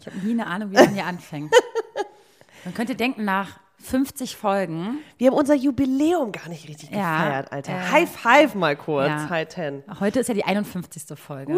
Ich 0.00 0.06
habe 0.06 0.16
nie 0.22 0.32
eine 0.32 0.46
Ahnung, 0.46 0.70
wie 0.70 0.74
man 0.74 0.88
hier 0.94 1.06
anfängt. 1.06 1.52
Man 2.64 2.74
könnte 2.74 2.94
denken, 2.94 3.24
nach 3.24 3.60
50 3.78 4.36
Folgen. 4.36 4.98
Wir 5.18 5.28
haben 5.30 5.36
unser 5.36 5.54
Jubiläum 5.54 6.32
gar 6.32 6.48
nicht 6.48 6.66
richtig 6.68 6.90
Ja, 6.90 7.18
gefeiert, 7.24 7.52
Alter. 7.52 7.72
äh, 7.72 7.90
High 7.90 8.10
five 8.10 8.54
mal 8.54 8.76
kurz, 8.76 9.08
ja. 9.08 9.28
High 9.28 9.48
ten. 9.48 9.82
Heute 10.00 10.20
ist 10.20 10.28
ja 10.28 10.34
die 10.34 10.44
51. 10.44 11.18
Folge. 11.18 11.54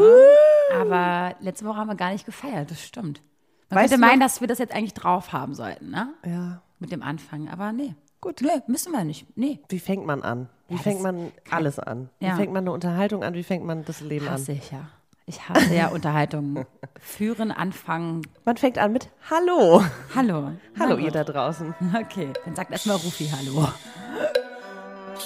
Aber 0.75 1.37
letzte 1.41 1.65
Woche 1.65 1.77
haben 1.77 1.89
wir 1.89 1.95
gar 1.95 2.11
nicht 2.11 2.27
gefeiert, 2.27 2.71
das 2.71 2.83
stimmt. 2.83 3.23
Man 3.71 3.81
Weißt 3.81 3.93
könnte 3.93 4.07
meinen, 4.07 4.21
dass 4.21 4.41
wir 4.41 4.49
das 4.49 4.59
jetzt 4.59 4.73
eigentlich 4.75 4.95
drauf 4.95 5.33
haben 5.33 5.55
sollten, 5.55 5.91
ne? 5.91 6.15
Ja. 6.25 6.63
Mit 6.79 6.93
dem 6.93 7.03
Anfang. 7.03 7.49
Aber 7.49 7.73
nee. 7.73 7.95
Gut. 8.21 8.41
Nee, 8.43 8.61
müssen 8.67 8.93
wir 8.93 9.05
nicht. 9.05 9.27
Nee. 9.37 9.61
Wie 9.69 9.79
fängt 9.79 10.05
man 10.07 10.23
an? 10.23 10.49
Wie 10.69 10.75
Ja, 10.75 10.81
fängt 10.83 11.03
man 11.03 11.33
alles 11.51 11.79
an? 11.79 12.11
Wie 12.19 12.31
fängt 12.31 12.53
man 12.53 12.65
eine 12.65 12.73
Unterhaltung 12.73 13.23
an? 13.23 13.35
Wie 13.35 13.45
fängt 13.45 13.65
man 13.65 13.85
das 13.85 14.01
Leben 14.01 14.27
an? 14.29 14.45
ich 14.49 14.71
ja. 14.73 14.89
Ich 15.29 15.49
hasse 15.49 15.75
ja 15.75 15.89
Unterhaltungen. 15.89 16.67
Führen, 17.01 17.51
anfangen. 17.51 18.23
Man 18.45 18.57
fängt 18.57 18.79
an 18.79 18.93
mit 18.93 19.09
Hallo. 19.29 19.83
Hallo. 20.15 20.53
Hallo 20.79 20.97
ihr 20.99 21.11
da 21.11 21.25
draußen. 21.25 21.75
Okay, 22.01 22.29
dann 22.45 22.55
sagt 22.55 22.71
erstmal 22.71 22.97
Rufi 22.97 23.29
Hallo. 23.37 23.69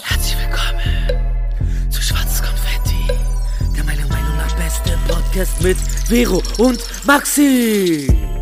Herzlich 0.02 0.38
willkommen 0.38 1.90
zu 1.90 2.00
Schwarzes 2.00 2.42
Konfetti, 2.42 3.08
der 3.76 3.84
meiner 3.84 4.06
Meinung 4.06 4.36
nach 4.38 4.56
beste 4.56 4.98
Podcast 5.06 5.62
mit 5.62 5.76
Vero 5.76 6.42
und 6.56 6.80
Maxi. 7.06 8.39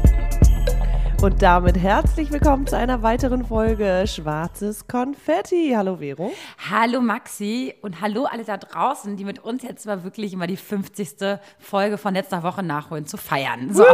Und 1.20 1.42
damit 1.42 1.77
herzlich 1.77 2.30
willkommen 2.30 2.68
zu 2.68 2.77
einer 2.77 3.02
weiteren 3.02 3.45
Folge 3.45 4.04
Schwarzes 4.06 4.86
Konfetti. 4.86 5.72
Hallo 5.74 5.96
Vero. 5.96 6.30
Hallo 6.70 7.00
Maxi 7.00 7.74
und 7.82 8.00
hallo 8.00 8.27
alle 8.27 8.44
da 8.44 8.56
draußen, 8.56 9.16
die 9.16 9.24
mit 9.24 9.41
uns 9.41 9.64
jetzt 9.64 9.84
mal 9.84 10.04
wirklich 10.04 10.32
immer 10.32 10.46
die 10.46 10.56
50. 10.56 11.41
Folge 11.58 11.98
von 11.98 12.14
letzter 12.14 12.44
Woche 12.44 12.62
nachholen, 12.62 13.04
zu 13.04 13.16
feiern. 13.16 13.74
So, 13.74 13.84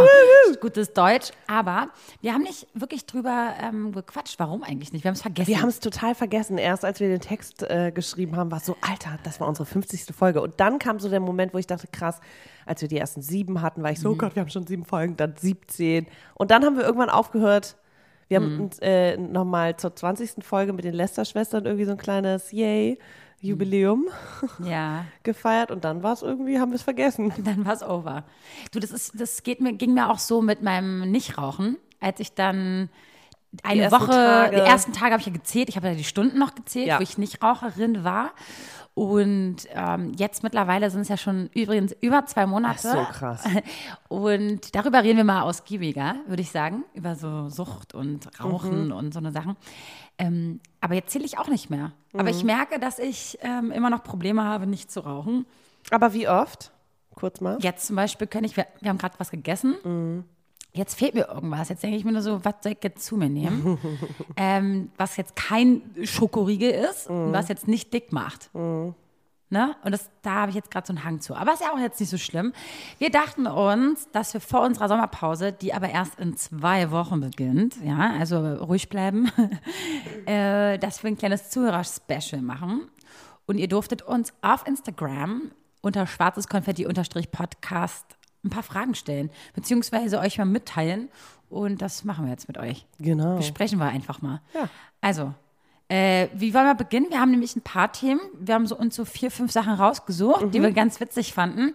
gutes 0.61 0.93
Deutsch. 0.93 1.31
Aber 1.47 1.89
wir 2.21 2.35
haben 2.35 2.43
nicht 2.43 2.67
wirklich 2.75 3.07
drüber 3.07 3.55
ähm, 3.59 3.93
gequatscht. 3.93 4.39
Warum 4.39 4.63
eigentlich 4.63 4.93
nicht? 4.93 5.05
Wir 5.05 5.09
haben 5.09 5.17
es 5.17 5.23
vergessen. 5.23 5.49
Wir 5.49 5.63
haben 5.63 5.71
es 5.71 5.81
total 5.81 6.15
vergessen. 6.15 6.59
Erst 6.59 6.85
als 6.85 7.01
wir 7.01 7.09
den 7.09 7.21
Text 7.21 7.63
äh, 7.63 7.91
geschrieben 7.91 8.37
haben, 8.37 8.51
war 8.51 8.59
es 8.59 8.67
so, 8.67 8.77
Alter, 8.83 9.19
das 9.23 9.41
war 9.41 9.49
unsere 9.49 9.65
50. 9.65 10.15
Folge. 10.15 10.43
Und 10.43 10.61
dann 10.61 10.79
kam 10.79 11.01
so 11.01 11.09
der 11.09 11.21
Moment, 11.21 11.55
wo 11.55 11.59
ich 11.59 11.67
dachte, 11.67 11.87
krass, 11.87 12.21
als 12.67 12.81
wir 12.81 12.89
die 12.89 12.99
ersten 12.99 13.23
sieben 13.23 13.63
hatten, 13.63 13.83
war 13.83 13.91
ich 13.91 14.01
so, 14.01 14.11
oh 14.11 14.17
Gott, 14.17 14.35
wir 14.35 14.41
haben 14.43 14.51
schon 14.51 14.67
sieben 14.67 14.85
Folgen, 14.85 15.17
dann 15.17 15.35
17. 15.37 16.07
Und 16.35 16.51
dann 16.51 16.65
haben 16.65 16.77
wir 16.77 16.85
irgendwann 16.85 17.11
aufgehört. 17.11 17.77
Wir 18.29 18.39
haben 18.39 18.61
uns 18.61 18.79
äh, 18.81 19.17
nochmal 19.17 19.77
zur 19.77 19.95
20. 19.95 20.45
Folge 20.45 20.73
mit 20.73 20.85
den 20.85 20.95
Lester-Schwestern 20.95 21.67
irgendwie 21.67 21.85
so 21.85 21.93
ein 21.93 21.99
kleines 21.99 22.53
Yay. 22.53 22.99
Jubiläum 23.45 24.07
ja, 24.65 25.05
gefeiert 25.23 25.71
und 25.71 25.85
dann 25.85 26.03
war 26.03 26.15
es 26.15 26.23
irgendwie, 26.23 26.59
haben 26.59 26.71
wir 26.71 26.77
es 26.77 26.83
vergessen. 26.83 27.33
dann 27.45 27.67
war 27.67 27.75
es 27.75 27.83
over. 27.83 28.25
Du, 28.73 28.81
das 28.81 28.91
ist, 28.91 29.21
das 29.21 29.43
geht 29.43 29.61
mir, 29.61 29.75
ging 29.75 29.93
mir 29.93 30.11
auch 30.11 30.19
so 30.19 30.41
mit 30.41 30.63
meinem 30.63 31.11
Nichtrauchen, 31.11 31.77
als 32.01 32.21
ich 32.21 32.33
dann 32.33 32.89
eine 33.63 33.83
ersten 33.83 34.01
Woche, 34.01 34.11
Tage. 34.11 34.57
die 34.57 34.63
ersten 34.63 34.93
Tage 34.93 35.13
habe 35.13 35.21
ich 35.21 35.27
ja 35.27 35.33
gezählt, 35.33 35.69
ich 35.69 35.77
habe 35.77 35.89
ja 35.89 35.95
die 35.95 36.05
Stunden 36.05 36.39
noch 36.39 36.55
gezählt, 36.55 36.89
Ja. 36.89 36.99
wo 36.99 37.03
ich 37.03 37.19
Nichtraucherin 37.19 38.05
war. 38.05 38.31
Und 38.95 39.57
ähm, 39.73 40.13
jetzt 40.17 40.45
mittlerweile 40.45 40.89
sind 40.91 41.01
es 41.01 41.09
ja 41.09 41.17
schon 41.17 41.49
übrigens 41.53 41.97
über 42.01 42.27
zwei 42.27 42.47
Monate. 42.47 42.89
Ach 42.95 43.09
so, 43.09 43.13
krass. 43.13 43.45
Und 44.09 44.75
darüber 44.77 45.03
reden 45.03 45.17
wir 45.17 45.25
mal 45.25 45.43
ausgiebiger, 45.43 46.15
würde 46.27 46.43
ich 46.43 46.51
sagen, 46.53 46.85
über 46.95 47.17
so 47.17 47.49
Sucht 47.49 47.93
und 47.95 48.29
Rauchen 48.41 48.87
Mhm. 48.87 48.93
und 48.93 49.13
so 49.13 49.19
eine 49.19 49.33
Sachen. 49.33 49.57
Ähm, 50.19 50.61
aber 50.81 50.95
jetzt 50.95 51.11
zähle 51.11 51.25
ich 51.25 51.39
auch 51.39 51.49
nicht 51.49 51.71
mehr. 51.71 51.91
Aber 52.13 52.23
Mhm. 52.25 52.29
ich 52.29 52.45
merke, 52.45 52.79
dass 52.79 53.01
ich 53.01 53.37
ähm, 53.43 53.73
immer 53.73 53.91
noch 53.91 54.05
Probleme 54.05 54.45
habe, 54.45 54.67
nicht 54.69 54.93
zu 54.93 55.01
rauchen. 55.01 55.45
Aber 55.91 56.13
wie 56.15 56.29
oft? 56.29 56.71
Kurz 57.17 57.41
mal. 57.41 57.59
Jetzt 57.61 57.87
zum 57.89 57.97
Beispiel 57.97 58.27
kann 58.29 58.45
ich, 58.45 58.57
wir, 58.57 58.67
wir 58.81 58.91
haben 58.91 58.99
gerade 58.99 59.15
was 59.19 59.31
gegessen. 59.33 60.25
Jetzt 60.75 60.99
fehlt 60.99 61.15
mir 61.15 61.29
irgendwas. 61.29 61.69
Jetzt 61.69 61.85
denke 61.85 61.97
ich 61.97 62.05
mir 62.05 62.11
nur 62.11 62.23
so, 62.23 62.45
was 62.45 62.55
soll 62.63 62.73
ich 62.73 62.79
jetzt 62.83 63.05
zu 63.05 63.17
mir 63.17 63.29
nehmen? 63.29 63.79
ähm, 64.37 64.91
was 64.97 65.17
jetzt 65.17 65.37
kein 65.37 65.83
Schokoriegel 66.03 66.71
ist 66.71 67.09
und 67.09 67.33
was 67.33 67.49
jetzt 67.49 67.69
nicht 67.69 67.95
dick 67.95 68.13
macht. 68.13 68.51
Ne? 69.51 69.77
Und 69.85 69.93
das, 69.93 70.11
da 70.23 70.33
habe 70.33 70.51
ich 70.51 70.57
jetzt 70.57 70.73
gerade 70.73 70.85
so 70.85 70.93
einen 70.93 71.05
Hang 71.05 71.21
zu. 71.21 71.37
Aber 71.37 71.53
ist 71.53 71.63
ja 71.63 71.73
auch 71.73 71.79
jetzt 71.79 72.01
nicht 72.01 72.11
so 72.11 72.19
schlimm. 72.19 72.53
Wir 72.99 73.11
dachten 73.11 73.47
uns, 73.47 74.09
dass 74.11 74.35
wir 74.35 74.41
vor 74.41 74.63
unserer 74.63 74.89
Sommerpause, 74.89 75.53
die 75.53 75.73
aber 75.73 75.91
erst 75.91 76.19
in 76.19 76.37
zwei 76.37 76.91
Wochen 76.91 77.21
beginnt, 77.21 77.77
ja, 77.85 78.15
also 78.19 78.41
ruhig 78.57 78.89
bleiben, 78.89 79.31
äh, 80.27 80.77
dass 80.79 81.05
wir 81.05 81.11
ein 81.11 81.17
kleines 81.17 81.51
Zuhörer-Special 81.51 82.43
machen. 82.43 82.89
Und 83.47 83.59
ihr 83.59 83.69
durftet 83.69 84.03
uns 84.03 84.33
auf 84.43 84.67
Instagram 84.67 85.53
unter 85.83 86.09
schwarzeskonfetti-podcast 86.09 88.17
ein 88.45 88.51
paar 88.51 88.63
Fragen 88.63 88.95
stellen, 88.95 89.31
beziehungsweise 89.55 90.19
euch 90.19 90.39
mal 90.39 90.45
mitteilen. 90.45 91.09
Und 91.51 91.83
das 91.83 92.05
machen 92.05 92.25
wir 92.25 92.33
jetzt 92.33 92.49
mit 92.49 92.59
euch. 92.59 92.87
Genau. 92.99 93.37
Besprechen 93.37 93.79
wir 93.79 93.87
einfach 93.87 94.23
mal. 94.23 94.41
Ja. 94.55 94.69
Also, 95.01 95.35
äh, 95.89 96.29
wie 96.35 96.55
wollen 96.55 96.67
wir 96.67 96.75
beginnen? 96.75 97.07
Wir 97.11 97.21
haben 97.21 97.31
nämlich 97.31 97.55
ein 97.57 97.63
paar 97.63 97.93
Themen. 97.93 98.21
Wir 98.39 98.55
haben 98.55 98.67
so 98.67 98.77
uns 98.77 98.97
so 98.97 99.05
vier, 99.05 99.31
fünf 99.31 99.53
Sachen 99.53 99.75
rausgesucht, 99.75 100.53
die 100.53 100.63
wir 100.63 100.73
ganz 100.73 100.99
witzig 101.01 101.33
fanden. 101.35 101.75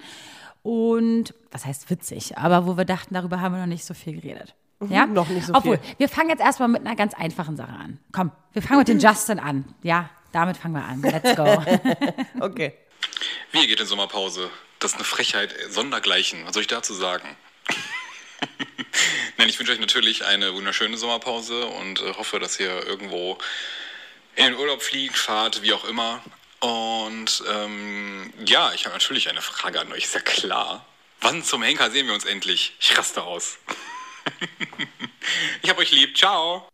Und 0.64 1.34
was 1.52 1.66
heißt 1.66 1.90
witzig? 1.90 2.38
Aber 2.38 2.68
wo 2.68 2.76
wir 2.78 2.86
dachten, 2.86 3.14
darüber 3.14 3.40
haben 3.40 3.54
wir 3.54 3.62
noch 3.62 3.68
nicht 3.68 3.86
so 3.86 3.94
viel 3.94 4.20
geredet. 4.20 4.56
Ja? 4.88 5.06
noch 5.06 5.28
nicht 5.30 5.46
so 5.46 5.54
Obwohl, 5.54 5.78
viel. 5.78 5.96
wir 5.98 6.10
fangen 6.10 6.30
jetzt 6.30 6.42
erstmal 6.42 6.70
mit 6.70 6.86
einer 6.86 6.96
ganz 6.96 7.14
einfachen 7.14 7.58
Sache 7.58 7.74
an. 7.74 8.00
Komm, 8.12 8.32
wir 8.54 8.62
fangen 8.62 8.80
mit 8.80 8.88
dem 8.88 9.00
Justin 9.00 9.40
an. 9.40 9.66
Ja, 9.84 10.10
damit 10.32 10.58
fangen 10.58 10.76
wir 10.76 10.84
an. 10.84 11.02
Let's 11.02 11.36
go. 11.36 11.46
Okay. 12.40 12.74
Wie 13.52 13.68
geht 13.68 13.80
in 13.80 13.86
Sommerpause? 13.86 14.50
Das 14.80 14.92
ist 14.92 14.96
eine 14.96 15.04
Frechheit 15.04 15.54
äh, 15.54 15.70
sondergleichen. 15.70 16.46
Was 16.46 16.54
soll 16.54 16.62
ich 16.62 16.68
dazu 16.68 16.94
sagen? 16.94 17.36
Nein, 19.38 19.50
ich 19.50 19.60
wünsche 19.60 19.74
euch 19.74 19.80
natürlich 19.80 20.26
eine 20.26 20.54
wunderschöne 20.54 20.98
Sommerpause 20.98 21.66
und 21.66 22.02
äh, 22.02 22.14
hoffe, 22.14 22.40
dass 22.40 22.60
ihr 22.60 22.88
irgendwo 22.88 23.38
in 24.36 24.46
den 24.46 24.56
Urlaub 24.56 24.82
fliegt, 24.82 25.18
fahrt, 25.18 25.62
wie 25.62 25.74
auch 25.74 25.84
immer. 25.84 26.24
Und 26.62 27.44
ähm, 27.50 28.34
ja, 28.46 28.74
ich 28.74 28.86
habe 28.86 28.96
natürlich 28.96 29.30
eine 29.30 29.42
Frage 29.42 29.80
an 29.80 29.92
euch, 29.92 30.06
ist 30.06 30.16
ja 30.16 30.22
klar. 30.22 30.86
Wann 31.22 31.44
zum 31.44 31.62
Henker 31.62 31.92
sehen 31.92 32.08
wir 32.08 32.14
uns 32.14 32.26
endlich? 32.26 32.74
Ich 32.80 32.98
raste 32.98 33.24
aus. 33.24 33.58
ich 35.64 35.70
hab 35.70 35.78
euch 35.78 35.92
lieb. 35.92 36.18
Ciao. 36.18 36.64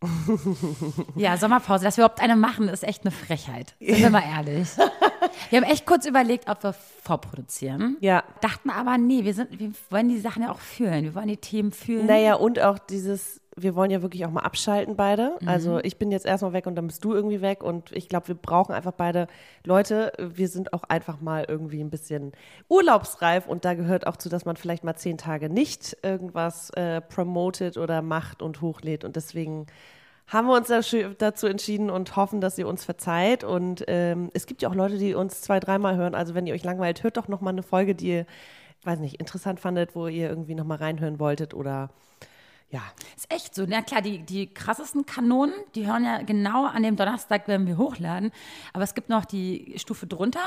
Ja, 1.14 1.36
Sommerpause, 1.36 1.84
dass 1.84 1.96
wir 1.96 2.04
überhaupt 2.04 2.20
eine 2.20 2.36
machen, 2.36 2.68
ist 2.68 2.84
echt 2.84 3.02
eine 3.04 3.10
Frechheit. 3.10 3.74
Sind 3.80 4.00
wir 4.00 4.10
mal 4.10 4.22
ehrlich. 4.22 4.68
Wir 5.50 5.60
haben 5.60 5.70
echt 5.70 5.86
kurz 5.86 6.06
überlegt, 6.06 6.48
ob 6.48 6.62
wir 6.62 6.72
vorproduzieren. 6.72 7.96
Ja. 8.00 8.24
Dachten 8.40 8.70
aber, 8.70 8.96
nee, 8.96 9.24
wir, 9.24 9.34
sind, 9.34 9.58
wir 9.58 9.72
wollen 9.90 10.08
die 10.08 10.18
Sachen 10.18 10.42
ja 10.42 10.50
auch 10.50 10.58
fühlen. 10.58 11.04
Wir 11.04 11.14
wollen 11.14 11.28
die 11.28 11.36
Themen 11.36 11.72
fühlen. 11.72 12.06
Naja, 12.06 12.34
und 12.34 12.58
auch 12.60 12.78
dieses, 12.78 13.40
wir 13.58 13.74
wollen 13.74 13.90
ja 13.90 14.02
wirklich 14.02 14.26
auch 14.26 14.30
mal 14.30 14.42
abschalten 14.42 14.96
beide. 14.96 15.36
Mhm. 15.40 15.48
Also 15.48 15.78
ich 15.82 15.96
bin 15.98 16.10
jetzt 16.10 16.26
erstmal 16.26 16.52
weg 16.52 16.66
und 16.66 16.76
dann 16.76 16.86
bist 16.86 17.02
du 17.04 17.14
irgendwie 17.14 17.40
weg 17.40 17.62
und 17.62 17.90
ich 17.92 18.08
glaube, 18.08 18.28
wir 18.28 18.34
brauchen 18.34 18.74
einfach 18.74 18.92
beide 18.92 19.28
Leute. 19.64 20.12
Wir 20.18 20.48
sind 20.48 20.74
auch 20.74 20.82
einfach 20.84 21.20
mal 21.20 21.46
irgendwie 21.48 21.80
ein 21.80 21.90
bisschen 21.90 22.32
urlaubsreif 22.68 23.46
und 23.46 23.64
da 23.64 23.74
gehört 23.74 24.06
auch 24.06 24.16
zu, 24.16 24.28
dass 24.28 24.44
man 24.44 24.56
vielleicht 24.56 24.84
mal 24.84 24.94
zehn 24.94 25.16
Tage 25.16 25.48
nicht 25.48 25.96
irgendwas 26.02 26.70
äh, 26.70 27.00
promotet 27.00 27.78
oder 27.78 28.02
macht 28.02 28.42
und 28.42 28.60
hochlädt 28.60 29.04
und 29.04 29.16
deswegen 29.16 29.66
haben 30.28 30.48
wir 30.48 30.56
uns 30.56 30.68
dazu- 31.18 31.46
entschieden 31.46 31.88
und 31.88 32.16
hoffen, 32.16 32.40
dass 32.40 32.58
ihr 32.58 32.66
uns 32.66 32.84
verzeiht. 32.84 33.44
Und 33.44 33.84
ähm, 33.86 34.30
es 34.34 34.46
gibt 34.46 34.60
ja 34.60 34.68
auch 34.68 34.74
Leute, 34.74 34.98
die 34.98 35.14
uns 35.14 35.40
zwei, 35.40 35.60
dreimal 35.60 35.96
hören. 35.96 36.16
Also 36.16 36.34
wenn 36.34 36.48
ihr 36.48 36.54
euch 36.54 36.64
langweilt, 36.64 37.04
hört 37.04 37.16
doch 37.16 37.28
noch 37.28 37.40
mal 37.40 37.50
eine 37.50 37.62
Folge, 37.62 37.94
die 37.94 38.08
ihr, 38.08 38.26
weiß 38.82 38.98
nicht, 38.98 39.20
interessant 39.20 39.60
fandet, 39.60 39.94
wo 39.94 40.08
ihr 40.08 40.28
irgendwie 40.28 40.56
noch 40.56 40.64
mal 40.64 40.78
reinhören 40.78 41.20
wolltet 41.20 41.54
oder 41.54 41.90
ja. 42.70 42.80
Ist 43.16 43.32
echt 43.32 43.54
so. 43.54 43.64
Na 43.66 43.82
klar, 43.82 44.02
die, 44.02 44.18
die 44.18 44.52
krassesten 44.52 45.06
Kanonen, 45.06 45.54
die 45.74 45.86
hören 45.86 46.04
ja 46.04 46.22
genau 46.22 46.66
an 46.66 46.82
dem 46.82 46.96
Donnerstag, 46.96 47.42
wenn 47.46 47.66
wir 47.66 47.78
hochladen. 47.78 48.32
Aber 48.72 48.84
es 48.84 48.94
gibt 48.94 49.08
noch 49.08 49.24
die 49.24 49.74
Stufe 49.76 50.06
drunter, 50.06 50.40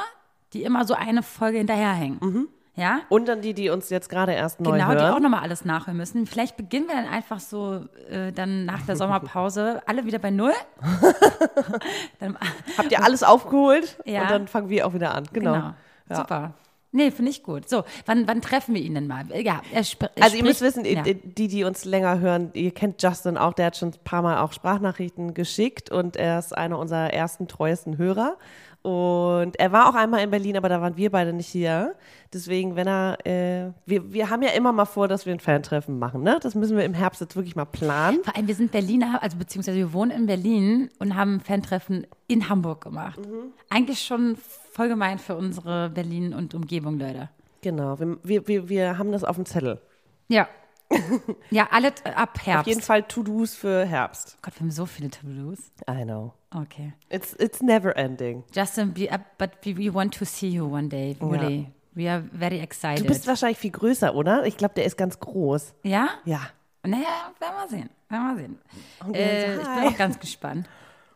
die 0.53 0.63
immer 0.63 0.85
so 0.85 0.93
eine 0.95 1.23
Folge 1.23 1.59
hinterherhängen. 1.59 2.47
Ja? 2.75 3.01
Und 3.09 3.27
dann 3.27 3.41
die, 3.41 3.53
die 3.53 3.69
uns 3.69 3.89
jetzt 3.89 4.09
gerade 4.09 4.31
erst 4.33 4.61
neu 4.61 4.71
Genau, 4.71 4.91
die 4.91 4.97
auch 4.99 5.13
hören. 5.13 5.23
nochmal 5.23 5.41
alles 5.41 5.65
nachhören 5.65 5.97
müssen. 5.97 6.25
Vielleicht 6.25 6.55
beginnen 6.55 6.87
wir 6.87 6.95
dann 6.95 7.07
einfach 7.07 7.39
so, 7.39 7.85
äh, 8.09 8.31
dann 8.31 8.65
nach 8.65 8.81
der 8.85 8.95
Sommerpause, 8.95 9.81
alle 9.85 10.05
wieder 10.05 10.19
bei 10.19 10.31
Null. 10.31 10.53
dann, 12.19 12.37
Habt 12.77 12.91
ihr 12.91 13.03
alles 13.03 13.23
aufgeholt 13.23 13.97
Ja. 14.05 14.23
und 14.23 14.31
dann 14.31 14.47
fangen 14.47 14.69
wir 14.69 14.87
auch 14.87 14.93
wieder 14.93 15.13
an. 15.15 15.25
Genau. 15.33 15.53
genau. 15.53 15.73
Ja. 16.09 16.15
Super. 16.15 16.53
Nee, 16.91 17.11
finde 17.11 17.29
ich 17.29 17.43
gut. 17.43 17.69
So, 17.69 17.83
wann, 18.05 18.27
wann 18.27 18.41
treffen 18.41 18.73
wir 18.73 18.81
ihn 18.81 18.95
denn 18.95 19.05
mal? 19.05 19.25
Ja, 19.41 19.61
er 19.71 19.83
er 20.15 20.23
Also 20.23 20.37
ihr 20.37 20.43
müsst 20.43 20.61
wissen, 20.61 20.85
ja. 20.85 21.03
die, 21.03 21.47
die 21.47 21.63
uns 21.63 21.85
länger 21.85 22.19
hören, 22.19 22.49
ihr 22.53 22.71
kennt 22.71 23.03
Justin 23.03 23.37
auch, 23.37 23.53
der 23.53 23.67
hat 23.67 23.77
schon 23.77 23.89
ein 23.89 24.03
paar 24.03 24.23
Mal 24.23 24.39
auch 24.39 24.53
Sprachnachrichten 24.53 25.35
geschickt 25.35 25.91
und 25.91 26.15
er 26.15 26.39
ist 26.39 26.57
einer 26.57 26.79
unserer 26.79 27.13
ersten 27.13 27.47
treuesten 27.47 27.97
Hörer. 27.97 28.37
Und 28.81 29.59
er 29.59 29.71
war 29.73 29.89
auch 29.89 29.95
einmal 29.95 30.23
in 30.23 30.29
Berlin, 30.29 30.55
aber 30.55 30.69
da 30.69 30.79
waren 30.81 30.95
wir 30.95 31.11
beide 31.11 31.33
nicht 31.33 31.47
hier. 31.47 31.95
Deswegen, 32.33 32.75
wenn 32.77 32.87
er, 32.87 33.17
äh, 33.25 33.71
wir, 33.85 34.13
wir 34.13 34.29
haben 34.29 34.41
ja 34.41 34.51
immer 34.51 34.71
mal 34.71 34.85
vor, 34.85 35.07
dass 35.09 35.25
wir 35.25 35.33
ein 35.33 35.41
Fan-Treffen 35.41 35.99
machen, 35.99 36.23
ne? 36.23 36.39
Das 36.41 36.55
müssen 36.55 36.77
wir 36.77 36.85
im 36.85 36.93
Herbst 36.93 37.19
jetzt 37.19 37.35
wirklich 37.35 37.57
mal 37.57 37.65
planen. 37.65 38.23
Vor 38.23 38.35
allem, 38.35 38.47
wir 38.47 38.55
sind 38.55 38.71
Berliner, 38.71 39.21
also 39.21 39.37
beziehungsweise 39.37 39.77
wir 39.77 39.91
wohnen 39.91 40.11
in 40.11 40.25
Berlin 40.27 40.89
und 40.99 41.15
haben 41.15 41.35
ein 41.35 41.39
Fan-Treffen 41.41 42.07
in 42.27 42.47
Hamburg 42.47 42.81
gemacht. 42.81 43.19
Mhm. 43.19 43.51
Eigentlich 43.69 44.01
schon 44.01 44.37
voll 44.71 44.87
gemein 44.87 45.19
für 45.19 45.35
unsere 45.35 45.89
Berlin 45.89 46.33
und 46.33 46.53
Umgebung, 46.53 46.97
Leute. 46.99 47.29
Genau, 47.61 47.99
wir, 47.99 48.17
wir, 48.23 48.47
wir, 48.47 48.69
wir 48.69 48.97
haben 48.97 49.11
das 49.11 49.25
auf 49.25 49.35
dem 49.35 49.45
Zettel. 49.45 49.81
Ja. 50.29 50.47
Ja, 51.51 51.67
alle 51.71 51.93
ab 52.15 52.39
Herbst. 52.45 52.61
Auf 52.61 52.67
jeden 52.67 52.81
Fall 52.81 53.03
To-Dos 53.03 53.55
für 53.55 53.85
Herbst. 53.85 54.37
Gott, 54.41 54.55
wir 54.55 54.61
haben 54.61 54.71
so 54.71 54.85
viele 54.85 55.09
To-Dos. 55.09 55.59
I 55.89 56.03
know. 56.03 56.33
Okay. 56.55 56.93
It's, 57.09 57.33
it's 57.39 57.61
never 57.61 57.95
ending. 57.95 58.43
Justin, 58.53 58.95
we, 58.95 59.03
uh, 59.11 59.17
but 59.37 59.51
we, 59.63 59.77
we 59.77 59.93
want 59.93 60.13
to 60.17 60.25
see 60.25 60.47
you 60.49 60.65
one 60.65 60.89
day, 60.89 61.15
really. 61.21 61.67
We 61.95 62.09
are 62.09 62.23
very 62.31 62.59
excited. 62.59 63.03
Du 63.03 63.07
bist 63.07 63.27
wahrscheinlich 63.27 63.57
viel 63.57 63.71
größer, 63.71 64.15
oder? 64.15 64.45
Ich 64.45 64.57
glaube, 64.57 64.73
der 64.75 64.85
ist 64.85 64.97
ganz 64.97 65.19
groß. 65.19 65.73
ja? 65.83 66.09
Ja. 66.25 66.41
Naja, 66.83 67.33
werden 67.39 67.55
wir 67.61 67.67
sehen. 67.67 67.89
Werden 68.07 68.27
wir 68.29 68.35
sehen. 68.37 68.59
Und 69.05 69.13
Äh, 69.15 69.55
ich 69.57 69.61
bin 69.61 69.67
auch 69.93 69.97
ganz 69.97 70.17
gespannt. 70.19 70.67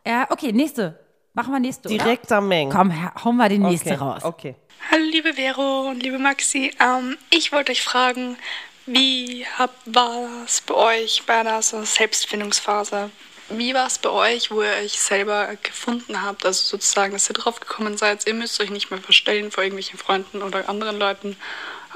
Ja, 0.06 0.28
okay, 0.30 0.52
nächste. 0.52 1.00
Machen 1.34 1.52
wir 1.54 1.60
nächste, 1.60 1.88
Direkter 1.90 2.42
Mengen. 2.42 2.70
oder? 2.72 2.78
Komm, 2.80 3.02
ha- 3.02 3.24
hauen 3.24 3.38
wir 3.38 3.50
die 3.50 3.58
nächste 3.60 3.92
okay. 3.94 3.98
raus. 4.00 4.24
Okay. 4.24 4.56
Hallo 4.92 5.04
liebe 5.10 5.34
Vero 5.34 5.90
und 5.90 6.04
liebe 6.04 6.20
Maxi, 6.20 6.72
ähm, 6.80 7.18
ich 7.32 7.52
wollte 7.54 7.72
euch 7.72 7.82
fragen, 7.82 8.36
wie 8.86 9.46
hab, 9.58 9.74
war 9.86 10.44
es 10.46 10.62
bei 10.62 10.74
euch 10.74 11.24
bei 11.26 11.44
der 11.44 11.62
so 11.62 11.84
Selbstfindungsphase? 11.84 13.10
Wie 13.50 13.74
war 13.74 13.88
es 13.88 13.98
bei 14.00 14.10
euch, 14.10 14.52
wo 14.52 14.62
ihr 14.62 14.72
euch 14.84 15.00
selber 15.00 15.56
gefunden 15.62 16.22
habt, 16.22 16.46
also 16.46 16.64
sozusagen, 16.64 17.14
dass 17.14 17.30
ihr 17.30 17.34
drauf 17.34 17.60
gekommen 17.60 17.98
seid, 17.98 18.26
ihr 18.26 18.34
müsst 18.34 18.60
euch 18.62 18.72
nicht 18.72 18.90
mehr 18.90 19.00
verstellen 19.00 19.52
vor 19.52 19.64
irgendwelchen 19.64 20.00
Freunden 20.00 20.42
oder 20.42 20.70
anderen 20.70 20.98
Leuten. 20.98 21.36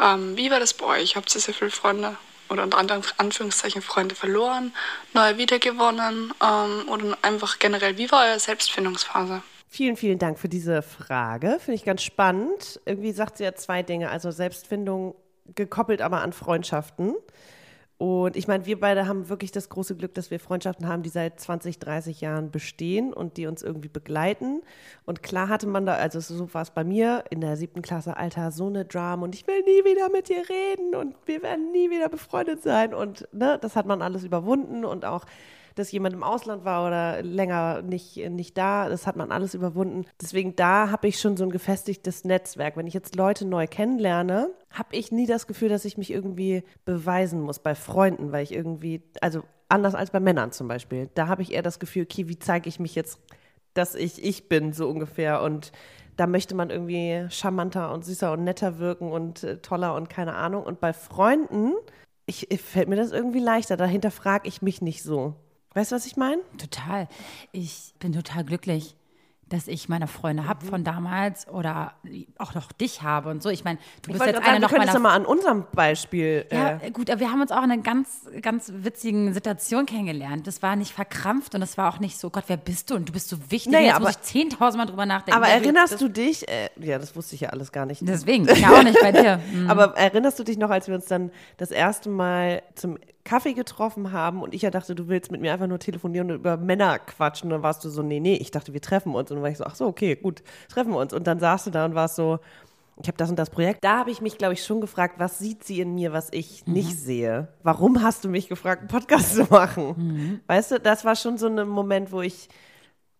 Ähm, 0.01 0.37
wie 0.37 0.51
war 0.51 0.59
das 0.59 0.73
bei 0.73 0.85
euch? 0.85 1.15
Habt 1.15 1.33
ihr 1.33 1.41
sehr 1.41 1.53
viele 1.53 1.71
Freunde 1.71 2.17
oder 2.49 2.63
unter 2.63 2.77
anderen 2.77 3.03
Anführungszeichen 3.17 3.81
Freunde 3.81 4.15
verloren, 4.15 4.73
neue 5.13 5.37
wiedergewonnen 5.37 6.33
ähm, 6.41 6.89
oder 6.89 7.17
einfach 7.21 7.59
generell, 7.59 7.97
wie 7.97 8.11
war 8.11 8.25
eure 8.25 8.39
Selbstfindungsphase? 8.39 9.41
Vielen, 9.69 9.97
vielen 9.97 10.17
Dank 10.17 10.39
für 10.39 10.49
diese 10.49 10.81
Frage. 10.81 11.57
Finde 11.59 11.75
ich 11.75 11.83
ganz 11.83 12.01
spannend. 12.01 12.79
Irgendwie 12.85 13.11
sagt 13.11 13.37
sie 13.37 13.43
ja 13.43 13.53
zwei 13.53 13.83
Dinge. 13.83 14.09
Also 14.09 14.31
Selbstfindung 14.31 15.15
gekoppelt 15.55 16.01
aber 16.01 16.21
an 16.21 16.33
Freundschaften. 16.33 17.15
Und 17.99 18.35
ich 18.35 18.47
meine, 18.47 18.67
wir 18.67 18.79
beide 18.79 19.07
haben 19.07 19.27
wirklich 19.27 19.51
das 19.51 19.69
große 19.69 19.95
Glück, 19.95 20.13
dass 20.13 20.29
wir 20.29 20.39
Freundschaften 20.39 20.87
haben, 20.87 21.01
die 21.01 21.09
seit 21.09 21.39
20, 21.39 21.79
30 21.79 22.21
Jahren 22.21 22.51
bestehen 22.51 23.11
und 23.11 23.37
die 23.37 23.47
uns 23.47 23.63
irgendwie 23.63 23.87
begleiten. 23.87 24.61
Und 25.05 25.23
klar 25.23 25.49
hatte 25.49 25.65
man 25.65 25.87
da, 25.87 25.95
also 25.95 26.19
so 26.19 26.53
war 26.53 26.61
es 26.61 26.69
bei 26.69 26.83
mir 26.83 27.23
in 27.31 27.41
der 27.41 27.57
siebten 27.57 27.81
Klasse, 27.81 28.15
Alter, 28.15 28.51
so 28.51 28.67
eine 28.67 28.85
Drama 28.85 29.23
und 29.23 29.33
ich 29.33 29.47
will 29.47 29.63
nie 29.63 29.83
wieder 29.83 30.09
mit 30.09 30.29
dir 30.29 30.43
reden 30.47 30.93
und 30.93 31.15
wir 31.25 31.41
werden 31.41 31.71
nie 31.71 31.89
wieder 31.89 32.07
befreundet 32.07 32.61
sein. 32.61 32.93
Und 32.93 33.27
ne, 33.31 33.57
das 33.59 33.75
hat 33.75 33.87
man 33.87 34.03
alles 34.03 34.23
überwunden 34.23 34.85
und 34.85 35.03
auch 35.03 35.25
dass 35.77 35.91
jemand 35.91 36.13
im 36.13 36.23
Ausland 36.23 36.65
war 36.65 36.85
oder 36.87 37.21
länger 37.23 37.81
nicht, 37.81 38.17
nicht 38.29 38.57
da. 38.57 38.89
Das 38.89 39.07
hat 39.07 39.15
man 39.15 39.31
alles 39.31 39.53
überwunden. 39.53 40.05
Deswegen 40.21 40.55
da 40.55 40.89
habe 40.89 41.07
ich 41.07 41.19
schon 41.19 41.37
so 41.37 41.43
ein 41.43 41.49
gefestigtes 41.49 42.23
Netzwerk. 42.23 42.77
Wenn 42.77 42.87
ich 42.87 42.93
jetzt 42.93 43.15
Leute 43.15 43.45
neu 43.45 43.67
kennenlerne, 43.67 44.49
habe 44.71 44.95
ich 44.95 45.11
nie 45.11 45.27
das 45.27 45.47
Gefühl, 45.47 45.69
dass 45.69 45.85
ich 45.85 45.97
mich 45.97 46.11
irgendwie 46.11 46.63
beweisen 46.85 47.41
muss 47.41 47.59
bei 47.59 47.75
Freunden, 47.75 48.31
weil 48.31 48.43
ich 48.43 48.53
irgendwie, 48.53 49.01
also 49.21 49.43
anders 49.69 49.95
als 49.95 50.11
bei 50.11 50.19
Männern 50.19 50.51
zum 50.51 50.67
Beispiel, 50.67 51.09
da 51.13 51.27
habe 51.27 51.41
ich 51.41 51.53
eher 51.53 51.61
das 51.61 51.79
Gefühl, 51.79 52.03
okay, 52.03 52.27
wie 52.27 52.39
zeige 52.39 52.69
ich 52.69 52.79
mich 52.79 52.95
jetzt, 52.95 53.19
dass 53.73 53.95
ich 53.95 54.23
ich 54.23 54.49
bin, 54.49 54.73
so 54.73 54.89
ungefähr. 54.89 55.41
Und 55.41 55.71
da 56.15 56.27
möchte 56.27 56.55
man 56.55 56.69
irgendwie 56.69 57.27
charmanter 57.29 57.93
und 57.93 58.03
süßer 58.03 58.31
und 58.31 58.43
netter 58.43 58.79
wirken 58.79 59.11
und 59.11 59.43
äh, 59.43 59.57
toller 59.57 59.95
und 59.95 60.09
keine 60.09 60.35
Ahnung. 60.35 60.63
Und 60.63 60.79
bei 60.79 60.93
Freunden, 60.93 61.73
ich, 62.25 62.47
fällt 62.61 62.89
mir 62.89 62.95
das 62.95 63.11
irgendwie 63.11 63.39
leichter. 63.39 63.77
Dahinter 63.77 64.11
frage 64.11 64.47
ich 64.47 64.61
mich 64.61 64.81
nicht 64.81 65.03
so. 65.03 65.35
Weißt 65.77 65.91
du, 65.91 65.95
was 65.95 66.07
ich 66.07 66.17
meine? 66.17 66.41
Total. 66.57 67.07
Ich 67.51 67.93
bin 67.99 68.11
total 68.11 68.43
glücklich, 68.43 68.95
dass 69.47 69.67
ich 69.69 69.87
meine 69.87 70.07
Freunde 70.07 70.45
habe 70.47 70.65
Mhm. 70.65 70.69
von 70.69 70.83
damals 70.83 71.47
oder 71.47 71.93
auch 72.39 72.53
noch 72.55 72.71
dich 72.73 73.03
habe 73.03 73.29
und 73.29 73.41
so. 73.43 73.49
Ich 73.49 73.63
meine, 73.63 73.77
du 74.01 74.09
Ich 74.11 74.13
bist 74.17 74.25
jetzt 74.25 74.35
sagen, 74.37 74.45
eine 74.47 74.59
noch 74.59 74.71
ja 74.71 74.77
meiner 74.79 74.97
mal 74.99 75.13
an 75.15 75.25
unserem 75.25 75.65
Beispiel. 75.71 76.45
Ja, 76.51 76.79
äh, 76.81 76.89
gut, 76.91 77.09
aber 77.11 77.19
wir 77.21 77.31
haben 77.31 77.41
uns 77.41 77.51
auch 77.51 77.63
in 77.63 77.71
einer 77.71 77.77
ganz, 77.81 78.27
ganz 78.41 78.71
witzigen 78.75 79.33
Situation 79.33 79.85
kennengelernt. 79.85 80.47
Das 80.47 80.61
war 80.63 80.75
nicht 80.75 80.91
verkrampft 80.93 81.53
und 81.55 81.61
das 81.61 81.77
war 81.77 81.93
auch 81.93 81.99
nicht 81.99 82.17
so, 82.17 82.29
Gott, 82.31 82.45
wer 82.47 82.57
bist 82.57 82.89
du? 82.89 82.95
Und 82.95 83.07
du 83.07 83.13
bist 83.13 83.29
so 83.29 83.37
wichtig. 83.51 83.71
Naja, 83.71 83.91
Jetzt 83.93 83.99
muss 83.99 84.09
aber- 84.09 84.17
ich 84.19 84.27
10.000 84.27 84.77
Mal 84.77 84.85
drüber 84.85 85.05
nachdenken. 85.05 85.37
aber 85.41 85.47
erinnerst 85.47 86.01
du 86.01 86.09
dich, 86.09 86.45
äh, 86.49 86.69
ja, 86.81 86.97
das 86.99 87.15
wusste 87.15 87.35
ich 87.35 87.41
ja 87.41 87.49
alles 87.51 87.71
gar 87.71 87.85
nicht. 87.85 88.01
Deswegen, 88.05 88.47
ja 88.53 88.71
auch 88.77 88.83
nicht 88.83 88.99
bei 88.99 89.11
dir. 89.11 89.39
Hm. 89.51 89.69
Aber 89.69 89.95
erinnerst 89.95 90.39
du 90.39 90.43
dich 90.43 90.57
noch, 90.57 90.71
als 90.71 90.87
wir 90.89 90.95
uns 90.95 91.05
dann 91.05 91.31
das 91.57 91.69
erste 91.71 92.09
Mal 92.09 92.63
zum 92.75 92.97
Kaffee 93.27 93.53
getroffen 93.53 94.13
haben 94.13 94.41
und 94.41 94.53
ich 94.53 94.61
ja 94.61 94.71
dachte, 94.71 94.95
du 94.95 95.07
willst 95.09 95.31
mit 95.31 95.41
mir 95.41 95.51
einfach 95.51 95.67
nur 95.67 95.79
telefonieren 95.79 96.31
und 96.31 96.37
über 96.37 96.55
Männer 96.55 96.97
quatschen. 96.97 97.47
Und 97.47 97.57
dann 97.57 97.63
warst 97.63 97.83
du 97.83 97.89
so, 97.89 98.01
nee, 98.01 98.19
nee, 98.19 98.35
ich 98.35 98.51
dachte, 98.51 98.73
wir 98.73 98.81
treffen 98.81 99.13
uns. 99.13 99.29
Und 99.29 99.37
dann 99.37 99.43
war 99.43 99.49
ich 99.49 99.57
so, 99.57 99.65
ach 99.65 99.75
so, 99.75 99.85
okay, 99.85 100.15
gut, 100.15 100.43
treffen 100.69 100.93
wir 100.93 100.99
uns. 100.99 101.13
Und 101.13 101.27
dann 101.27 101.39
saßt 101.39 101.67
du 101.67 101.71
da 101.71 101.85
und 101.85 101.93
warst 101.93 102.15
so, 102.15 102.39
ich 103.01 103.07
habe 103.07 103.17
das 103.17 103.29
und 103.29 103.37
das 103.37 103.49
Projekt. 103.49 103.83
Da 103.83 103.99
habe 103.99 104.11
ich 104.11 104.21
mich, 104.21 104.37
glaube 104.37 104.53
ich, 104.53 104.63
schon 104.63 104.81
gefragt, 104.81 105.15
was 105.19 105.37
sieht 105.39 105.63
sie 105.63 105.81
in 105.81 105.93
mir, 105.93 106.13
was 106.13 106.29
ich 106.31 106.65
nicht 106.65 106.97
sehe? 106.97 107.49
Warum 107.61 108.01
hast 108.01 108.23
du 108.23 108.29
mich 108.29 108.47
gefragt, 108.47 108.81
einen 108.81 108.87
Podcast 108.87 109.35
zu 109.35 109.43
machen? 109.43 110.41
Weißt 110.47 110.71
du, 110.71 110.79
das 110.79 111.05
war 111.05 111.15
schon 111.15 111.37
so 111.37 111.47
ein 111.47 111.67
Moment, 111.67 112.11
wo 112.11 112.21
ich 112.21 112.49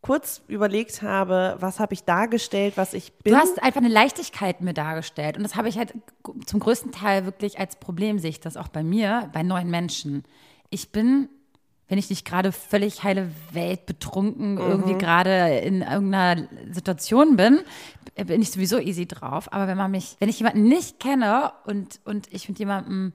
kurz 0.02 0.42
überlegt 0.48 1.02
habe, 1.02 1.58
was 1.60 1.80
habe 1.80 1.94
ich 1.94 2.04
dargestellt, 2.04 2.78
was 2.78 2.94
ich 2.94 3.14
bin. 3.14 3.34
Du 3.34 3.40
hast 3.40 3.62
einfach 3.62 3.82
eine 3.82 3.90
Leichtigkeit 3.90 4.62
mir 4.62 4.74
dargestellt. 4.74 5.38
Und 5.38 5.44
das 5.44 5.56
habe 5.56 5.70
ich 5.70 5.78
halt 5.78 5.94
zum 6.46 6.60
größten 6.60 6.92
Teil 6.92 7.26
wirklich 7.26 7.60
als 7.60 7.76
Problem, 7.76 8.20
sehe 8.20 8.30
ich 8.30 8.40
das 8.40 8.58
auch 8.58 8.68
bei 8.68 8.84
mir, 8.84 9.30
bei 9.34 9.44
neuen 9.44 9.70
Menschen. 9.70 10.24
Ich 10.70 10.92
bin, 10.92 11.30
wenn 11.88 11.98
ich 11.98 12.10
nicht 12.10 12.26
gerade 12.26 12.52
völlig 12.52 13.04
heile 13.04 13.30
Welt 13.52 13.86
betrunken 13.86 14.58
irgendwie 14.58 14.98
gerade 14.98 15.58
in 15.60 15.82
irgendeiner 15.82 16.48
Situation 16.72 17.36
bin, 17.36 17.60
bin 18.16 18.42
ich 18.42 18.52
sowieso 18.52 18.80
easy 18.80 19.08
drauf. 19.08 19.52
Aber 19.52 19.68
wenn 19.68 19.78
man 19.78 19.92
mich, 19.92 20.16
wenn 20.20 20.30
ich 20.30 20.40
jemanden 20.40 20.64
nicht 20.64 21.00
kenne 21.00 21.52
und, 21.66 22.00
und 22.06 22.32
ich 22.34 22.48
mit 22.48 22.60
jemandem 22.60 23.14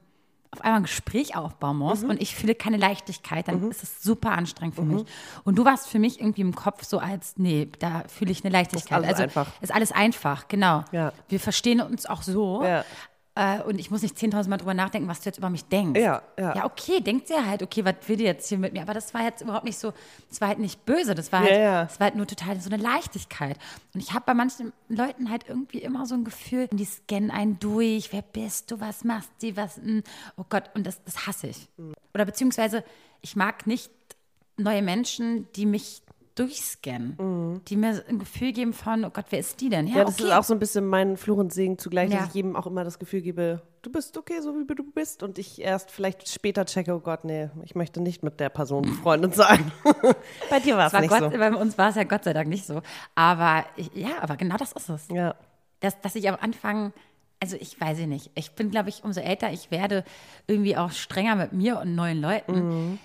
auf 0.52 0.60
einmal 0.60 0.80
ein 0.80 0.82
Gespräch 0.82 1.34
aufbauen 1.34 1.78
muss 1.78 2.04
und 2.04 2.20
ich 2.20 2.34
fühle 2.34 2.54
keine 2.54 2.76
Leichtigkeit, 2.76 3.48
dann 3.48 3.70
ist 3.70 3.82
es 3.82 4.02
super 4.02 4.32
anstrengend 4.32 4.74
für 4.74 4.82
mich. 4.82 5.04
Und 5.44 5.56
du 5.56 5.64
warst 5.64 5.88
für 5.88 5.98
mich 5.98 6.20
irgendwie 6.20 6.42
im 6.42 6.54
Kopf 6.54 6.84
so 6.84 6.98
als, 6.98 7.34
nee, 7.38 7.70
da 7.78 8.04
fühle 8.06 8.32
ich 8.32 8.44
eine 8.44 8.52
Leichtigkeit. 8.52 8.98
alles 8.98 9.08
also 9.08 9.22
einfach. 9.22 9.46
ist 9.62 9.74
alles 9.74 9.92
einfach, 9.92 10.48
genau. 10.48 10.84
Ja. 10.92 11.14
Wir 11.28 11.40
verstehen 11.40 11.80
uns 11.80 12.04
auch 12.04 12.20
so. 12.20 12.62
Ja. 12.64 12.84
Äh, 13.34 13.62
und 13.62 13.78
ich 13.78 13.90
muss 13.90 14.02
nicht 14.02 14.16
10.000 14.16 14.48
Mal 14.50 14.58
drüber 14.58 14.74
nachdenken, 14.74 15.08
was 15.08 15.20
du 15.20 15.26
jetzt 15.26 15.38
über 15.38 15.48
mich 15.48 15.64
denkst. 15.64 15.98
Ja, 15.98 16.22
ja. 16.38 16.54
Ja, 16.54 16.64
okay, 16.66 17.00
denkt 17.00 17.28
sie 17.28 17.34
halt, 17.34 17.62
okay, 17.62 17.82
was 17.82 17.94
will 18.06 18.16
die 18.16 18.24
jetzt 18.24 18.46
hier 18.48 18.58
mit 18.58 18.74
mir? 18.74 18.82
Aber 18.82 18.92
das 18.92 19.14
war 19.14 19.22
jetzt 19.22 19.40
überhaupt 19.40 19.64
nicht 19.64 19.78
so, 19.78 19.94
das 20.28 20.40
war 20.42 20.48
halt 20.48 20.58
nicht 20.58 20.84
böse, 20.84 21.14
das 21.14 21.32
war 21.32 21.40
halt, 21.40 21.50
Ja, 21.50 21.58
ja. 21.58 21.84
das 21.84 21.98
war 21.98 22.08
halt 22.08 22.16
nur 22.16 22.26
total 22.26 22.60
so 22.60 22.68
eine 22.68 22.82
Leichtigkeit. 22.82 23.56
Und 23.94 24.02
ich 24.02 24.12
habe 24.12 24.24
bei 24.26 24.34
manchen 24.34 24.74
Leuten 24.88 25.30
halt 25.30 25.44
irgendwie 25.48 25.78
immer 25.78 26.04
so 26.04 26.14
ein 26.14 26.24
Gefühl, 26.24 26.68
die 26.72 26.84
scannen 26.84 27.30
einen 27.30 27.58
durch, 27.58 28.12
wer 28.12 28.22
bist 28.22 28.70
du, 28.70 28.80
was 28.80 29.02
machst 29.02 29.30
du, 29.40 29.56
was, 29.56 29.78
mm, 29.78 30.00
oh 30.36 30.44
Gott, 30.50 30.64
und 30.74 30.86
das, 30.86 31.02
das 31.04 31.26
hasse 31.26 31.46
ich. 31.46 31.68
Mhm. 31.78 31.94
Oder 32.12 32.26
beziehungsweise, 32.26 32.84
ich 33.22 33.34
mag 33.34 33.66
nicht 33.66 33.90
neue 34.58 34.82
Menschen, 34.82 35.50
die 35.56 35.64
mich 35.64 36.02
durchscannen, 36.34 37.60
die 37.68 37.76
mir 37.76 38.02
ein 38.08 38.18
Gefühl 38.18 38.52
geben 38.52 38.72
von, 38.72 39.04
oh 39.04 39.10
Gott, 39.10 39.26
wer 39.30 39.38
ist 39.38 39.60
die 39.60 39.68
denn? 39.68 39.86
Ja, 39.86 39.92
Mhm. 39.92 39.98
Ja, 39.98 40.04
das 40.04 40.14
okay. 40.14 40.24
ist 40.24 40.32
auch 40.32 40.44
so 40.44 40.54
ein 40.54 40.58
bisschen 40.58 40.86
mein 40.86 41.16
Fluch 41.16 41.36
und 41.38 41.52
Segen 41.52 41.78
zugleich, 41.78 42.10
Ja. 42.10 42.18
dass 42.20 42.28
ich 42.28 42.34
jedem 42.34 42.56
auch 42.56 42.66
immer 42.66 42.84
das 42.84 42.98
Gefühl 42.98 43.20
gebe, 43.20 43.62
du 43.82 43.90
bist 43.92 44.16
okay, 44.16 44.40
so 44.40 44.54
wie 44.56 44.64
du 44.74 44.82
bist. 44.84 45.22
Und 45.22 45.38
ich 45.38 45.60
erst 45.60 45.90
vielleicht 45.90 46.28
später 46.28 46.64
checke, 46.64 46.94
oh 46.94 47.00
Gott, 47.00 47.24
nee, 47.24 47.50
ich 47.64 47.74
möchte 47.74 48.00
nicht 48.00 48.22
mit 48.22 48.40
der 48.40 48.48
Person 48.48 48.82
befreundet 48.82 49.34
sein. 49.34 49.70
Bei 50.50 50.60
dir 50.60 50.76
war 50.76 50.86
es 50.86 50.92
nicht 50.92 51.08
Gott, 51.10 51.20
so. 51.32 51.38
Bei 51.38 51.52
uns 51.54 51.76
war 51.78 51.90
es 51.90 51.96
ja 51.96 52.04
Gott 52.04 52.24
sei 52.24 52.32
Dank 52.32 52.48
nicht 52.48 52.66
so. 52.66 52.80
Aber 53.14 53.64
ja, 53.94 54.20
aber 54.20 54.36
genau 54.36 54.56
das 54.56 54.72
ist 54.72 54.88
es. 54.88 55.08
Ja. 55.08 55.34
Dass, 55.80 56.00
dass 56.00 56.14
ich 56.14 56.28
am 56.28 56.36
Anfang, 56.40 56.92
also 57.40 57.56
ich 57.58 57.80
weiß 57.80 57.98
ich 57.98 58.06
nicht, 58.06 58.30
ich 58.36 58.52
bin, 58.52 58.70
glaube 58.70 58.88
ich, 58.88 59.02
umso 59.04 59.20
älter 59.20 59.52
ich 59.52 59.70
werde, 59.72 60.04
irgendwie 60.46 60.76
auch 60.76 60.92
strenger 60.92 61.34
mit 61.36 61.52
mir 61.52 61.80
und 61.80 61.94
neuen 61.94 62.20
Leuten. 62.20 62.52
Mhm. 62.92 62.98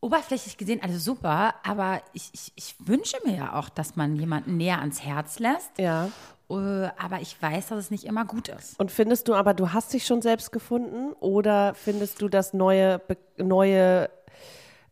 Oberflächlich 0.00 0.56
gesehen 0.56 0.82
alles 0.82 1.04
super, 1.04 1.54
aber 1.62 2.00
ich, 2.14 2.30
ich, 2.32 2.52
ich 2.56 2.74
wünsche 2.78 3.18
mir 3.24 3.36
ja 3.36 3.54
auch, 3.54 3.68
dass 3.68 3.96
man 3.96 4.16
jemanden 4.16 4.56
näher 4.56 4.80
ans 4.80 5.02
Herz 5.02 5.38
lässt. 5.38 5.78
Ja. 5.78 6.08
Äh, 6.50 6.54
Aber 6.98 7.20
ich 7.20 7.40
weiß, 7.40 7.68
dass 7.68 7.78
es 7.78 7.90
nicht 7.90 8.04
immer 8.04 8.24
gut 8.24 8.48
ist. 8.48 8.78
Und 8.80 8.90
findest 8.90 9.28
du 9.28 9.34
aber, 9.34 9.54
du 9.54 9.72
hast 9.72 9.92
dich 9.92 10.06
schon 10.06 10.22
selbst 10.22 10.52
gefunden 10.52 11.12
oder 11.20 11.74
findest 11.74 12.22
du, 12.22 12.28
dass 12.28 12.54
neue, 12.54 13.00
neue 13.36 14.10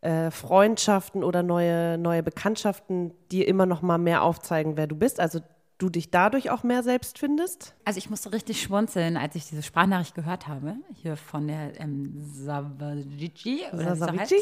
äh, 0.03 0.31
Freundschaften 0.31 1.25
oder 1.25 1.43
neue, 1.43 1.99
neue 1.99 2.23
Bekanntschaften 2.23 3.13
dir 3.33 3.49
immer 3.49 3.67
noch 3.67 3.83
mal 3.83 3.99
mehr 3.99 4.23
aufzeigen, 4.23 4.77
wer 4.77 4.87
du 4.87 4.95
bist? 4.95 5.19
Also 5.21 5.41
du 5.79 5.89
dich 5.89 6.11
dadurch 6.11 6.51
auch 6.51 6.63
mehr 6.63 6.83
selbst 6.83 7.19
findest? 7.19 7.75
Also 7.85 7.99
ich 7.99 8.11
musste 8.11 8.33
richtig 8.33 8.61
schmunzeln, 8.63 9.17
als 9.17 9.35
ich 9.35 9.49
diese 9.49 9.63
Sprachnachricht 9.63 10.15
gehört 10.15 10.49
habe, 10.49 10.77
hier 10.95 11.17
von 11.17 11.49
der 11.49 11.81
ähm, 11.81 12.13
Savagici. 12.33 13.63
oder 13.73 13.95
sie 13.97 14.01
so. 14.01 14.37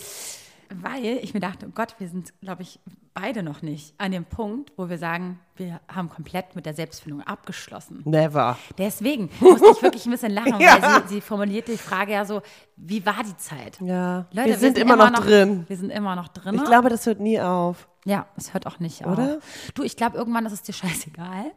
Weil 0.74 1.18
ich 1.22 1.34
mir 1.34 1.40
dachte, 1.40 1.66
oh 1.68 1.72
Gott, 1.74 1.94
wir 1.98 2.08
sind, 2.08 2.32
glaube 2.40 2.62
ich, 2.62 2.80
beide 3.14 3.42
noch 3.42 3.62
nicht 3.62 3.94
an 3.98 4.12
dem 4.12 4.24
Punkt, 4.24 4.72
wo 4.76 4.88
wir 4.88 4.98
sagen, 4.98 5.38
wir 5.56 5.80
haben 5.88 6.10
komplett 6.10 6.54
mit 6.54 6.66
der 6.66 6.74
Selbstfindung 6.74 7.22
abgeschlossen. 7.22 8.02
Never. 8.04 8.58
Deswegen 8.76 9.30
musste 9.40 9.66
ich 9.72 9.82
wirklich 9.82 10.06
ein 10.06 10.12
bisschen 10.12 10.32
lachen, 10.32 10.60
Ja. 10.60 10.78
weil 10.80 11.02
sie, 11.08 11.14
sie 11.14 11.20
formuliert 11.20 11.68
die 11.68 11.78
Frage 11.78 12.12
ja 12.12 12.24
so, 12.24 12.42
wie 12.76 13.04
war 13.06 13.22
die 13.24 13.36
Zeit? 13.36 13.78
Ja. 13.80 14.26
Leute, 14.32 14.48
wir 14.48 14.58
sind 14.58 14.78
immer 14.78 14.96
noch 14.96 15.10
drin. 15.20 15.64
Wir 15.68 15.76
sind 15.76 15.90
immer 15.90 16.14
noch 16.16 16.28
drin. 16.28 16.54
Ich 16.56 16.64
glaube, 16.64 16.88
das 16.90 17.06
hört 17.06 17.20
nie 17.20 17.40
auf. 17.40 17.88
Ja, 18.04 18.26
es 18.36 18.52
hört 18.54 18.66
auch 18.66 18.78
nicht 18.78 19.04
Oder? 19.06 19.38
auf. 19.38 19.72
Du, 19.74 19.82
ich 19.82 19.96
glaube, 19.96 20.16
irgendwann 20.18 20.46
ist 20.46 20.52
es 20.52 20.62
dir 20.62 20.72
scheißegal. 20.74 21.52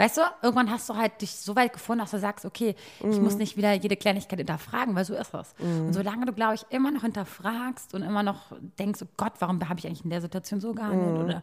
Weißt 0.00 0.16
du, 0.16 0.22
irgendwann 0.42 0.70
hast 0.70 0.88
du 0.88 0.96
halt 0.96 1.20
dich 1.20 1.32
so 1.36 1.54
weit 1.56 1.74
gefunden, 1.74 2.00
dass 2.00 2.10
du 2.12 2.18
sagst, 2.18 2.46
okay, 2.46 2.74
ich 3.10 3.20
muss 3.20 3.34
Mhm. 3.34 3.38
nicht 3.40 3.56
wieder 3.58 3.72
jede 3.74 3.96
Kleinigkeit 3.96 4.38
hinterfragen, 4.38 4.94
weil 4.94 5.04
so 5.04 5.14
ist 5.14 5.34
es. 5.34 5.54
Und 5.58 5.92
solange 5.92 6.24
du, 6.24 6.32
glaube 6.32 6.54
ich, 6.54 6.64
immer 6.70 6.90
noch 6.90 7.02
hinterfragst 7.02 7.92
und 7.94 8.02
immer 8.02 8.22
noch 8.22 8.52
denkst, 8.78 9.00
oh 9.02 9.08
Gott, 9.18 9.34
warum 9.40 9.60
habe 9.68 9.78
ich 9.78 9.86
eigentlich 9.86 10.04
in 10.04 10.10
der 10.10 10.22
Situation 10.22 10.58
so 10.60 10.72
gehandelt? 10.72 11.16
Mhm. 11.16 11.22
Oder 11.24 11.42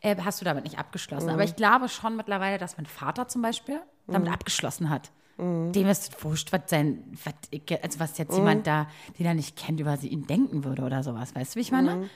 äh, 0.00 0.14
hast 0.24 0.40
du 0.40 0.44
damit 0.44 0.62
nicht 0.64 0.78
abgeschlossen? 0.78 1.30
Aber 1.30 1.42
ich 1.42 1.56
glaube 1.56 1.88
schon 1.88 2.14
mittlerweile, 2.16 2.58
dass 2.58 2.76
mein 2.76 2.86
Vater 2.86 3.26
zum 3.28 3.42
Beispiel 3.42 3.80
Mhm. 4.06 4.12
damit 4.12 4.32
abgeschlossen 4.32 4.88
hat. 4.90 5.10
Dem 5.38 5.86
ist 5.88 6.24
wurscht, 6.24 6.52
was 6.52 6.62
sein, 6.66 7.02
was, 7.24 7.34
also 7.82 8.00
was 8.00 8.16
jetzt 8.18 8.36
jemand 8.36 8.66
da, 8.66 8.86
den 9.18 9.26
er 9.26 9.34
nicht 9.34 9.56
kennt, 9.56 9.78
über 9.80 9.96
sie 9.96 10.08
ihn 10.08 10.26
denken 10.26 10.64
würde 10.64 10.82
oder 10.82 11.02
sowas. 11.02 11.34
Weißt 11.34 11.54
du, 11.54 11.56
wie 11.56 11.62
ich 11.62 11.72
meine? 11.72 12.08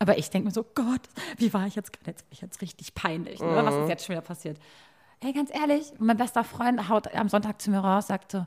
Aber 0.00 0.18
ich 0.18 0.28
denke 0.30 0.46
mir 0.48 0.52
so, 0.52 0.64
Gott, 0.74 1.00
wie 1.38 1.52
war 1.54 1.66
ich 1.66 1.76
jetzt 1.76 1.92
gerade? 1.92 2.10
Jetzt 2.10 2.22
bin 2.28 2.32
ich 2.32 2.40
jetzt 2.42 2.60
richtig 2.62 2.94
peinlich. 2.94 3.40
Ne? 3.40 3.54
Was 3.64 3.76
ist 3.78 3.88
jetzt 3.88 4.04
schon 4.04 4.14
wieder 4.14 4.22
passiert? 4.22 4.58
Ey, 5.20 5.32
ganz 5.32 5.50
ehrlich, 5.54 5.92
mein 5.98 6.16
bester 6.16 6.44
Freund 6.44 6.88
haut 6.88 7.14
am 7.14 7.28
Sonntag 7.28 7.60
zu 7.60 7.70
mir 7.70 7.78
raus, 7.78 8.08
sagt 8.08 8.32
so, 8.32 8.46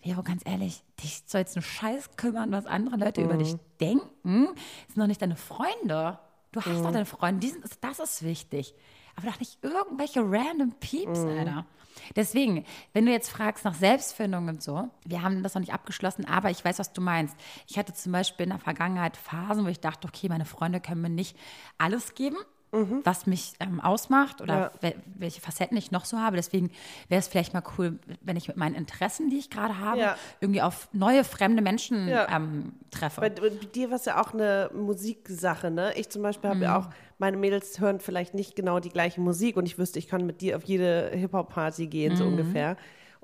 Vero, 0.00 0.22
ganz 0.22 0.42
ehrlich, 0.44 0.82
dich 1.02 1.22
soll 1.26 1.40
jetzt 1.40 1.56
einen 1.56 1.64
Scheiß 1.64 2.16
kümmern, 2.16 2.52
was 2.52 2.66
andere 2.66 2.96
Leute 2.96 3.22
über 3.22 3.36
dich 3.36 3.56
denken. 3.80 4.46
Das 4.54 4.94
sind 4.94 4.98
doch 4.98 5.06
nicht 5.06 5.20
deine 5.20 5.36
Freunde. 5.36 6.18
Du 6.52 6.60
hast 6.60 6.84
doch 6.84 6.92
deine 6.92 7.06
Freunde, 7.06 7.40
die 7.40 7.48
sind, 7.48 7.64
das 7.80 7.98
ist 7.98 8.22
wichtig. 8.22 8.74
Aber 9.16 9.28
doch 9.30 9.40
nicht 9.40 9.58
irgendwelche 9.62 10.20
random 10.20 10.72
Peeps, 10.78 11.20
Alter. 11.20 11.66
Deswegen, 12.14 12.64
wenn 12.92 13.06
du 13.06 13.12
jetzt 13.12 13.30
fragst 13.30 13.64
nach 13.64 13.74
Selbstfindung 13.74 14.48
und 14.48 14.62
so, 14.62 14.88
wir 15.04 15.22
haben 15.22 15.42
das 15.42 15.54
noch 15.54 15.60
nicht 15.60 15.72
abgeschlossen, 15.72 16.26
aber 16.26 16.50
ich 16.50 16.64
weiß, 16.64 16.78
was 16.78 16.92
du 16.92 17.00
meinst. 17.00 17.34
Ich 17.66 17.78
hatte 17.78 17.94
zum 17.94 18.12
Beispiel 18.12 18.44
in 18.44 18.50
der 18.50 18.58
Vergangenheit 18.58 19.16
Phasen, 19.16 19.64
wo 19.64 19.68
ich 19.68 19.80
dachte, 19.80 20.06
okay, 20.06 20.28
meine 20.28 20.44
Freunde 20.44 20.80
können 20.80 21.00
mir 21.00 21.08
nicht 21.08 21.36
alles 21.78 22.14
geben, 22.14 22.36
was 22.72 23.26
mich 23.26 23.54
ähm, 23.60 23.80
ausmacht 23.80 24.42
oder 24.42 24.54
Ja. 24.54 24.70
wel- 24.82 24.96
welche 25.14 25.40
Facetten 25.40 25.76
ich 25.78 25.92
noch 25.92 26.04
so 26.04 26.18
habe. 26.18 26.36
Deswegen 26.36 26.70
wäre 27.08 27.18
es 27.20 27.26
vielleicht 27.28 27.54
mal 27.54 27.62
cool, 27.78 27.98
wenn 28.20 28.36
ich 28.36 28.48
mit 28.48 28.58
meinen 28.58 28.74
Interessen, 28.74 29.30
die 29.30 29.38
ich 29.38 29.48
gerade 29.48 29.78
habe, 29.78 29.98
Ja. 29.98 30.16
irgendwie 30.40 30.60
auf 30.60 30.88
neue, 30.92 31.24
fremde 31.24 31.62
Menschen 31.62 32.06
Ja. 32.08 32.26
ähm, 32.34 32.74
treffe. 32.90 33.20
Bei, 33.22 33.30
bei 33.30 33.48
dir 33.48 33.88
war 33.90 33.96
es 33.96 34.04
ja 34.04 34.20
auch 34.20 34.34
eine 34.34 34.70
Musiksache, 34.74 35.70
ne? 35.70 35.92
Ich 35.96 36.10
zum 36.10 36.22
Beispiel 36.22 36.48
habe 36.50 36.58
Mhm. 36.58 36.62
ja 36.64 36.78
auch, 36.78 36.88
meine 37.18 37.36
Mädels 37.38 37.80
hören 37.80 37.98
vielleicht 38.00 38.34
nicht 38.34 38.56
genau 38.56 38.78
die 38.80 38.90
gleiche 38.90 39.20
Musik 39.22 39.56
und 39.56 39.64
ich 39.66 39.78
wüsste, 39.78 39.98
ich 39.98 40.08
kann 40.08 40.26
mit 40.26 40.40
dir 40.42 40.56
auf 40.56 40.64
jede 40.64 41.10
Hip-Hop-Party 41.14 41.86
gehen, 41.86 42.12
Mhm. 42.12 42.16
so 42.16 42.26
ungefähr. 42.26 42.76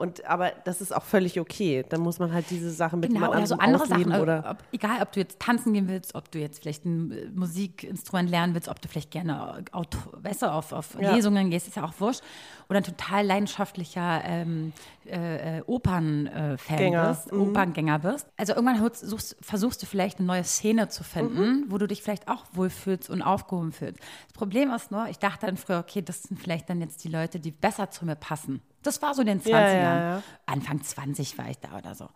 Und, 0.02 0.24
aber 0.24 0.50
das 0.64 0.80
ist 0.80 0.92
auch 0.94 1.04
völlig 1.04 1.38
okay. 1.38 1.84
Dann 1.88 2.00
muss 2.00 2.18
man 2.18 2.32
halt 2.32 2.50
diese 2.50 2.72
Sachen 2.72 2.98
mit 2.98 3.10
Genau, 3.10 3.20
jemand 3.26 3.36
oder 3.36 3.46
so 3.46 3.54
andere 3.56 3.86
Sachen. 3.86 3.92
ausleben 3.92 4.12
Oder? 4.20 4.38
oder 4.40 4.50
Ob, 4.50 4.56
egal, 4.72 5.00
ob 5.00 5.12
du 5.12 5.20
jetzt 5.20 5.38
tanzen 5.38 5.72
gehen 5.72 5.86
willst, 5.86 6.16
ob 6.16 6.28
du 6.32 6.40
jetzt 6.40 6.60
vielleicht 6.60 6.84
ein 6.84 7.12
äh, 7.12 7.26
Musikinstrument 7.32 8.28
lernen 8.28 8.54
willst, 8.54 8.66
ob 8.68 8.82
du 8.82 8.88
vielleicht 8.88 9.12
gerne 9.12 9.62
Auto, 9.70 9.98
weißt 10.14 10.42
du, 10.42 10.46
auf, 10.52 10.72
auf 10.72 10.96
Ja. 11.00 11.14
Lesungen 11.14 11.50
gehst, 11.50 11.68
ist 11.68 11.76
ja 11.76 11.84
auch 11.84 11.92
wurscht. 12.00 12.20
Oder 12.68 12.78
ein 12.78 12.82
total 12.84 13.24
leidenschaftlicher 13.24 14.22
ähm, 14.24 14.72
äh, 15.06 15.58
äh, 15.58 15.62
Opernfan 15.66 17.08
bist, 17.08 17.32
Operngänger 17.32 17.98
bist. 18.00 18.26
Also 18.36 18.54
irgendwann 18.54 18.90
suchst, 18.94 19.36
versuchst 19.40 19.82
du 19.82 19.86
vielleicht 19.86 20.18
eine 20.18 20.26
neue 20.26 20.42
Szene 20.44 20.88
zu 20.88 21.04
finden, 21.04 21.66
wo 21.68 21.78
du 21.78 21.86
dich 21.86 22.02
vielleicht 22.02 22.26
auch 22.28 22.44
wohlfühlst 22.54 23.08
und 23.08 23.22
aufgehoben 23.22 23.70
fühlst. 23.72 23.98
Das 24.00 24.32
Problem 24.34 24.70
ist 24.72 24.90
nur, 24.90 25.06
ich 25.08 25.18
dachte 25.18 25.46
dann 25.46 25.56
früher, 25.56 25.78
okay, 25.78 26.02
das 26.02 26.24
sind 26.24 26.40
vielleicht 26.40 26.68
dann 26.70 26.80
jetzt 26.80 27.04
die 27.04 27.08
Leute, 27.08 27.38
die 27.38 27.52
besser 27.52 27.90
zu 27.90 28.04
mir 28.04 28.16
passen. 28.16 28.62
Das 28.82 29.02
war 29.02 29.14
so 29.14 29.22
in 29.22 29.28
den 29.28 29.40
20ern. 29.40 29.50
Ja, 29.50 29.68
ja, 29.70 30.00
ja. 30.16 30.22
Anfang 30.46 30.82
20 30.82 31.38
war 31.38 31.48
ich 31.48 31.58
da 31.58 31.76
oder 31.78 31.94
so. 31.94 32.08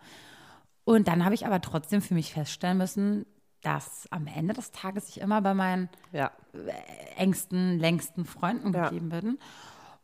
Und 0.85 1.09
dann 1.09 1.25
habe 1.25 1.35
ich 1.35 1.47
aber 1.47 1.61
trotzdem 1.61 2.01
für 2.01 2.15
mich 2.15 2.33
feststellen 2.33 2.79
müssen, 2.79 3.27
dass 3.63 4.07
am 4.11 4.27
Ende 4.29 4.55
des 4.55 4.71
Tages 4.71 5.09
ich 5.09 5.21
immer 5.21 5.43
bei 5.43 5.55
meinen 5.55 5.89
ja. 6.13 6.31
engsten, 7.17 7.79
längsten 7.79 8.25
Freunden 8.25 8.73
geblieben 8.73 9.09
bin. 9.09 9.39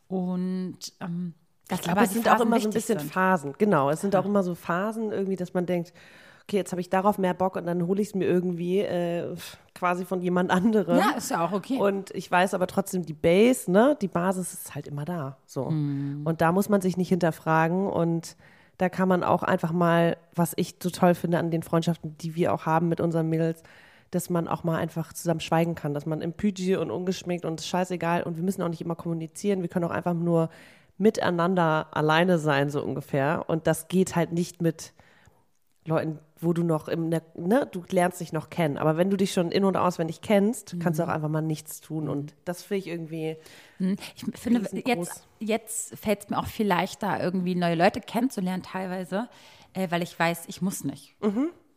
Und 0.09 0.79
ähm, 1.01 1.35
das 1.69 1.79
Ich 1.79 1.85
glaube, 1.85 2.03
es 2.03 2.13
sind 2.13 2.29
auch 2.29 2.41
immer 2.41 2.61
so 2.61 2.69
ein 2.69 2.73
bisschen 2.73 2.99
sind. 2.99 3.13
Phasen. 3.13 3.55
Genau, 3.59 3.91
es 3.91 4.01
sind 4.01 4.17
auch 4.17 4.25
immer 4.25 4.43
so 4.43 4.55
Phasen 4.55 5.13
irgendwie, 5.13 5.37
dass 5.37 5.55
man 5.55 5.67
denkt, 5.67 5.93
okay, 6.53 6.59
jetzt 6.59 6.73
habe 6.73 6.83
ich 6.83 6.91
darauf 6.91 7.17
mehr 7.17 7.33
Bock 7.33 7.57
und 7.57 7.67
dann 7.67 7.87
hole 7.87 8.03
ich 8.03 8.09
es 8.09 8.15
mir 8.15 8.27
irgendwie 8.27 8.81
äh, 8.81 9.35
quasi 9.75 10.05
von 10.05 10.21
jemand 10.21 10.51
anderem. 10.51 10.99
Ja, 10.99 11.13
ist 11.17 11.31
ja 11.31 11.45
auch 11.45 11.53
okay. 11.53 11.79
Und 11.79 12.11
ich 12.11 12.31
weiß 12.31 12.53
aber 12.53 12.67
trotzdem, 12.67 13.07
die 13.07 13.15
Base, 13.15 13.71
ne, 13.71 13.97
die 14.01 14.09
Basis 14.09 14.53
ist 14.53 14.75
halt 14.75 14.87
immer 14.87 15.07
da. 15.07 15.39
So. 15.47 15.71
Mhm. 15.71 16.23
Und 16.25 16.43
da 16.43 16.53
muss 16.53 16.69
man 16.69 16.83
sich 16.83 16.99
nicht 16.99 17.09
hinterfragen 17.09 17.87
und 17.87 18.37
da 18.77 18.91
kann 18.91 19.09
man 19.09 19.25
auch 19.25 19.43
einfach 19.43 19.73
mal, 19.73 20.19
was 20.35 20.53
ich 20.57 20.77
so 20.83 20.91
toll 20.91 21.15
finde 21.15 21.39
an 21.39 21.51
den 21.51 21.63
Freundschaften, 21.63 22.17
die 22.19 22.35
wir 22.35 22.53
auch 22.53 22.67
haben 22.67 22.89
mit 22.89 23.01
unseren 23.01 23.29
Mädels, 23.29 23.63
dass 24.11 24.29
man 24.29 24.47
auch 24.47 24.63
mal 24.63 24.77
einfach 24.77 25.15
zusammen 25.15 25.41
schweigen 25.41 25.75
kann, 25.75 25.95
dass 25.95 26.05
man 26.05 26.21
im 26.21 26.35
Pyjama 26.35 26.83
und 26.83 26.91
ungeschminkt 26.91 27.47
und 27.47 27.63
scheißegal 27.63 28.25
und 28.25 28.37
wir 28.37 28.43
müssen 28.43 28.61
auch 28.61 28.69
nicht 28.69 28.83
immer 28.83 28.97
kommunizieren, 28.97 29.63
wir 29.63 29.69
können 29.69 29.87
auch 29.87 29.91
einfach 29.91 30.13
nur 30.13 30.51
miteinander 30.99 31.87
alleine 31.93 32.39
sein, 32.39 32.69
so 32.69 32.83
ungefähr. 32.83 33.45
Und 33.47 33.67
das 33.67 33.89
geht 33.89 34.17
halt 34.17 34.33
nicht 34.33 34.61
mit 34.61 34.93
Leuten, 35.87 36.19
wo 36.43 36.53
du 36.53 36.63
noch 36.65 36.89
im, 36.89 37.09
ne, 37.09 37.23
ne, 37.35 37.69
du 37.71 37.83
lernst 37.91 38.21
dich 38.21 38.33
noch 38.33 38.51
kennen. 38.51 38.77
Aber 38.79 38.97
wenn 38.97 39.09
du 39.11 39.17
dich 39.17 39.33
schon 39.33 39.51
in- 39.53 39.65
und 39.65 39.77
auswendig 39.77 40.21
kennst, 40.21 40.77
kannst 40.81 40.99
Mhm. 40.99 41.05
du 41.05 41.09
auch 41.09 41.15
einfach 41.15 41.29
mal 41.29 41.41
nichts 41.43 41.81
tun. 41.81 42.09
Und 42.09 42.35
das 42.45 42.63
finde 42.63 42.79
ich 42.81 42.87
irgendwie, 42.89 43.37
Ich 43.79 44.25
finde, 44.39 44.69
jetzt, 44.87 45.27
jetzt 45.41 45.97
fällt 45.99 46.25
es 46.25 46.31
mir 46.31 46.39
auch 46.39 46.47
viel 46.47 46.67
leichter, 46.67 47.21
irgendwie 47.23 47.55
neue 47.55 47.75
Leute 47.75 48.01
kennenzulernen, 48.01 48.63
teilweise, 48.63 49.29
äh, 49.73 49.91
weil 49.91 50.03
ich 50.03 50.17
weiß, 50.19 50.45
ich 50.49 50.63
muss 50.63 50.85
nicht. 50.85 51.17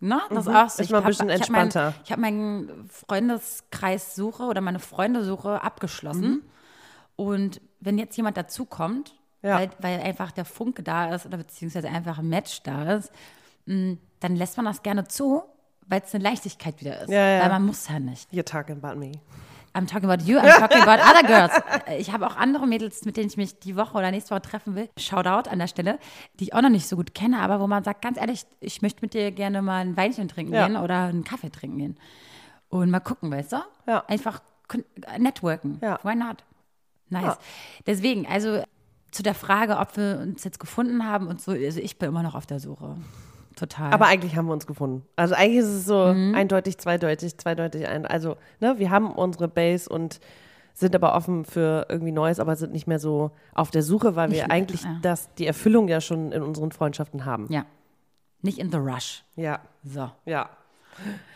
Ne? 0.02 0.20
Das 0.30 0.46
ist 0.46 0.54
auch 0.54 0.70
so. 0.70 0.82
Mhm. 0.82 0.84
Ist 0.84 0.92
mal 0.92 0.98
ein 0.98 1.04
hab- 1.04 1.06
bisschen 1.10 1.30
ich 1.30 1.42
hab 1.42 1.50
mein- 1.50 1.62
entspannter. 1.64 1.94
Ich 2.04 2.12
habe 2.12 2.22
meinen 2.22 2.90
Freundeskreissuche 2.90 4.44
oder 4.44 4.62
meine 4.62 4.80
Freundesuche 4.80 5.62
abgeschlossen. 5.64 6.44
Und 7.16 7.62
wenn 7.80 7.98
jetzt 7.98 8.16
jemand 8.18 8.38
dazukommt, 8.38 9.14
Mhm. 9.42 9.50
Ja. 9.50 9.60
weil, 9.60 9.70
weil 9.80 10.00
einfach 10.02 10.32
der 10.32 10.46
Funke 10.46 10.84
da 10.84 11.14
ist 11.14 11.26
oder 11.26 11.38
beziehungsweise 11.38 11.88
einfach 11.90 12.20
ein 12.20 12.28
Match 12.30 12.62
da 12.64 12.96
ist, 12.96 13.12
dann 13.66 14.36
lässt 14.36 14.58
man 14.58 14.66
das 14.66 14.84
gerne 14.84 15.08
zu, 15.08 15.44
weil 15.88 16.02
es 16.04 16.14
eine 16.14 16.24
Leichtigkeit 16.24 16.80
wieder 16.82 17.02
ist. 17.02 17.10
Ja, 17.10 17.28
ja. 17.28 17.42
Weil 17.44 17.50
man 17.50 17.66
muss 17.66 17.88
ja 17.88 18.00
nicht. 18.00 18.32
you're 18.32 18.44
talking 18.44 18.78
about 18.84 18.98
me. 19.00 19.12
I'm 19.76 19.88
talking 19.88 20.10
about 20.10 20.24
you, 20.24 20.38
I'm 20.40 20.58
talking 20.58 20.82
about 20.82 21.02
other 21.04 21.28
girls. 21.28 21.52
Ich 22.00 22.12
habe 22.14 22.26
auch 22.28 22.38
andere 22.38 22.66
Mädels, 22.66 23.04
mit 23.04 23.18
denen 23.18 23.28
ich 23.28 23.36
mich 23.38 23.60
die 23.60 23.76
Woche 23.76 23.98
oder 23.98 24.10
nächste 24.10 24.32
Woche 24.32 24.42
treffen 24.42 24.74
will. 24.76 24.90
Shoutout 24.98 25.50
an 25.50 25.60
der 25.60 25.68
Stelle, 25.68 26.00
die 26.40 26.46
ich 26.46 26.54
auch 26.54 26.62
noch 26.62 26.70
nicht 26.70 26.88
so 26.88 26.96
gut 26.96 27.14
kenne, 27.14 27.40
aber 27.40 27.60
wo 27.60 27.68
man 27.68 27.84
sagt, 27.84 28.02
ganz 28.02 28.18
ehrlich, 28.18 28.46
ich 28.62 28.82
möchte 28.82 29.02
mit 29.02 29.14
dir 29.14 29.32
gerne 29.32 29.62
mal 29.62 29.82
ein 29.82 29.98
Weinchen 29.98 30.28
trinken 30.30 30.54
Ja. 30.54 30.66
gehen 30.68 30.78
oder 30.78 31.04
einen 31.04 31.24
Kaffee 31.26 31.50
trinken 31.52 31.78
gehen. 31.78 32.00
Und 32.70 32.90
mal 32.90 33.02
gucken, 33.02 33.30
weißt 33.32 33.52
du? 33.52 33.58
Ja. 33.86 34.06
Einfach 34.08 34.42
networken. 35.18 35.80
Ja. 35.82 36.00
Why 36.04 36.16
not? 36.16 36.44
Nice. 37.10 37.24
Ja. 37.24 37.38
Deswegen, 37.86 38.26
also 38.28 38.64
zu 39.12 39.24
der 39.24 39.36
Frage, 39.36 39.78
ob 39.78 39.96
wir 39.98 40.20
uns 40.22 40.44
jetzt 40.44 40.60
gefunden 40.60 41.06
haben 41.06 41.28
und 41.28 41.42
so, 41.42 41.52
also 41.52 41.80
ich 41.80 41.98
bin 42.00 42.10
immer 42.10 42.24
noch 42.24 42.36
auf 42.36 42.46
der 42.46 42.60
Suche. 42.60 42.96
Total. 43.56 43.92
Aber 43.94 44.06
eigentlich 44.08 44.36
haben 44.36 44.48
wir 44.48 44.54
uns 44.54 44.68
gefunden. 44.68 45.06
Also 45.16 45.34
eigentlich 45.36 45.58
ist 45.60 45.68
es 45.68 45.86
so 45.86 46.08
Mhm. 46.14 46.36
eindeutig, 46.36 46.78
zweideutig, 46.78 47.38
zweideutig, 47.38 47.88
ein. 47.88 48.06
Also, 48.06 48.36
ne, 48.60 48.76
wir 48.80 48.90
haben 48.92 49.12
unsere 49.14 49.48
Base 49.48 49.90
und 49.90 50.20
sind 50.74 50.94
aber 50.94 51.16
offen 51.16 51.46
für 51.46 51.86
irgendwie 51.88 52.12
Neues, 52.12 52.40
aber 52.42 52.56
sind 52.58 52.74
nicht 52.74 52.86
mehr 52.86 53.00
so 53.00 53.32
auf 53.54 53.72
der 53.72 53.82
Suche, 53.82 54.18
weil 54.18 54.30
wir 54.32 54.42
Nicht- 54.44 54.52
eigentlich 54.52 54.84
ja. 54.84 54.98
das, 55.02 55.34
die 55.36 55.48
Erfüllung 55.48 55.88
ja 55.88 56.02
schon 56.02 56.34
in 56.34 56.42
unseren 56.44 56.72
Freundschaften 56.72 57.24
haben. 57.26 57.48
ja. 57.50 57.66
Nicht 58.42 58.60
in 58.60 58.70
the 58.70 58.78
rush. 58.78 59.24
Ja, 59.36 59.60
So. 59.84 60.12
ja. 60.26 60.50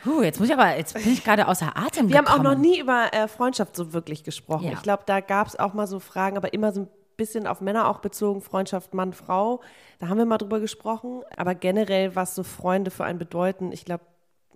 Puh, 0.04 0.22
jetzt 0.22 0.40
muss 0.40 0.48
ich 0.48 0.54
aber, 0.54 0.78
jetzt 0.78 0.94
bin 0.94 1.12
ich 1.12 1.24
gerade 1.24 1.48
außer 1.48 1.76
Atem 1.76 2.08
Wir 2.08 2.18
haben 2.18 2.28
auch 2.28 2.36
gekommen. 2.38 2.54
noch 2.54 2.58
nie 2.60 2.80
über 2.80 3.08
äh, 3.14 3.28
Freundschaft 3.28 3.76
so 3.76 3.94
wirklich 3.94 4.24
gesprochen. 4.24 4.66
Ja. 4.68 4.74
Ich 4.74 4.82
glaube, 4.84 5.04
da 5.08 5.20
gab 5.20 5.48
es 5.48 5.58
auch 5.58 5.74
mal 5.74 5.88
so 5.88 6.00
Fragen, 6.00 6.38
aber 6.38 6.54
immer 6.54 6.72
so 6.72 6.82
ein 6.82 6.88
bisschen 7.20 7.46
auf 7.46 7.62
Männer 7.62 7.88
auch 7.88 8.00
bezogen, 8.00 8.42
Freundschaft 8.42 8.96
Mann, 8.96 9.14
Frau. 9.14 9.62
Da 10.00 10.08
haben 10.08 10.18
wir 10.18 10.26
mal 10.26 10.40
drüber 10.40 10.60
gesprochen. 10.60 11.22
Aber 11.38 11.54
generell, 11.54 12.16
was 12.16 12.34
so 12.34 12.44
Freunde 12.44 12.90
für 12.90 13.04
einen 13.04 13.20
bedeuten, 13.20 13.72
ich 13.72 13.86
glaube, 13.86 14.06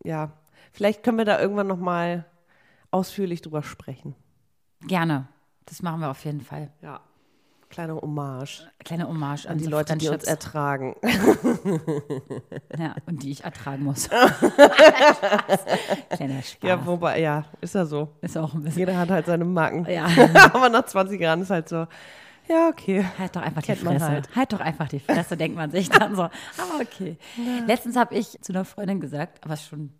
ja, 0.03 0.31
vielleicht 0.71 1.03
können 1.03 1.19
wir 1.19 1.25
da 1.25 1.39
irgendwann 1.39 1.67
noch 1.67 1.77
mal 1.77 2.25
ausführlich 2.89 3.41
drüber 3.41 3.61
sprechen. 3.61 4.15
Gerne. 4.81 5.27
Das 5.65 5.81
machen 5.81 6.01
wir 6.01 6.09
auf 6.09 6.23
jeden 6.25 6.41
Fall. 6.41 6.71
Ja. 6.81 6.99
Kleine 7.69 7.95
Hommage 7.95 8.67
Kleine 8.85 9.07
Hommage 9.07 9.47
an 9.47 9.53
an 9.53 9.57
die 9.57 9.65
Leute, 9.65 9.97
die 9.97 10.07
uns 10.07 10.25
ertragen. 10.25 10.95
ja, 12.77 12.93
und 13.07 13.23
die 13.23 13.31
ich 13.31 13.43
ertragen 13.43 13.83
muss. 13.83 14.07
Kleiner 16.09 16.43
Spaß. 16.43 16.57
Ja, 16.61 16.85
wobei, 16.85 17.19
ja, 17.19 17.45
ist 17.61 17.73
ja 17.73 17.85
so. 17.85 18.09
ist 18.21 18.37
auch 18.37 18.53
ein 18.53 18.61
bisschen. 18.61 18.81
Jeder 18.81 18.95
hat 18.95 19.09
halt 19.09 19.25
seine 19.25 19.45
Marken. 19.45 19.87
Ja, 19.89 20.05
Aber 20.53 20.69
nach 20.69 20.85
20 20.85 21.19
Jahren 21.19 21.41
ist 21.41 21.49
halt 21.49 21.67
so, 21.67 21.87
ja, 22.47 22.69
okay. 22.69 23.05
halt 23.17 23.35
doch 23.35 23.41
einfach 23.41 23.61
die 23.61 23.67
Kennt 23.67 23.83
man 23.83 23.93
Fresse. 23.97 24.11
Halt. 24.11 24.35
halt. 24.35 24.53
doch 24.53 24.59
einfach 24.59 24.87
die 24.87 24.99
Fresse, 24.99 25.37
denkt 25.37 25.55
man 25.55 25.71
sich 25.71 25.89
dann 25.89 26.15
so. 26.15 26.23
Aber 26.57 26.81
okay. 26.81 27.17
Letztens 27.67 27.95
habe 27.95 28.15
ich 28.15 28.39
zu 28.41 28.53
einer 28.53 28.65
Freundin 28.65 28.99
gesagt, 28.99 29.43
aber 29.43 29.53
ist 29.53 29.67
schon, 29.67 29.93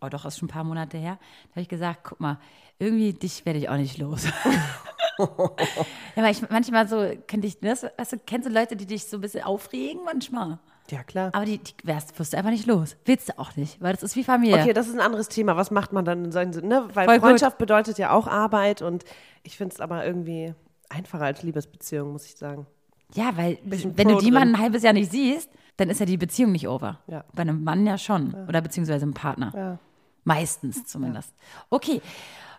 oh 0.00 0.08
doch, 0.08 0.24
ist 0.24 0.38
schon 0.38 0.46
ein 0.46 0.52
paar 0.52 0.64
Monate 0.64 0.98
her, 0.98 1.18
da 1.20 1.50
habe 1.50 1.60
ich 1.62 1.68
gesagt, 1.68 2.00
guck 2.04 2.20
mal, 2.20 2.38
irgendwie 2.78 3.12
dich 3.12 3.44
werde 3.44 3.58
ich 3.58 3.68
auch 3.68 3.76
nicht 3.76 3.98
los. 3.98 4.24
ja, 5.18 6.22
weil 6.22 6.32
ich 6.32 6.48
manchmal 6.48 6.88
so, 6.88 6.96
könnte 7.26 7.46
ich, 7.46 7.58
das, 7.60 7.84
weißt 7.96 8.12
du, 8.12 8.18
kennst 8.24 8.48
du 8.48 8.52
Leute, 8.52 8.76
die 8.76 8.86
dich 8.86 9.06
so 9.06 9.16
ein 9.18 9.20
bisschen 9.20 9.44
aufregen 9.44 10.02
manchmal? 10.04 10.58
Ja, 10.90 11.02
klar. 11.02 11.30
Aber 11.34 11.44
die, 11.44 11.58
die 11.58 11.74
wärst, 11.84 12.18
wirst 12.18 12.32
du 12.32 12.38
einfach 12.38 12.50
nicht 12.50 12.66
los. 12.66 12.96
Willst 13.04 13.28
du 13.28 13.38
auch 13.38 13.56
nicht, 13.56 13.80
weil 13.80 13.92
das 13.92 14.02
ist 14.02 14.16
wie 14.16 14.24
Familie. 14.24 14.60
Okay, 14.60 14.72
das 14.72 14.88
ist 14.88 14.94
ein 14.94 15.00
anderes 15.00 15.28
Thema. 15.28 15.56
Was 15.56 15.70
macht 15.70 15.92
man 15.92 16.04
dann 16.04 16.24
in 16.24 16.32
solchen 16.32 16.52
Sinn? 16.52 16.68
Ne? 16.68 16.88
Weil 16.94 17.04
Voll 17.04 17.16
gut. 17.16 17.24
Freundschaft 17.24 17.58
bedeutet 17.58 17.98
ja 17.98 18.10
auch 18.12 18.26
Arbeit 18.26 18.80
und 18.80 19.04
ich 19.42 19.56
finde 19.56 19.74
es 19.74 19.80
aber 19.80 20.06
irgendwie, 20.06 20.54
einfacher 20.88 21.24
als 21.24 21.42
Liebesbeziehung, 21.42 22.12
muss 22.12 22.26
ich 22.26 22.36
sagen. 22.36 22.66
Ja, 23.14 23.36
weil 23.36 23.58
wenn 23.64 24.08
du 24.08 24.18
die 24.18 24.30
mal 24.30 24.42
ein 24.42 24.58
halbes 24.58 24.82
Jahr 24.82 24.92
nicht 24.92 25.10
siehst, 25.10 25.50
dann 25.78 25.88
ist 25.90 26.00
ja 26.00 26.06
die 26.06 26.16
Beziehung 26.18 26.52
nicht 26.52 26.68
over. 26.68 26.98
Ja. 27.06 27.24
Bei 27.34 27.42
einem 27.42 27.64
Mann 27.64 27.86
ja 27.86 27.96
schon. 27.96 28.34
Oder 28.48 28.60
beziehungsweise 28.60 29.04
einem 29.04 29.14
Partner. 29.14 29.52
Ja. 29.56 29.78
Meistens 30.24 30.84
zumindest. 30.84 31.32
Okay. 31.70 32.02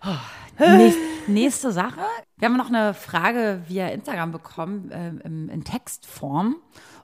Oh, 0.03 0.15
nächst, 0.77 0.97
nächste 1.27 1.71
Sache. 1.71 1.99
Wir 2.37 2.47
haben 2.47 2.57
noch 2.57 2.69
eine 2.69 2.93
Frage 2.93 3.61
via 3.67 3.89
Instagram 3.89 4.31
bekommen 4.31 4.89
im- 5.23 5.49
in 5.49 5.63
Textform. 5.63 6.55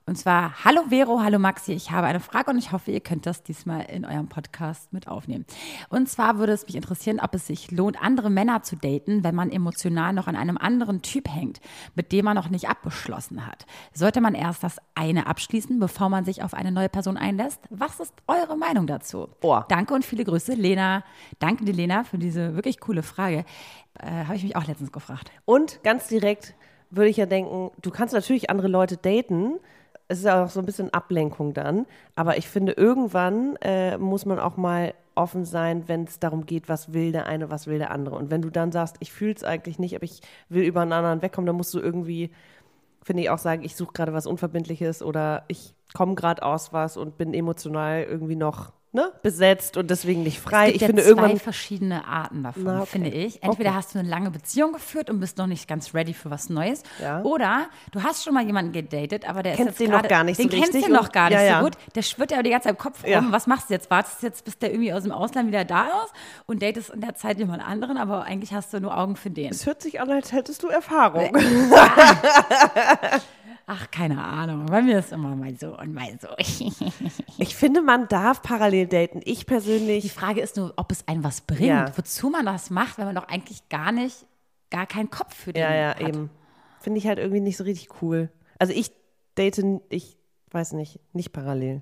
Und 0.08 0.18
zwar, 0.20 0.64
hallo 0.64 0.84
Vero, 0.90 1.22
hallo 1.24 1.40
Maxi, 1.40 1.74
ich 1.74 1.90
habe 1.90 2.06
eine 2.06 2.20
Frage 2.20 2.52
und 2.52 2.60
ich 2.60 2.72
hoffe, 2.72 2.92
ihr 2.92 3.00
könnt 3.00 3.26
das 3.26 3.42
diesmal 3.42 3.86
in 3.86 4.06
eurem 4.06 4.30
Podcast 4.30 4.94
mit 4.94 5.08
aufnehmen. 5.08 5.48
Und 5.90 6.08
zwar 6.08 6.38
würde 6.38 6.54
es 6.54 6.68
mich 6.68 6.76
interessieren, 6.76 7.20
ob 7.20 7.34
es 7.34 7.48
sich 7.48 7.72
lohnt, 7.72 8.00
andere 8.00 8.30
Männer 8.30 8.62
zu 8.62 8.76
daten, 8.76 9.24
wenn 9.24 9.34
man 9.34 9.52
emotional 9.52 10.14
noch 10.14 10.28
an 10.28 10.36
einem 10.36 10.60
anderen 10.60 11.02
Typ 11.02 11.28
hängt, 11.28 11.60
mit 11.96 12.12
dem 12.12 12.26
man 12.26 12.36
noch 12.36 12.52
nicht 12.52 12.70
abgeschlossen 12.70 13.48
hat. 13.48 13.66
Sollte 13.94 14.22
man 14.22 14.36
erst 14.36 14.64
das 14.64 14.78
eine 14.94 15.26
abschließen, 15.26 15.80
bevor 15.80 16.10
man 16.10 16.24
sich 16.24 16.44
auf 16.44 16.54
eine 16.54 16.72
neue 16.72 16.90
Person 16.90 17.18
einlässt? 17.18 17.62
Was 17.72 18.00
ist 18.00 18.14
eure 18.28 18.58
Meinung 18.58 18.86
dazu? 18.86 19.30
Oh. 19.42 19.62
Danke 19.70 19.96
und 19.96 20.06
viele 20.06 20.24
Grüße, 20.24 20.54
Lena. 20.54 21.04
Danke 21.40 21.66
dir, 21.66 21.74
Lena, 21.74 22.04
für 22.04 22.20
diese 22.20 22.54
wirklich 22.54 22.80
coole 22.80 23.02
Frage. 23.02 23.44
Äh, 24.00 24.26
habe 24.26 24.36
ich 24.36 24.44
mich 24.44 24.56
auch 24.56 24.68
letztens 24.68 24.92
gefragt. 24.92 25.32
Und 25.46 25.82
ganz 25.82 26.08
direkt 26.10 26.54
würde 26.92 27.10
ich 27.10 27.18
ja 27.18 27.26
denken, 27.26 27.72
du 27.82 27.90
kannst 27.90 28.14
natürlich 28.14 28.52
andere 28.52 28.68
Leute 28.68 28.98
daten. 28.98 29.56
Es 30.08 30.20
ist 30.20 30.28
auch 30.28 30.50
so 30.50 30.60
ein 30.60 30.66
bisschen 30.66 30.94
Ablenkung 30.94 31.54
dann. 31.54 31.86
Aber 32.16 32.38
ich 32.38 32.48
finde, 32.48 32.74
irgendwann 32.74 33.56
äh, 33.58 33.98
muss 33.98 34.26
man 34.26 34.40
auch 34.40 34.58
mal 34.58 34.94
offen 35.16 35.46
sein, 35.46 35.88
wenn 35.88 36.04
es 36.04 36.20
darum 36.20 36.46
geht, 36.46 36.70
was 36.70 36.94
will 36.94 37.12
der 37.12 37.26
eine, 37.26 37.50
was 37.50 37.68
will 37.68 37.80
der 37.80 37.92
andere. 37.92 38.16
Und 38.16 38.30
wenn 38.30 38.42
du 38.42 38.50
dann 38.50 38.72
sagst, 38.72 38.98
ich 39.00 39.12
fühle 39.12 39.34
es 39.34 39.44
eigentlich 39.44 39.80
nicht, 39.80 39.96
aber 39.96 40.04
ich 40.04 40.22
will 40.50 40.64
über 40.64 40.82
einen 40.82 40.94
anderen 40.94 41.22
wegkommen, 41.22 41.48
dann 41.48 41.56
musst 41.56 41.74
du 41.74 41.80
irgendwie, 41.80 42.32
finde 43.02 43.24
ich, 43.24 43.30
auch 43.30 43.38
sagen, 43.38 43.64
ich 43.64 43.76
suche 43.76 43.94
gerade 43.94 44.14
was 44.14 44.28
Unverbindliches 44.28 45.02
oder 45.02 45.46
ich 45.48 45.74
komme 45.94 46.16
gerade 46.16 46.44
aus 46.44 46.74
was 46.74 46.98
und 46.98 47.18
bin 47.18 47.34
emotional 47.34 48.04
irgendwie 48.04 48.36
noch 48.36 48.74
ne, 48.96 49.12
besetzt 49.22 49.78
und 49.78 49.92
deswegen 49.92 50.24
nicht 50.24 50.40
frei. 50.40 50.68
Es 50.68 50.74
gibt 50.74 50.76
ich 50.76 50.82
ja 50.82 50.88
finde 50.88 51.04
zwei 51.04 51.10
irgendwann. 51.10 51.40
verschiedene 51.40 52.06
Arten 52.08 52.42
davon, 52.44 52.64
Na, 52.64 52.78
okay. 52.82 52.90
finde 52.92 53.10
ich. 53.12 53.44
Entweder 53.44 53.70
Okay. 53.70 53.78
hast 53.78 53.94
du 53.94 54.00
eine 54.00 54.10
lange 54.10 54.32
Beziehung 54.32 54.74
geführt 54.74 55.10
und 55.12 55.20
bist 55.20 55.38
noch 55.38 55.46
nicht 55.48 55.68
ganz 55.68 55.94
ready 55.94 56.14
für 56.14 56.32
was 56.32 56.50
Neues. 56.50 56.82
Ja. 57.02 57.22
Oder 57.22 57.68
du 57.92 58.02
hast 58.02 58.24
schon 58.24 58.34
mal 58.34 58.44
jemanden 58.46 58.72
gedatet, 58.72 59.30
aber 59.30 59.44
der 59.44 59.56
Kennst 59.56 59.72
ist 59.74 59.80
den 59.82 59.92
jetzt 59.92 60.02
noch 60.02 60.10
gar 60.10 60.24
nicht 60.24 60.38
so 60.38 60.44
Den 60.44 60.50
kennst 60.50 60.74
richtig 60.74 60.86
du 60.88 60.94
noch 60.94 61.12
gar 61.12 61.30
nicht 61.30 61.38
ja, 61.40 61.44
ja. 61.46 61.60
so 61.60 61.66
gut. 61.66 61.74
Der 61.94 62.02
schwirrt 62.02 62.32
ja 62.32 62.42
die 62.42 62.50
ganze 62.50 62.70
Zeit 62.70 62.76
im 62.76 62.80
Kopf 62.80 63.04
rum. 63.04 63.12
Ja. 63.12 63.24
Was 63.30 63.46
machst 63.46 63.70
du 63.70 63.74
jetzt? 63.76 63.92
Wartest 63.92 64.22
du 64.24 64.28
jetzt, 64.28 64.46
bis 64.46 64.58
der 64.58 64.72
irgendwie 64.72 64.94
aus 64.94 65.04
dem 65.04 65.12
Ausland 65.12 65.48
wieder 65.50 65.66
da 65.66 65.84
ist 66.06 66.14
und 66.46 66.62
datest 66.64 66.90
in 66.92 67.02
der 67.02 67.16
Zeit 67.16 67.38
jemand 67.38 67.62
anderen, 67.68 67.98
aber 67.98 68.24
eigentlich 68.24 68.54
hast 68.54 68.74
du 68.74 68.80
nur 68.80 68.98
Augen 68.98 69.16
für 69.16 69.30
den. 69.30 69.52
Es 69.52 69.66
hört 69.66 69.82
sich 69.82 70.00
an, 70.02 70.10
als 70.10 70.32
hättest 70.32 70.64
du 70.64 70.68
Erfahrung. 70.68 71.36
Ach, 73.68 73.90
keine 73.90 74.24
Ahnung. 74.24 74.68
Bei 74.68 74.82
mir 74.82 75.00
ist 75.00 75.12
immer 75.12 75.36
mal 75.36 75.56
so 75.58 75.78
und 75.78 75.94
mal 75.94 76.18
so. 76.22 76.28
Ich 77.38 77.56
finde, 77.56 77.82
man 77.82 78.08
darf 78.08 78.42
parallel 78.44 78.88
daten. 78.88 79.22
Ich 79.26 79.40
Die 79.40 79.46
persönlich. 79.46 80.14
Frage 80.14 80.42
ist 80.42 80.56
nur, 80.58 80.74
ob 80.78 80.92
es 80.92 81.08
einem 81.08 81.24
was 81.24 81.42
bringt, 81.42 81.62
Ja. 81.62 81.92
wozu 81.98 82.30
man 82.30 82.46
das 82.46 82.70
macht, 82.70 82.98
wenn 83.00 83.06
man 83.06 83.16
doch 83.16 83.28
eigentlich 83.28 83.68
gar 83.70 83.92
nicht, 83.92 84.26
gar 84.70 84.86
keinen 84.86 85.10
Kopf 85.10 85.34
für 85.36 85.52
den 85.54 85.64
Ja, 85.64 85.74
ja, 85.74 85.90
hat. 85.90 86.02
eben. 86.02 86.30
Finde 86.80 87.00
ich 87.00 87.08
halt 87.08 87.18
irgendwie 87.18 87.40
nicht 87.42 87.58
so 87.58 87.64
richtig 87.64 88.02
cool. 88.02 88.30
Also 88.60 88.72
ich 88.74 88.92
date, 89.38 89.60
ich 89.90 90.16
weiß 90.52 90.74
nicht, 90.74 91.00
nicht 91.14 91.34
parallel. 91.34 91.82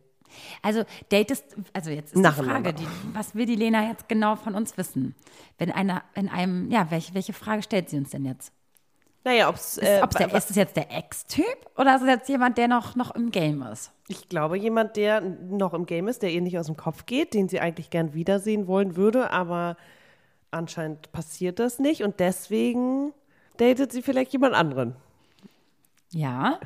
Also 0.64 0.84
datest, 1.10 1.44
also 1.74 1.92
jetzt 1.92 2.14
ist 2.14 2.20
Nacheinander. 2.22 2.72
die 2.74 2.84
Frage, 2.86 2.96
die, 3.10 3.16
was 3.16 3.36
will 3.36 3.46
die 3.46 3.56
Lena 3.56 3.88
jetzt 3.90 4.08
genau 4.10 4.36
von 4.36 4.56
uns 4.56 4.78
wissen? 4.78 5.14
Wenn 5.60 5.70
einer 5.72 6.02
in 6.16 6.28
einem, 6.30 6.72
ja, 6.72 6.90
welche, 6.90 7.14
welche 7.14 7.34
Frage 7.34 7.62
stellt 7.62 7.90
sie 7.90 7.98
uns 7.98 8.10
denn 8.12 8.26
jetzt? 8.26 8.52
Naja, 9.24 9.50
Ist, 9.50 9.82
äh, 9.82 10.02
ob's 10.04 10.16
der, 10.18 10.34
ist 10.34 10.50
es 10.50 10.56
jetzt 10.56 10.76
der 10.76 10.92
Ex-Typ 10.92 11.46
oder 11.78 11.96
ist 11.96 12.02
es 12.02 12.08
jetzt 12.08 12.30
jemand, 12.30 12.58
der 12.58 12.68
noch, 12.68 12.96
noch 12.96 13.12
im 13.16 13.32
Game 13.32 13.62
ist? 13.62 13.92
ich 14.08 14.30
glaube, 14.30 14.58
jemand, 14.58 14.96
der 14.98 15.22
noch 15.22 15.74
im 15.74 15.86
Game 15.86 16.08
ist, 16.08 16.22
der 16.22 16.32
ihr 16.32 16.42
nicht 16.42 16.58
aus 16.60 16.66
dem 16.68 16.78
Kopf 16.78 17.06
geht, 17.06 17.34
den 17.34 17.48
sie 17.50 17.60
eigentlich 17.60 17.90
gern 17.90 18.14
wiedersehen 18.14 18.68
wollen 18.68 18.96
würde, 18.96 19.32
aber 19.32 19.78
anscheinend 20.52 21.12
passiert 21.12 21.60
das 21.60 21.80
nicht 21.80 22.04
und 22.04 22.20
deswegen 22.20 23.14
datet 23.58 23.92
sie 23.92 24.02
vielleicht 24.02 24.34
jemand 24.34 24.54
anderen. 24.56 24.96
Ja. 26.12 26.60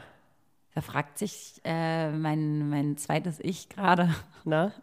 Da 0.74 0.82
fragt 0.82 1.18
sich 1.18 1.62
äh, 1.64 2.12
mein, 2.12 2.70
mein 2.70 2.98
zweites 2.98 3.40
Ich 3.40 3.70
gerade, 3.70 4.14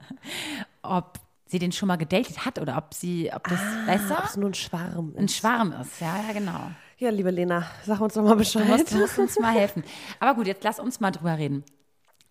ob 0.82 1.18
sie 1.46 1.58
den 1.58 1.72
schon 1.72 1.88
mal 1.88 1.96
gedatet 1.96 2.44
hat 2.44 2.58
oder 2.58 2.76
ob 2.78 2.94
sie, 2.94 3.30
ob 3.32 3.44
das, 3.48 3.60
weißt 3.86 4.10
Ob 4.10 4.24
es 4.24 4.32
du, 4.34 4.40
nur 4.40 4.50
ein 4.50 4.54
Schwarm 4.54 5.14
ein 5.16 5.24
ist. 5.26 5.36
Schwarm 5.36 5.72
ist. 5.72 6.00
Ja, 6.00 6.16
ja, 6.26 6.32
genau. 6.32 6.70
Ja, 6.98 7.10
liebe 7.10 7.30
Lena, 7.30 7.66
sag 7.84 8.00
uns 8.00 8.14
doch 8.14 8.22
mal 8.22 8.36
Bescheid. 8.36 8.68
musst, 8.68 8.92
du 8.92 8.98
musst 8.98 9.18
uns 9.18 9.38
mal 9.38 9.52
helfen. 9.52 9.82
Aber 10.20 10.34
gut, 10.34 10.46
jetzt 10.46 10.62
lass 10.64 10.78
uns 10.78 11.00
mal 11.00 11.10
drüber 11.10 11.36
reden. 11.38 11.64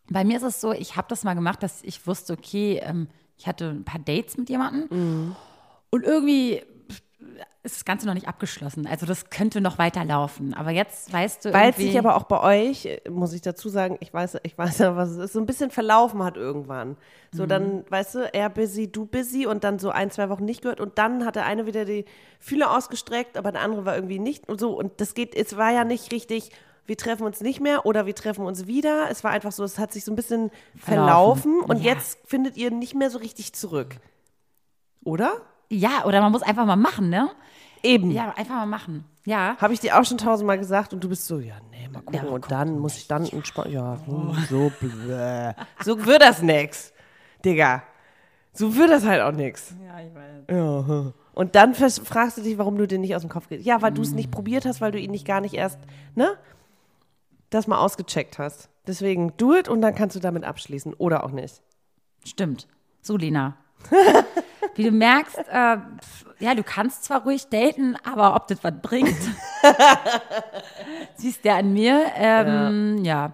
Bei 0.09 0.23
mir 0.23 0.37
ist 0.37 0.43
es 0.43 0.61
so, 0.61 0.71
ich 0.71 0.95
habe 0.95 1.07
das 1.09 1.23
mal 1.23 1.33
gemacht, 1.33 1.63
dass 1.63 1.83
ich 1.83 2.05
wusste, 2.07 2.33
okay, 2.33 2.79
ähm, 2.83 3.07
ich 3.37 3.47
hatte 3.47 3.69
ein 3.69 3.83
paar 3.83 3.99
Dates 3.99 4.37
mit 4.37 4.49
jemandem 4.49 5.35
und 5.89 6.03
irgendwie 6.03 6.61
ist 7.63 7.77
das 7.77 7.85
Ganze 7.85 8.05
noch 8.07 8.13
nicht 8.13 8.27
abgeschlossen. 8.27 8.85
Also 8.87 9.05
das 9.05 9.29
könnte 9.29 9.61
noch 9.61 9.77
weiterlaufen. 9.77 10.53
Aber 10.53 10.71
jetzt 10.71 11.11
weißt 11.13 11.45
du 11.45 11.53
Weil 11.53 11.69
es 11.69 11.77
sich 11.77 11.97
aber 11.97 12.17
auch 12.17 12.23
bei 12.23 12.41
euch, 12.41 12.85
äh, 12.85 13.09
muss 13.09 13.31
ich 13.31 13.41
dazu 13.41 13.69
sagen, 13.69 13.97
ich 14.01 14.13
weiß, 14.13 14.37
ich 14.43 14.57
weiß 14.57 14.77
ja, 14.79 14.97
was 14.97 15.11
es 15.11 15.17
ist, 15.17 15.33
so 15.33 15.39
ein 15.39 15.45
bisschen 15.45 15.71
verlaufen 15.71 16.23
hat 16.23 16.35
irgendwann. 16.35 16.97
So 17.31 17.45
dann, 17.45 17.83
weißt 17.89 18.15
du, 18.15 18.33
er 18.33 18.49
busy, 18.49 18.91
du 18.91 19.05
busy 19.05 19.47
und 19.47 19.63
dann 19.63 19.79
so 19.79 19.89
ein, 19.89 20.11
zwei 20.11 20.29
Wochen 20.29 20.45
nicht 20.45 20.61
gehört 20.61 20.79
und 20.79 20.97
dann 20.99 21.25
hat 21.25 21.35
der 21.35 21.45
eine 21.45 21.65
wieder 21.65 21.83
die 21.85 22.05
Fühler 22.39 22.75
ausgestreckt, 22.77 23.37
aber 23.37 23.51
der 23.51 23.61
andere 23.61 23.85
war 23.85 23.95
irgendwie 23.95 24.19
nicht 24.19 24.47
und 24.49 24.59
so. 24.59 24.77
Und 24.77 24.99
das 25.01 25.13
geht, 25.15 25.33
es 25.33 25.57
war 25.57 25.71
ja 25.71 25.83
nicht 25.83 26.11
richtig, 26.11 26.51
wir 26.85 26.97
treffen 26.97 27.23
uns 27.23 27.39
nicht 27.39 27.61
mehr 27.61 27.85
oder 27.85 28.05
wir 28.05 28.13
treffen 28.13 28.45
uns 28.45 28.67
wieder. 28.67 29.07
Es 29.09 29.23
war 29.23 29.31
einfach 29.31 29.53
so, 29.53 29.63
es 29.63 29.79
hat 29.79 29.93
sich 29.93 30.03
so 30.03 30.11
ein 30.11 30.15
bisschen 30.17 30.51
verlaufen, 30.75 31.59
Verlaufen. 31.59 31.61
und 31.61 31.77
Ja. 31.83 31.93
jetzt 31.93 32.19
findet 32.25 32.57
ihr 32.57 32.71
nicht 32.71 32.93
mehr 32.93 33.09
so 33.09 33.19
richtig 33.19 33.53
zurück. 33.53 33.95
Oder? 35.05 35.41
Ja, 35.73 36.05
oder 36.05 36.21
man 36.21 36.31
muss 36.31 36.41
einfach 36.41 36.65
mal 36.65 36.75
machen, 36.75 37.09
ne? 37.09 37.29
Eben. 37.81 38.11
Ja, 38.11 38.33
einfach 38.37 38.55
mal 38.55 38.65
machen. 38.65 39.05
Ja. 39.25 39.57
Habe 39.59 39.73
ich 39.73 39.79
dir 39.79 39.99
auch 39.99 40.05
schon 40.05 40.17
tausendmal 40.17 40.57
gesagt 40.57 40.93
und 40.93 41.03
du 41.03 41.09
bist 41.09 41.25
so, 41.25 41.39
ja, 41.39 41.55
nee, 41.71 41.87
mal 41.87 42.01
gucken. 42.01 42.25
Ja, 42.25 42.29
und 42.29 42.51
dann 42.51 42.79
muss 42.79 42.97
ich 42.97 43.07
dann 43.07 43.25
entspannen. 43.25 43.73
Ja, 43.73 43.97
hm, 44.05 44.35
so 44.49 44.71
bläh. 44.79 45.53
So 45.83 46.05
wird 46.05 46.21
das 46.21 46.41
nix, 46.41 46.93
Digga. 47.43 47.83
So 48.53 48.75
wird 48.75 48.89
das 48.89 49.05
halt 49.05 49.21
auch 49.21 49.31
nix. 49.31 49.73
Ja, 49.85 49.99
ich 49.99 50.13
weiß. 50.13 50.43
Ja. 50.49 50.87
hm. 50.87 51.13
Und 51.33 51.55
dann 51.55 51.73
fragst 51.73 52.37
du 52.37 52.41
dich, 52.41 52.57
warum 52.57 52.77
du 52.77 52.87
den 52.87 53.01
nicht 53.01 53.15
aus 53.15 53.21
dem 53.21 53.29
Kopf 53.29 53.49
gehst. 53.49 53.65
Ja, 53.65 53.81
weil 53.81 53.91
du 53.91 54.03
es 54.03 54.11
nicht 54.11 54.29
probiert 54.29 54.65
hast, 54.65 54.81
weil 54.81 54.91
du 54.91 54.99
ihn 54.99 55.11
nicht 55.11 55.25
gar 55.25 55.41
nicht 55.41 55.55
erst, 55.55 55.79
ne? 56.13 56.37
Das 57.49 57.65
mal 57.65 57.79
ausgecheckt 57.79 58.37
hast. 58.37 58.69
Deswegen 58.85 59.35
do 59.37 59.55
it 59.55 59.67
und 59.67 59.81
dann 59.81 59.95
kannst 59.95 60.15
du 60.15 60.19
damit 60.19 60.43
abschließen. 60.43 60.93
Oder 60.93 61.23
auch 61.23 61.31
nicht. 61.31 61.61
Stimmt. 62.23 62.67
So, 63.01 63.17
Lena. 63.17 63.57
Wie 64.75 64.83
du 64.83 64.91
merkst, 64.91 65.37
äh, 65.37 65.77
ja, 66.39 66.55
du 66.55 66.63
kannst 66.63 67.05
zwar 67.05 67.23
ruhig 67.23 67.47
daten, 67.47 67.95
aber 68.03 68.35
ob 68.35 68.47
das 68.47 68.63
was 68.63 68.73
bringt, 68.81 69.15
siehst 71.15 71.43
du 71.43 71.49
ja 71.49 71.57
an 71.57 71.73
mir. 71.73 72.05
Ähm, 72.15 73.03
ja. 73.03 73.33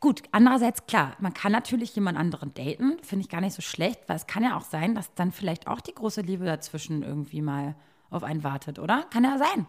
Gut, 0.00 0.22
andererseits, 0.32 0.86
klar, 0.86 1.12
man 1.20 1.34
kann 1.34 1.52
natürlich 1.52 1.94
jemand 1.94 2.18
anderen 2.18 2.52
daten, 2.54 2.98
finde 3.02 3.24
ich 3.24 3.28
gar 3.28 3.40
nicht 3.40 3.54
so 3.54 3.62
schlecht, 3.62 4.08
weil 4.08 4.16
es 4.16 4.26
kann 4.26 4.42
ja 4.42 4.56
auch 4.56 4.64
sein, 4.64 4.94
dass 4.94 5.14
dann 5.14 5.32
vielleicht 5.32 5.68
auch 5.68 5.80
die 5.80 5.94
große 5.94 6.20
Liebe 6.20 6.44
dazwischen 6.44 7.02
irgendwie 7.02 7.42
mal 7.42 7.74
auf 8.10 8.22
einen 8.22 8.42
wartet, 8.42 8.78
oder? 8.78 9.04
Kann 9.10 9.24
ja 9.24 9.38
sein. 9.38 9.66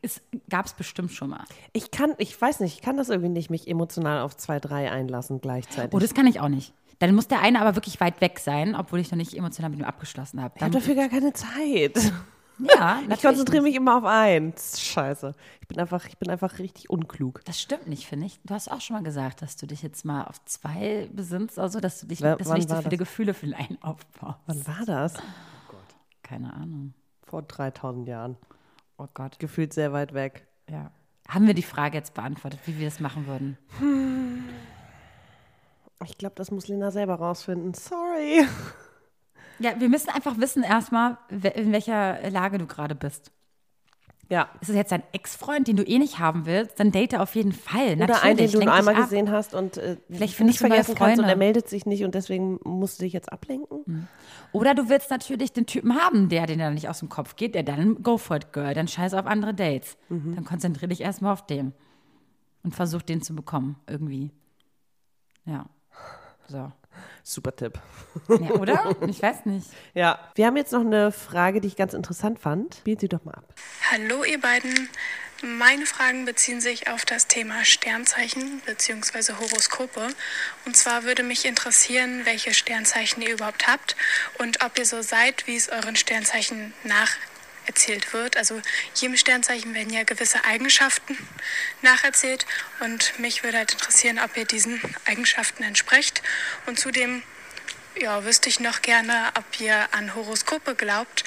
Es 0.00 0.20
gab 0.48 0.66
es 0.66 0.74
bestimmt 0.74 1.10
schon 1.10 1.30
mal. 1.30 1.44
Ich 1.72 1.90
kann, 1.90 2.14
ich 2.18 2.40
weiß 2.40 2.60
nicht, 2.60 2.76
ich 2.76 2.82
kann 2.82 2.96
das 2.96 3.08
irgendwie 3.08 3.30
nicht, 3.30 3.50
mich 3.50 3.66
emotional 3.66 4.20
auf 4.20 4.36
zwei, 4.36 4.60
drei 4.60 4.90
einlassen 4.90 5.40
gleichzeitig. 5.40 5.92
Oh, 5.92 5.98
das 5.98 6.14
kann 6.14 6.26
ich 6.26 6.40
auch 6.40 6.48
nicht. 6.48 6.72
Dann 6.98 7.14
muss 7.14 7.28
der 7.28 7.40
eine 7.40 7.60
aber 7.60 7.74
wirklich 7.74 8.00
weit 8.00 8.20
weg 8.20 8.38
sein, 8.38 8.74
obwohl 8.74 9.00
ich 9.00 9.10
noch 9.10 9.16
nicht 9.18 9.34
emotional 9.36 9.70
mit 9.70 9.80
ihm 9.80 9.84
abgeschlossen 9.84 10.40
habe. 10.42 10.54
ich 10.56 10.62
habe 10.62 10.72
dafür 10.72 10.94
gar 10.94 11.08
keine 11.08 11.32
Zeit. 11.32 12.12
Ja, 12.58 12.98
Ich 13.02 13.08
natürlich 13.08 13.22
konzentriere 13.22 13.62
nicht. 13.62 13.72
mich 13.72 13.76
immer 13.76 13.98
auf 13.98 14.04
eins. 14.04 14.80
Scheiße. 14.80 15.34
Ich 15.60 15.68
bin 15.68 15.80
einfach, 15.80 16.06
ich 16.06 16.16
bin 16.18 16.30
einfach 16.30 16.58
richtig 16.58 16.90
unklug. 16.90 17.44
Das 17.44 17.60
stimmt 17.60 17.88
nicht, 17.88 18.06
finde 18.06 18.26
ich. 18.26 18.38
Du 18.44 18.54
hast 18.54 18.70
auch 18.70 18.80
schon 18.80 18.94
mal 18.96 19.02
gesagt, 19.02 19.42
dass 19.42 19.56
du 19.56 19.66
dich 19.66 19.82
jetzt 19.82 20.04
mal 20.04 20.24
auf 20.24 20.44
zwei 20.44 21.08
besinnst, 21.12 21.58
also 21.58 21.80
dass 21.80 21.98
du 22.00 22.06
dich, 22.06 22.20
Wer- 22.20 22.36
dass 22.36 22.46
du 22.48 22.54
nicht 22.54 22.68
so 22.68 22.76
viele 22.76 22.90
das? 22.90 22.98
Gefühle 22.98 23.34
für 23.34 23.46
den 23.46 23.54
einen 23.54 23.82
aufbaust. 23.82 24.38
Wann 24.46 24.66
war 24.66 24.84
das? 24.86 25.14
Keine 26.22 26.52
Ahnung. 26.52 26.94
Vor 27.26 27.42
3000 27.42 28.06
Jahren. 28.06 28.36
Oh 28.98 29.08
Gott. 29.14 29.38
Gefühlt 29.38 29.72
sehr 29.72 29.92
weit 29.92 30.12
weg. 30.14 30.46
Ja. 30.70 30.90
Haben 31.28 31.46
wir 31.46 31.54
die 31.54 31.62
Frage 31.62 31.96
jetzt 31.96 32.14
beantwortet, 32.14 32.60
wie 32.66 32.78
wir 32.78 32.86
das 32.86 33.00
machen 33.00 33.26
würden? 33.26 33.56
Ich 36.04 36.18
glaube, 36.18 36.34
das 36.36 36.50
muss 36.50 36.68
Lena 36.68 36.90
selber 36.90 37.14
rausfinden. 37.16 37.74
Sorry. 37.74 38.46
Ja, 39.58 39.78
wir 39.78 39.88
müssen 39.88 40.10
einfach 40.10 40.38
wissen 40.38 40.62
erstmal, 40.62 41.18
in 41.30 41.72
welcher 41.72 42.30
Lage 42.30 42.58
du 42.58 42.66
gerade 42.66 42.94
bist. 42.94 43.30
Ja. 44.28 44.48
Ist 44.62 44.70
es 44.70 44.76
jetzt 44.76 44.92
dein 44.92 45.02
Ex-Freund, 45.12 45.68
den 45.68 45.76
du 45.76 45.82
eh 45.82 45.98
nicht 45.98 46.18
haben 46.18 46.46
willst, 46.46 46.80
dann 46.80 46.90
date 46.90 47.16
auf 47.16 47.34
jeden 47.34 47.52
Fall. 47.52 47.96
Oder 47.96 48.06
Natürlich, 48.06 48.22
einen, 48.22 48.36
den 48.38 48.50
du 48.50 48.64
nur 48.64 48.72
einmal 48.72 48.94
ab. 48.94 49.02
gesehen 49.02 49.30
hast 49.30 49.54
und 49.54 49.76
äh, 49.76 49.98
Vielleicht 50.08 50.40
nicht 50.40 50.58
vergessen 50.58 50.94
kannst 50.94 51.18
und 51.18 51.28
er 51.28 51.36
meldet 51.36 51.68
sich 51.68 51.84
nicht 51.84 52.02
und 52.02 52.14
deswegen 52.14 52.58
musst 52.64 52.98
du 52.98 53.04
dich 53.04 53.12
jetzt 53.12 53.30
ablenken. 53.30 54.08
Oder 54.52 54.74
du 54.74 54.88
willst 54.88 55.10
natürlich 55.10 55.52
den 55.52 55.66
Typen 55.66 55.94
haben, 56.00 56.30
der 56.30 56.46
dir 56.46 56.56
dann 56.56 56.72
nicht 56.72 56.88
aus 56.88 57.00
dem 57.00 57.10
Kopf 57.10 57.36
geht, 57.36 57.54
der 57.54 57.62
dann 57.62 58.02
go 58.02 58.16
for 58.16 58.36
it, 58.36 58.54
girl, 58.54 58.72
dann 58.72 58.88
scheiß 58.88 59.12
auf 59.12 59.26
andere 59.26 59.52
Dates. 59.52 59.98
Mhm. 60.08 60.34
Dann 60.34 60.44
konzentriere 60.44 60.88
dich 60.88 61.02
erstmal 61.02 61.34
auf 61.34 61.44
den 61.44 61.74
und 62.62 62.74
versuch 62.74 63.02
den 63.02 63.20
zu 63.20 63.34
bekommen, 63.34 63.76
irgendwie. 63.86 64.30
Ja. 65.44 65.66
So. 66.52 66.70
Super 67.24 67.56
Tipp. 67.56 67.78
Ja, 68.28 68.50
oder? 68.50 68.94
Ich 69.08 69.22
weiß 69.22 69.46
nicht. 69.46 69.66
Ja. 69.94 70.18
Wir 70.34 70.46
haben 70.46 70.56
jetzt 70.58 70.72
noch 70.72 70.82
eine 70.82 71.10
Frage, 71.12 71.62
die 71.62 71.68
ich 71.68 71.76
ganz 71.76 71.94
interessant 71.94 72.38
fand. 72.38 72.74
Spielt 72.74 73.00
sie 73.00 73.08
doch 73.08 73.24
mal 73.24 73.32
ab. 73.32 73.44
Hallo 73.90 74.22
ihr 74.24 74.38
beiden. 74.38 74.90
Meine 75.42 75.86
Fragen 75.86 76.26
beziehen 76.26 76.60
sich 76.60 76.88
auf 76.88 77.04
das 77.06 77.26
Thema 77.26 77.64
Sternzeichen 77.64 78.60
bzw. 78.66 79.32
Horoskope. 79.32 80.08
Und 80.66 80.76
zwar 80.76 81.04
würde 81.04 81.22
mich 81.22 81.46
interessieren, 81.46 82.20
welche 82.24 82.52
Sternzeichen 82.52 83.22
ihr 83.22 83.32
überhaupt 83.32 83.66
habt 83.66 83.96
und 84.38 84.62
ob 84.62 84.78
ihr 84.78 84.86
so 84.86 85.00
seid, 85.00 85.46
wie 85.46 85.56
es 85.56 85.70
euren 85.70 85.96
Sternzeichen 85.96 86.74
nacherzählt 87.62 88.12
wird. 88.12 88.36
Also 88.36 88.60
jedem 88.94 89.16
Sternzeichen 89.16 89.74
werden 89.74 89.92
ja 89.92 90.04
gewisse 90.04 90.44
Eigenschaften 90.44 91.16
nacherzählt 91.82 92.46
und 92.80 93.18
mich 93.18 93.42
würde 93.44 93.58
halt 93.58 93.72
interessieren, 93.72 94.18
ob 94.18 94.36
ihr 94.36 94.44
diesen 94.44 94.80
Eigenschaften 95.06 95.62
entsprecht. 95.62 96.22
Und 96.66 96.78
zudem 96.78 97.22
ja, 98.00 98.24
wüsste 98.24 98.48
ich 98.48 98.60
noch 98.60 98.82
gerne, 98.82 99.12
ob 99.38 99.60
ihr 99.60 99.94
an 99.94 100.14
Horoskope 100.14 100.74
glaubt, 100.74 101.24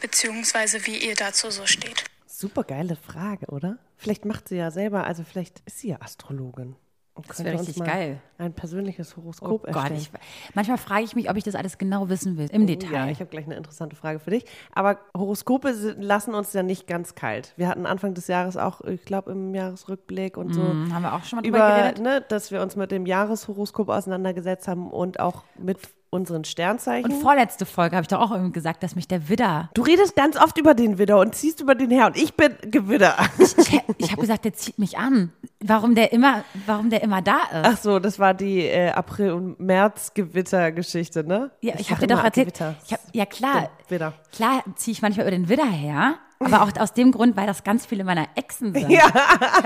beziehungsweise 0.00 0.86
wie 0.86 0.96
ihr 0.98 1.14
dazu 1.14 1.50
so 1.50 1.66
steht. 1.66 2.04
Super 2.26 2.64
geile 2.64 2.96
Frage, 2.96 3.46
oder? 3.46 3.78
Vielleicht 3.96 4.24
macht 4.24 4.48
sie 4.48 4.56
ja 4.56 4.70
selber, 4.70 5.04
also 5.04 5.24
vielleicht 5.24 5.60
ist 5.66 5.80
sie 5.80 5.88
ja 5.88 6.00
Astrologin. 6.00 6.76
Das 7.26 7.42
wäre 7.44 7.58
richtig 7.58 7.82
geil. 7.82 8.20
Ein 8.38 8.52
persönliches 8.52 9.14
Oh 9.16 9.22
Horoskop 9.22 9.64
Gott, 9.64 9.74
erstellen. 9.74 10.00
ich, 10.00 10.10
manchmal 10.54 10.78
frage 10.78 11.02
ich 11.04 11.16
mich, 11.16 11.28
ob 11.28 11.36
ich 11.36 11.44
das 11.44 11.54
alles 11.54 11.76
genau 11.78 12.08
wissen 12.08 12.38
will, 12.38 12.48
im 12.52 12.62
Oh 12.62 12.66
Detail. 12.66 12.92
Ja, 12.92 13.06
ich 13.08 13.18
habe 13.20 13.30
gleich 13.30 13.46
eine 13.46 13.56
interessante 13.56 13.96
Frage 13.96 14.20
für 14.20 14.30
dich. 14.30 14.44
Aber 14.72 14.98
Horoskope 15.16 15.70
lassen 15.98 16.34
uns 16.34 16.52
ja 16.52 16.62
nicht 16.62 16.86
ganz 16.86 17.14
kalt. 17.14 17.52
Wir 17.56 17.68
hatten 17.68 17.86
Anfang 17.86 18.14
des 18.14 18.28
Jahres 18.28 18.56
auch, 18.56 18.80
ich 18.82 19.04
glaube, 19.04 19.32
im 19.32 19.54
Jahresrückblick 19.54 20.36
und 20.36 20.54
so. 20.54 20.62
Hm, 20.62 20.94
haben 20.94 21.02
wir 21.02 21.14
auch 21.14 21.24
schon 21.24 21.40
mal 21.40 21.46
über, 21.46 21.58
geredet? 21.58 22.00
ne, 22.00 22.24
dass 22.28 22.50
wir 22.50 22.62
uns 22.62 22.76
mit 22.76 22.90
dem 22.92 23.06
Jahreshoroskop 23.06 23.88
auseinandergesetzt 23.88 24.68
haben 24.68 24.90
und 24.90 25.18
auch 25.18 25.42
mit 25.58 25.78
unseren 26.10 26.44
Sternzeichen. 26.44 27.12
Und 27.12 27.20
vorletzte 27.20 27.66
Folge 27.66 27.96
habe 27.96 28.02
ich 28.02 28.08
doch 28.08 28.20
auch 28.20 28.30
irgendwie 28.30 28.52
gesagt, 28.52 28.82
dass 28.82 28.94
mich 28.94 29.08
der 29.08 29.28
Widder. 29.28 29.70
du 29.74 29.82
redest 29.82 30.16
ganz 30.16 30.36
oft 30.36 30.56
über 30.58 30.74
den 30.74 30.98
Widder 30.98 31.18
und 31.20 31.34
ziehst 31.34 31.60
über 31.60 31.74
den 31.74 31.90
her 31.90 32.06
und 32.06 32.16
ich 32.16 32.34
bin 32.34 32.56
Gewidder. 32.62 33.16
Ich, 33.38 33.82
ich 33.98 34.10
habe 34.10 34.20
gesagt, 34.20 34.44
der 34.44 34.54
zieht 34.54 34.78
mich 34.78 34.96
an. 34.98 35.32
Warum 35.60 35.94
der 35.94 36.12
immer, 36.12 36.44
warum 36.66 36.90
der 36.90 37.02
immer 37.02 37.20
da 37.20 37.38
ist? 37.38 37.48
Ach 37.52 37.76
so, 37.76 37.98
das 37.98 38.18
war 38.18 38.32
die 38.34 38.60
äh, 38.60 38.90
April- 38.90 39.32
und 39.32 39.60
März-Gewitter-Geschichte, 39.60 41.24
ne? 41.24 41.50
ja, 41.60 41.74
ich, 41.78 41.88
sag 41.88 41.96
habe 41.96 42.06
dir 42.06 42.14
doch 42.14 42.24
erzählt. 42.24 42.54
Ich 42.84 42.92
hab, 42.92 43.00
ja 43.12 43.26
klar, 43.26 43.70
Widder. 43.88 44.14
klar 44.32 44.62
ziehe 44.76 44.92
ich 44.92 45.02
manchmal 45.02 45.26
über 45.26 45.36
den 45.36 45.48
Widder 45.48 45.66
her, 45.66 46.14
aber 46.38 46.62
auch 46.62 46.70
aus 46.78 46.92
dem 46.92 47.12
Grund, 47.12 47.36
weil 47.36 47.46
das 47.46 47.64
ganz 47.64 47.86
viele 47.86 48.04
meiner 48.04 48.26
Exen 48.34 48.72
sind. 48.72 48.90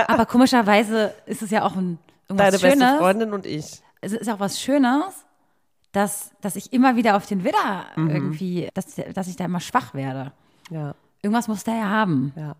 Aber 0.08 0.26
komischerweise 0.26 1.14
ist 1.26 1.42
es 1.42 1.50
ja 1.50 1.64
auch 1.64 1.76
ein 1.76 1.98
irgendwas 2.28 2.36
Deine 2.36 2.58
beste 2.58 2.70
Schönes. 2.70 2.98
Freundin 2.98 3.32
und 3.32 3.46
ich. 3.46 3.82
es 4.00 4.12
ist 4.12 4.28
auch 4.28 4.40
was 4.40 4.60
Schönes, 4.60 5.24
dass, 5.92 6.30
dass 6.40 6.56
ich 6.56 6.72
immer 6.72 6.96
wieder 6.96 7.16
auf 7.16 7.26
den 7.26 7.44
Widder 7.44 7.86
Mhm. 7.96 8.10
irgendwie, 8.10 8.68
dass, 8.74 8.86
dass 9.14 9.28
ich 9.28 9.36
da 9.36 9.44
immer 9.44 9.60
schwach 9.60 9.94
werde. 9.94 10.32
Ja, 10.70 10.94
Irgendwas 11.22 11.46
muss 11.48 11.62
der 11.64 11.74
ja 11.76 11.88
haben. 11.88 12.32
ja. 12.36 12.56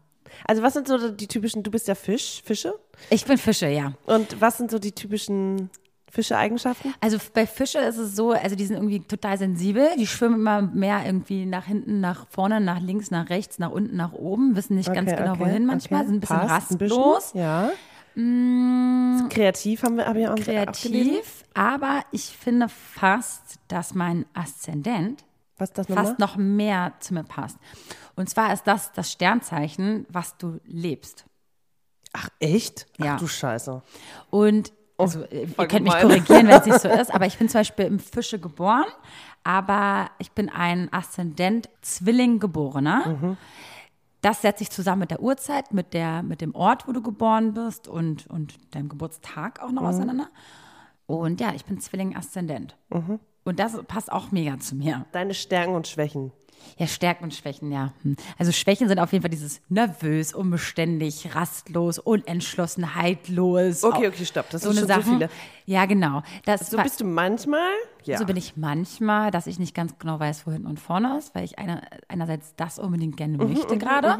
Also 0.46 0.62
was 0.62 0.72
sind 0.72 0.88
so 0.88 1.10
die 1.10 1.26
typischen, 1.26 1.62
du 1.62 1.70
bist 1.70 1.88
ja 1.88 1.94
Fisch, 1.94 2.40
Fische? 2.44 2.74
Ich 3.10 3.24
bin 3.26 3.36
Fische, 3.36 3.68
ja. 3.68 3.92
Und 4.06 4.40
was 4.40 4.56
sind 4.56 4.70
so 4.70 4.78
die 4.78 4.92
typischen 4.92 5.68
Fische-Eigenschaften? 6.10 6.94
Also 7.00 7.18
bei 7.34 7.46
Fische 7.46 7.78
ist 7.80 7.98
es 7.98 8.16
so, 8.16 8.30
also 8.32 8.54
die 8.56 8.64
sind 8.64 8.76
irgendwie 8.76 9.00
total 9.00 9.36
sensibel. 9.36 9.88
Die 9.98 10.06
schwimmen 10.06 10.36
immer 10.36 10.62
mehr 10.62 11.04
irgendwie 11.04 11.44
nach 11.44 11.64
hinten, 11.66 12.00
nach 12.00 12.26
vorne, 12.30 12.60
nach 12.62 12.80
links, 12.80 13.10
nach 13.10 13.28
rechts, 13.28 13.58
nach 13.58 13.70
unten, 13.72 13.96
nach 13.96 14.12
oben, 14.12 14.56
wissen 14.56 14.76
nicht 14.76 14.92
ganz 14.92 15.10
Okay, 15.10 15.20
genau 15.20 15.32
okay, 15.32 15.40
wohin 15.44 15.66
manchmal, 15.66 16.00
okay. 16.00 16.08
sind 16.08 16.16
ein 16.16 16.20
bisschen 16.20 16.36
Passt 16.48 16.70
ein 16.70 16.78
bisschen, 16.78 16.98
rastlos, 17.02 17.32
Ja. 17.34 17.70
Kreativ 19.28 19.82
haben 19.82 19.96
wir, 19.96 20.06
haben 20.06 20.18
wir 20.18 20.32
auch 20.32 20.36
kreativ. 20.36 21.41
Aber 21.54 22.02
ich 22.10 22.36
finde 22.36 22.68
fast, 22.68 23.58
dass 23.68 23.94
mein 23.94 24.26
Aszendent 24.34 25.24
fast 25.56 26.18
noch 26.18 26.36
mehr 26.36 26.94
zu 27.00 27.14
mir 27.14 27.22
passt. 27.24 27.56
Und 28.16 28.28
zwar 28.28 28.52
ist 28.52 28.64
das 28.66 28.92
das 28.92 29.12
Sternzeichen, 29.12 30.06
was 30.08 30.36
du 30.36 30.58
lebst. 30.64 31.24
Ach, 32.12 32.28
echt? 32.40 32.86
Ja. 32.98 33.14
Ach 33.14 33.20
du 33.20 33.26
Scheiße. 33.26 33.82
Und 34.30 34.72
also, 34.98 35.22
äh, 35.22 35.46
ihr 35.58 35.66
könnt 35.68 35.84
mich 35.84 35.98
korrigieren, 35.98 36.46
wenn 36.48 36.58
es 36.60 36.66
nicht 36.66 36.80
so 36.80 36.88
ist, 37.00 37.12
aber 37.14 37.26
ich 37.26 37.38
bin 37.38 37.48
zum 37.48 37.60
Beispiel 37.60 37.86
im 37.86 37.98
Fische 37.98 38.38
geboren, 38.38 38.84
aber 39.44 40.10
ich 40.18 40.32
bin 40.32 40.48
ein 40.48 40.92
Aszendent 40.92 41.68
Zwilling 41.80 42.38
geborener. 42.38 43.08
Mhm. 43.08 43.36
Das 44.20 44.42
setzt 44.42 44.60
sich 44.60 44.70
zusammen 44.70 45.00
mit 45.00 45.10
der 45.10 45.20
Uhrzeit, 45.20 45.72
mit, 45.72 45.94
der, 45.94 46.22
mit 46.22 46.40
dem 46.40 46.54
Ort, 46.54 46.86
wo 46.86 46.92
du 46.92 47.02
geboren 47.02 47.54
bist 47.54 47.88
und, 47.88 48.26
und 48.28 48.54
deinem 48.74 48.88
Geburtstag 48.88 49.60
auch 49.60 49.68
Mhm. 49.68 49.74
noch 49.74 49.82
auseinander. 49.82 50.28
Und 51.06 51.40
ja, 51.40 51.52
ich 51.54 51.64
bin 51.64 51.80
Zwilling 51.80 52.16
Aszendent. 52.16 52.76
Mhm. 52.90 53.18
Und 53.44 53.58
das 53.58 53.76
passt 53.88 54.10
auch 54.12 54.30
mega 54.30 54.58
zu 54.58 54.74
mir. 54.76 55.04
Deine 55.12 55.34
Stärken 55.34 55.74
und 55.74 55.88
Schwächen. 55.88 56.32
Ja, 56.78 56.86
Stärken 56.86 57.24
und 57.24 57.34
Schwächen, 57.34 57.72
ja. 57.72 57.92
Hm. 58.04 58.14
Also 58.38 58.52
Schwächen 58.52 58.86
sind 58.86 59.00
auf 59.00 59.10
jeden 59.10 59.22
Fall 59.22 59.30
dieses 59.30 59.60
nervös, 59.68 60.32
unbeständig, 60.32 61.34
rastlos, 61.34 61.98
unentschlossenheitlos. 62.76 63.82
Okay, 63.84 64.08
okay, 64.08 64.24
stopp. 64.24 64.48
Das 64.50 64.62
so 64.62 64.70
sind 64.72 64.84
eine 64.84 64.92
schon 65.02 65.02
Sache. 65.02 65.10
so 65.10 65.12
viele. 65.18 65.30
Ja, 65.66 65.86
genau. 65.86 66.22
Das 66.44 66.70
So 66.70 66.76
war- 66.76 66.84
bist 66.84 67.00
du 67.00 67.04
manchmal? 67.04 67.68
Ja. 68.04 68.18
so 68.18 68.24
bin 68.26 68.36
ich 68.36 68.56
manchmal, 68.56 69.30
dass 69.30 69.46
ich 69.46 69.58
nicht 69.58 69.74
ganz 69.74 69.96
genau 69.98 70.18
weiß, 70.18 70.46
wo 70.46 70.52
hinten 70.52 70.66
und 70.66 70.80
vorne 70.80 71.18
ist, 71.18 71.34
weil 71.34 71.44
ich 71.44 71.58
einer, 71.58 71.82
einerseits 72.08 72.54
das 72.56 72.78
unbedingt 72.78 73.16
gerne 73.16 73.38
Mhm, 73.38 73.52
möchte 73.52 73.78
gerade. 73.78 74.18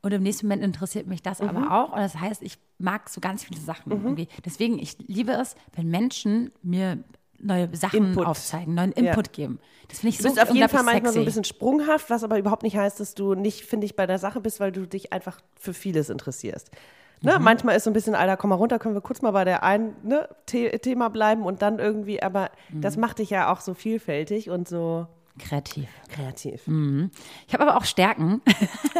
Und 0.00 0.12
im 0.12 0.22
nächsten 0.22 0.46
Moment 0.46 0.62
interessiert 0.62 1.06
mich 1.08 1.22
das 1.22 1.40
aber 1.40 1.72
auch. 1.72 1.92
Und 1.92 1.98
das 1.98 2.14
heißt, 2.20 2.42
ich 2.42 2.58
mag 2.78 3.08
so 3.08 3.20
ganz 3.20 3.42
viele 3.44 3.60
Sachen 3.60 3.92
Mhm. 3.92 4.04
irgendwie. 4.06 4.28
Deswegen, 4.44 4.78
ich 4.78 4.96
liebe 5.06 5.32
es, 5.32 5.56
wenn 5.74 5.88
Menschen 5.88 6.52
mir 6.62 7.02
neue 7.40 7.68
Sachen 7.76 8.06
Input. 8.10 8.26
aufzeigen, 8.26 8.74
neuen 8.74 8.92
Ja. 8.96 9.10
Input 9.10 9.32
geben. 9.32 9.58
Das 9.88 10.00
finde 10.00 10.10
ich 10.10 10.16
Du 10.18 10.22
so 10.24 10.28
bist 10.30 10.40
auf 10.42 10.54
jeden 10.54 10.68
Fall 10.68 10.82
manchmal 10.84 11.12
so 11.12 11.18
ein 11.20 11.24
sexy. 11.24 11.24
bisschen 11.24 11.44
sprunghaft, 11.44 12.10
was 12.10 12.22
aber 12.24 12.38
überhaupt 12.38 12.62
nicht 12.62 12.76
heißt, 12.76 13.00
dass 13.00 13.14
du 13.14 13.34
nicht, 13.34 13.64
finde 13.64 13.86
ich, 13.86 13.96
bei 13.96 14.06
der 14.06 14.18
Sache 14.18 14.40
bist, 14.40 14.60
weil 14.60 14.70
du 14.72 14.86
dich 14.86 15.12
einfach 15.12 15.40
für 15.56 15.72
vieles 15.74 16.10
interessierst. 16.10 16.70
Ne? 17.22 17.36
Mhm. 17.38 17.44
Manchmal 17.44 17.76
ist 17.76 17.84
so 17.84 17.90
ein 17.90 17.94
bisschen, 17.94 18.14
Alter, 18.14 18.36
komm 18.36 18.50
mal 18.50 18.56
runter, 18.56 18.78
können 18.78 18.94
wir 18.94 19.00
kurz 19.00 19.22
mal 19.22 19.32
bei 19.32 19.44
der 19.44 19.62
einen 19.64 19.96
ne, 20.04 20.28
The 20.50 20.70
Thema 20.78 21.10
bleiben 21.10 21.42
und 21.44 21.62
dann 21.62 21.78
irgendwie, 21.80 22.22
aber 22.22 22.50
das 22.72 22.94
Mhm. 22.96 23.00
macht 23.00 23.18
dich 23.18 23.30
ja 23.30 23.52
auch 23.52 23.60
so 23.60 23.74
vielfältig 23.74 24.50
und 24.50 24.68
so 24.68 25.06
kreativ. 25.38 25.88
kreativ. 26.10 26.62
Ich 27.46 27.54
habe 27.54 27.66
aber 27.66 27.76
auch 27.76 27.84
Stärken. 27.84 28.42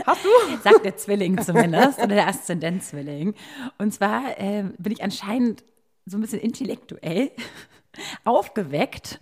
Hast 0.06 0.24
du? 0.24 0.28
Sagt 0.62 0.84
der 0.84 0.96
Zwilling 0.96 1.40
zumindest, 1.42 1.98
oder 1.98 2.14
der 2.14 2.28
Aszendent-Zwilling. 2.28 3.34
Und 3.78 3.92
zwar 3.92 4.38
äh, 4.38 4.64
bin 4.78 4.92
ich 4.92 5.02
anscheinend 5.02 5.64
so 6.06 6.16
ein 6.16 6.20
bisschen 6.20 6.40
intellektuell, 6.40 7.30
aufgeweckt, 8.24 9.20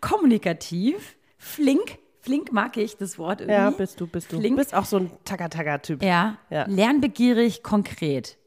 kommunikativ, 0.00 1.16
flink. 1.38 1.98
Flink 2.20 2.52
mag 2.52 2.76
ich 2.78 2.96
das 2.96 3.18
Wort 3.18 3.40
irgendwie. 3.42 3.54
Ja, 3.60 3.70
bist 3.70 4.00
du, 4.00 4.06
bist 4.06 4.32
du. 4.32 4.38
Flink. 4.38 4.56
Du 4.56 4.62
bist 4.62 4.74
auch 4.74 4.86
so 4.86 4.96
ein 4.96 5.10
Taka-Taka-Typ. 5.24 6.02
Ja, 6.02 6.38
Ja. 6.48 6.64
lernbegierig, 6.66 7.62
konkret. 7.62 8.38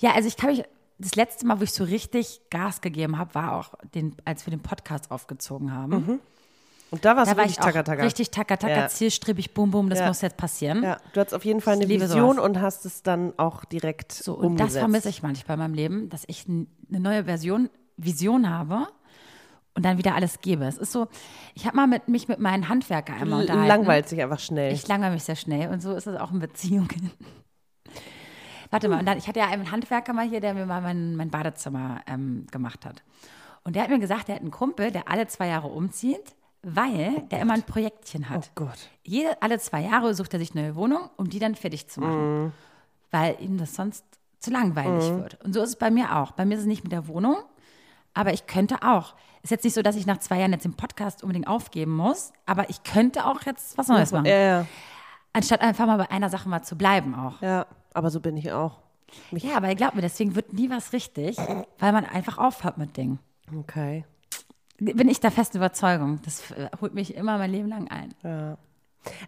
Ja, 0.00 0.14
also 0.14 0.26
ich 0.26 0.36
kann 0.36 0.50
mich, 0.50 0.64
das 0.98 1.14
letzte 1.14 1.46
Mal, 1.46 1.60
wo 1.60 1.64
ich 1.64 1.72
so 1.72 1.84
richtig 1.84 2.40
Gas 2.50 2.80
gegeben 2.80 3.18
habe, 3.18 3.34
war 3.34 3.56
auch, 3.56 3.74
den, 3.94 4.16
als 4.24 4.46
wir 4.46 4.50
den 4.50 4.62
Podcast 4.62 5.10
aufgezogen 5.12 5.72
haben. 5.72 6.20
Und 6.90 7.04
da 7.04 7.14
Da 7.14 7.16
war 7.18 7.26
richtig 7.44 7.52
ich 7.52 7.60
auch 7.60 7.64
Taka-Taka. 7.66 8.02
richtig 8.02 8.30
taka-taka, 8.30 8.72
Ja. 8.74 8.88
zielstrebig, 8.88 9.54
bum, 9.54 9.70
bum, 9.70 9.88
das 9.90 10.00
Ja. 10.00 10.08
muss 10.08 10.20
jetzt 10.22 10.36
passieren. 10.36 10.82
Ja, 10.82 10.98
du 11.12 11.20
hattest 11.20 11.34
auf 11.34 11.44
jeden 11.44 11.60
Fall 11.60 11.74
eine 11.76 11.88
Vision 11.88 12.36
sowas. 12.36 12.44
und 12.44 12.60
hast 12.60 12.84
es 12.84 13.02
dann 13.02 13.32
auch 13.38 13.64
direkt 13.64 14.12
So, 14.12 14.34
und 14.34 14.46
umgesetzt. 14.46 14.74
das 14.74 14.80
vermisse 14.80 15.08
ich 15.08 15.22
manchmal 15.22 15.54
in 15.56 15.60
meinem 15.62 15.74
Leben, 15.74 16.08
dass 16.08 16.24
ich 16.26 16.46
eine 16.48 16.66
neue 17.00 17.24
Version, 17.24 17.70
Vision 17.96 18.50
habe 18.50 18.88
und 19.74 19.84
dann 19.84 19.98
wieder 19.98 20.16
alles 20.16 20.40
gebe. 20.40 20.64
Es 20.64 20.78
ist 20.78 20.90
so, 20.90 21.06
ich 21.54 21.64
habe 21.66 21.76
mal 21.76 21.86
mit, 21.86 22.08
mich 22.08 22.26
mit 22.26 22.40
meinen 22.40 22.68
Handwerker 22.68 23.12
einmal 23.14 23.42
unterhalten. 23.42 23.68
Langweilt 23.68 24.08
sich 24.08 24.20
einfach 24.20 24.40
schnell. 24.40 24.72
Ich 24.72 24.88
langweile 24.88 25.12
mich 25.14 25.22
sehr 25.22 25.36
schnell 25.36 25.68
und 25.70 25.80
so 25.80 25.92
ist 25.94 26.08
es 26.08 26.18
auch 26.18 26.32
in 26.32 26.40
Beziehungen. 26.40 27.12
Warte 28.72 28.88
mal, 28.88 29.00
und 29.00 29.06
dann, 29.06 29.18
ich 29.18 29.26
hatte 29.28 29.40
ja 29.40 29.46
einen 29.48 29.70
Handwerker 29.70 30.12
mal 30.12 30.28
hier, 30.28 30.40
der 30.40 30.54
mir 30.54 30.66
mal 30.66 30.80
mein, 30.80 31.16
mein 31.16 31.30
Badezimmer 31.30 32.02
ähm, 32.06 32.46
gemacht 32.50 32.84
hat. 32.86 33.02
Und 33.64 33.74
der 33.76 33.82
hat 33.82 33.90
mir 33.90 33.98
gesagt, 33.98 34.28
der 34.28 34.36
hat 34.36 34.42
einen 34.42 34.50
Kumpel, 34.52 34.90
der 34.92 35.08
alle 35.08 35.26
zwei 35.26 35.48
Jahre 35.48 35.68
umzieht, 35.68 36.34
weil 36.62 37.22
der 37.30 37.40
immer 37.40 37.54
ein 37.54 37.62
Projektchen 37.62 38.26
oh 38.28 38.30
hat. 38.30 38.50
Gott. 38.54 38.88
Jede, 39.02 39.40
alle 39.42 39.58
zwei 39.58 39.82
Jahre 39.82 40.14
sucht 40.14 40.32
er 40.34 40.40
sich 40.40 40.52
eine 40.52 40.62
neue 40.62 40.76
Wohnung, 40.76 41.10
um 41.16 41.28
die 41.30 41.38
dann 41.38 41.54
fertig 41.54 41.88
zu 41.88 42.00
machen. 42.00 42.52
Weil 43.10 43.36
ihm 43.40 43.58
das 43.58 43.74
sonst 43.74 44.04
zu 44.38 44.50
langweilig 44.50 45.10
wird. 45.10 45.42
Und 45.44 45.52
so 45.52 45.62
ist 45.62 45.70
es 45.70 45.76
bei 45.76 45.90
mir 45.90 46.16
auch. 46.16 46.32
Bei 46.32 46.44
mir 46.44 46.54
ist 46.54 46.62
es 46.62 46.66
nicht 46.66 46.82
mit 46.82 46.92
der 46.92 47.08
Wohnung, 47.08 47.36
aber 48.14 48.32
ich 48.32 48.46
könnte 48.46 48.82
auch. 48.82 49.14
Ist 49.42 49.50
jetzt 49.50 49.64
nicht 49.64 49.74
so, 49.74 49.82
dass 49.82 49.96
ich 49.96 50.06
nach 50.06 50.18
zwei 50.18 50.38
Jahren 50.38 50.52
jetzt 50.52 50.64
den 50.64 50.74
Podcast 50.74 51.22
unbedingt 51.22 51.48
aufgeben 51.48 51.96
muss, 51.96 52.32
aber 52.44 52.68
ich 52.68 52.82
könnte 52.82 53.24
auch 53.24 53.42
jetzt 53.42 53.78
was 53.78 53.88
Neues 53.88 54.12
machen. 54.12 54.26
Ja, 54.26 54.38
ja. 54.38 54.66
Anstatt 55.32 55.62
einfach 55.62 55.86
mal 55.86 55.96
bei 55.96 56.10
einer 56.10 56.28
Sache 56.28 56.48
mal 56.48 56.62
zu 56.62 56.76
bleiben 56.76 57.14
auch. 57.14 57.40
Ja, 57.40 57.66
aber 57.94 58.10
so 58.10 58.20
bin 58.20 58.36
ich 58.36 58.52
auch. 58.52 58.80
Ja, 59.32 59.56
aber 59.56 59.74
glaub 59.74 59.94
mir, 59.94 60.02
deswegen 60.02 60.34
wird 60.34 60.52
nie 60.52 60.70
was 60.70 60.92
richtig, 60.92 61.36
weil 61.78 61.92
man 61.92 62.04
einfach 62.04 62.38
aufhört 62.38 62.78
mit 62.78 62.96
Dingen. 62.96 63.18
Okay. 63.56 64.04
Bin 64.80 65.08
ich 65.08 65.20
der 65.20 65.30
festen 65.30 65.58
Überzeugung. 65.58 66.20
Das 66.24 66.50
äh, 66.52 66.68
holt 66.80 66.94
mich 66.94 67.14
immer 67.14 67.38
mein 67.38 67.50
Leben 67.50 67.68
lang 67.68 67.88
ein. 67.88 68.14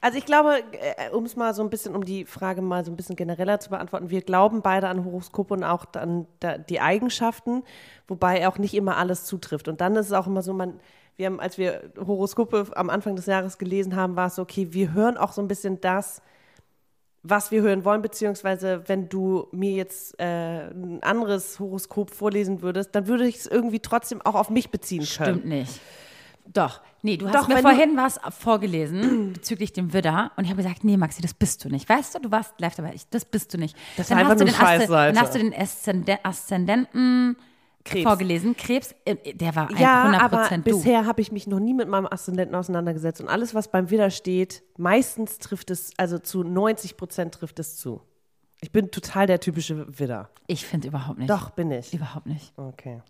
Also 0.00 0.18
ich 0.18 0.26
glaube, 0.26 0.62
äh, 0.72 1.10
um 1.10 1.24
es 1.24 1.36
mal 1.36 1.54
so 1.54 1.62
ein 1.62 1.70
bisschen, 1.70 1.94
um 1.94 2.04
die 2.04 2.24
Frage 2.24 2.60
mal 2.60 2.84
so 2.84 2.90
ein 2.90 2.96
bisschen 2.96 3.16
genereller 3.16 3.58
zu 3.58 3.70
beantworten, 3.70 4.10
wir 4.10 4.22
glauben 4.22 4.62
beide 4.62 4.88
an 4.88 5.04
Horoskope 5.04 5.54
und 5.54 5.64
auch 5.64 5.86
an 5.94 6.26
die 6.68 6.80
Eigenschaften, 6.80 7.62
wobei 8.06 8.46
auch 8.48 8.58
nicht 8.58 8.74
immer 8.74 8.96
alles 8.96 9.24
zutrifft. 9.24 9.68
Und 9.68 9.80
dann 9.80 9.96
ist 9.96 10.06
es 10.06 10.12
auch 10.12 10.26
immer 10.26 10.42
so, 10.42 10.52
man, 10.52 10.80
wir 11.16 11.26
haben, 11.26 11.40
als 11.40 11.56
wir 11.56 11.92
Horoskope 11.98 12.66
am 12.74 12.90
Anfang 12.90 13.16
des 13.16 13.26
Jahres 13.26 13.58
gelesen 13.58 13.96
haben, 13.96 14.16
war 14.16 14.26
es 14.26 14.34
so, 14.34 14.42
okay, 14.42 14.68
wir 14.72 14.92
hören 14.92 15.16
auch 15.16 15.32
so 15.32 15.40
ein 15.40 15.48
bisschen 15.48 15.80
das, 15.80 16.22
was 17.22 17.50
wir 17.50 17.62
hören 17.62 17.84
wollen, 17.84 18.02
beziehungsweise 18.02 18.82
wenn 18.86 19.08
du 19.08 19.46
mir 19.52 19.72
jetzt 19.72 20.18
äh, 20.18 20.70
ein 20.70 21.02
anderes 21.02 21.60
Horoskop 21.60 22.10
vorlesen 22.10 22.62
würdest, 22.62 22.94
dann 22.94 23.06
würde 23.06 23.26
ich 23.26 23.36
es 23.36 23.46
irgendwie 23.46 23.80
trotzdem 23.80 24.20
auch 24.22 24.34
auf 24.34 24.50
mich 24.50 24.70
beziehen 24.70 25.04
können. 25.06 25.36
Stimmt 25.38 25.44
nicht. 25.46 25.80
Doch. 26.52 26.80
Nee, 27.02 27.16
du 27.16 27.26
hast 27.28 27.34
Doch, 27.34 27.48
mir 27.48 27.58
vorhin 27.58 27.96
was 27.96 28.18
vorgelesen 28.38 29.32
bezüglich 29.34 29.72
dem 29.72 29.92
Widder 29.92 30.32
und 30.36 30.44
ich 30.44 30.50
habe 30.50 30.62
gesagt, 30.62 30.84
nee, 30.84 30.96
Maxi, 30.96 31.22
das 31.22 31.34
bist 31.34 31.64
du 31.64 31.68
nicht. 31.68 31.88
Weißt 31.88 32.14
du, 32.14 32.18
du 32.20 32.30
warst 32.30 32.54
live 32.58 32.74
dabei. 32.74 32.92
Ich, 32.94 33.08
das 33.08 33.24
bist 33.24 33.54
du 33.54 33.58
nicht. 33.58 33.76
Das 33.96 34.08
dann 34.08 34.18
hast 34.26 34.40
du 34.40 34.44
den 34.44 34.54
Scheißseite. 34.54 35.14
Dann 35.14 35.20
hast 35.22 35.34
du 35.34 35.38
den 35.38 35.52
Aszenden- 35.54 36.18
Aszendenten 36.24 37.36
Krebs. 37.84 38.04
vorgelesen. 38.04 38.56
Krebs, 38.56 38.94
äh, 39.04 39.34
der 39.34 39.54
war 39.56 39.68
ein 39.70 39.76
Ja, 39.76 40.04
100% 40.10 40.20
aber 40.20 40.48
du. 40.58 40.62
bisher 40.62 41.06
habe 41.06 41.20
ich 41.20 41.32
mich 41.32 41.46
noch 41.46 41.60
nie 41.60 41.74
mit 41.74 41.88
meinem 41.88 42.06
Aszendenten 42.06 42.54
auseinandergesetzt. 42.54 43.20
Und 43.20 43.28
alles, 43.28 43.54
was 43.54 43.68
beim 43.70 43.90
Widder 43.90 44.10
steht, 44.10 44.62
meistens 44.76 45.38
trifft 45.38 45.70
es, 45.70 45.90
also 45.96 46.18
zu 46.18 46.42
90 46.42 46.96
Prozent 46.96 47.34
trifft 47.34 47.58
es 47.58 47.76
zu. 47.76 48.00
Ich 48.60 48.70
bin 48.70 48.90
total 48.90 49.26
der 49.26 49.40
typische 49.40 49.98
Widder. 49.98 50.30
Ich 50.46 50.64
finde 50.66 50.88
überhaupt 50.88 51.18
nicht. 51.18 51.30
Doch, 51.30 51.50
bin 51.50 51.70
ich. 51.72 51.92
Überhaupt 51.92 52.26
nicht. 52.26 52.52
Okay. 52.56 53.02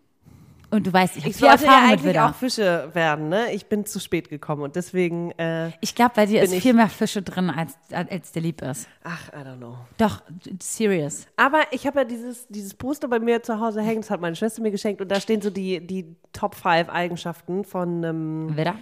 Und 0.73 0.87
du 0.87 0.93
weißt, 0.93 1.19
ich 1.19 1.25
habe 1.25 1.35
viel 1.35 1.47
ja 1.47 1.53
Erfahrung 1.53 1.83
mit 1.83 1.91
eigentlich 1.91 2.05
Widder. 2.05 2.31
auch 2.31 2.35
Fische 2.35 2.89
werden, 2.95 3.29
ne? 3.29 3.53
Ich 3.53 3.67
bin 3.67 3.85
zu 3.85 4.01
spät 4.01 4.31
gekommen 4.31 4.63
und 4.63 4.75
deswegen, 4.75 5.31
äh, 5.33 5.71
Ich 5.83 5.95
glaube, 5.95 6.13
bei 6.17 6.25
dir 6.25 6.43
ist 6.43 6.55
viel 6.55 6.73
mehr 6.73 6.89
Fische 6.89 7.21
drin, 7.21 7.51
als, 7.51 7.75
als 7.91 8.33
der 8.33 8.41
lieb 8.41 8.63
ist. 8.63 8.89
ach, 9.05 9.29
I 9.35 9.47
don't 9.47 9.59
know. 9.59 9.77
Doch, 9.99 10.23
serious. 10.63 11.27
Aber 11.37 11.61
ich 11.73 11.87
habe 11.87 11.99
ja 12.01 12.05
dieses, 12.05 12.49
dieses 12.49 12.73
Poster 12.73 13.07
bei 13.09 13.19
mir 13.19 13.43
zu 13.43 13.61
Hause 13.61 13.83
hängen, 13.83 14.01
das 14.01 14.11
hat 14.11 14.23
meine 14.23 14.35
Schwester 14.35 14.63
mir 14.63 14.71
geschenkt 14.71 15.03
und 15.03 15.09
da 15.11 15.21
stehen 15.21 15.43
so 15.43 15.51
die, 15.51 15.87
die 15.87 16.17
Top 16.33 16.55
5 16.55 16.89
Eigenschaften 16.89 17.65
von 17.65 18.03
einem, 18.05 18.57
Widder? 18.57 18.77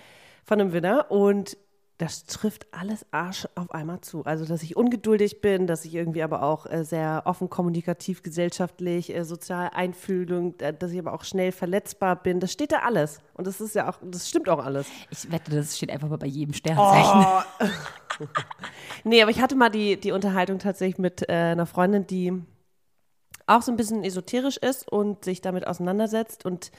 von 0.44 0.60
einem 0.60 0.72
Widder 0.72 1.10
und 1.10 1.56
das 2.00 2.24
trifft 2.24 2.66
alles 2.72 3.04
Arsch 3.10 3.46
auf 3.56 3.70
einmal 3.72 4.00
zu. 4.00 4.24
Also, 4.24 4.46
dass 4.46 4.62
ich 4.62 4.74
ungeduldig 4.74 5.42
bin, 5.42 5.66
dass 5.66 5.84
ich 5.84 5.94
irgendwie 5.94 6.22
aber 6.22 6.42
auch 6.42 6.64
äh, 6.64 6.82
sehr 6.82 7.22
offen 7.26 7.50
kommunikativ, 7.50 8.22
gesellschaftlich, 8.22 9.14
äh, 9.14 9.22
sozial 9.24 9.70
einfühlung, 9.74 10.58
äh, 10.60 10.72
dass 10.72 10.92
ich 10.92 10.98
aber 10.98 11.12
auch 11.12 11.24
schnell 11.24 11.52
verletzbar 11.52 12.16
bin. 12.16 12.40
Das 12.40 12.52
steht 12.52 12.72
da 12.72 12.78
alles. 12.78 13.20
Und 13.34 13.46
das 13.46 13.60
ist 13.60 13.74
ja 13.74 13.90
auch, 13.90 13.98
das 14.02 14.30
stimmt 14.30 14.48
auch 14.48 14.64
alles. 14.64 14.86
Ich 15.10 15.30
wette, 15.30 15.50
das 15.50 15.76
steht 15.76 15.90
einfach 15.90 16.08
mal 16.08 16.16
bei 16.16 16.26
jedem 16.26 16.54
Sternzeichen. 16.54 17.26
Nee, 19.02 19.22
aber 19.22 19.30
ich 19.30 19.40
hatte 19.40 19.56
mal 19.56 19.70
die, 19.70 19.98
die 19.98 20.12
Unterhaltung 20.12 20.58
tatsächlich 20.58 20.98
mit 20.98 21.26
äh, 21.30 21.32
einer 21.32 21.64
Freundin, 21.64 22.06
die 22.06 22.34
auch 23.46 23.62
so 23.62 23.72
ein 23.72 23.76
bisschen 23.78 24.04
esoterisch 24.04 24.58
ist 24.58 24.86
und 24.92 25.24
sich 25.24 25.40
damit 25.40 25.66
auseinandersetzt 25.66 26.44
und 26.44 26.70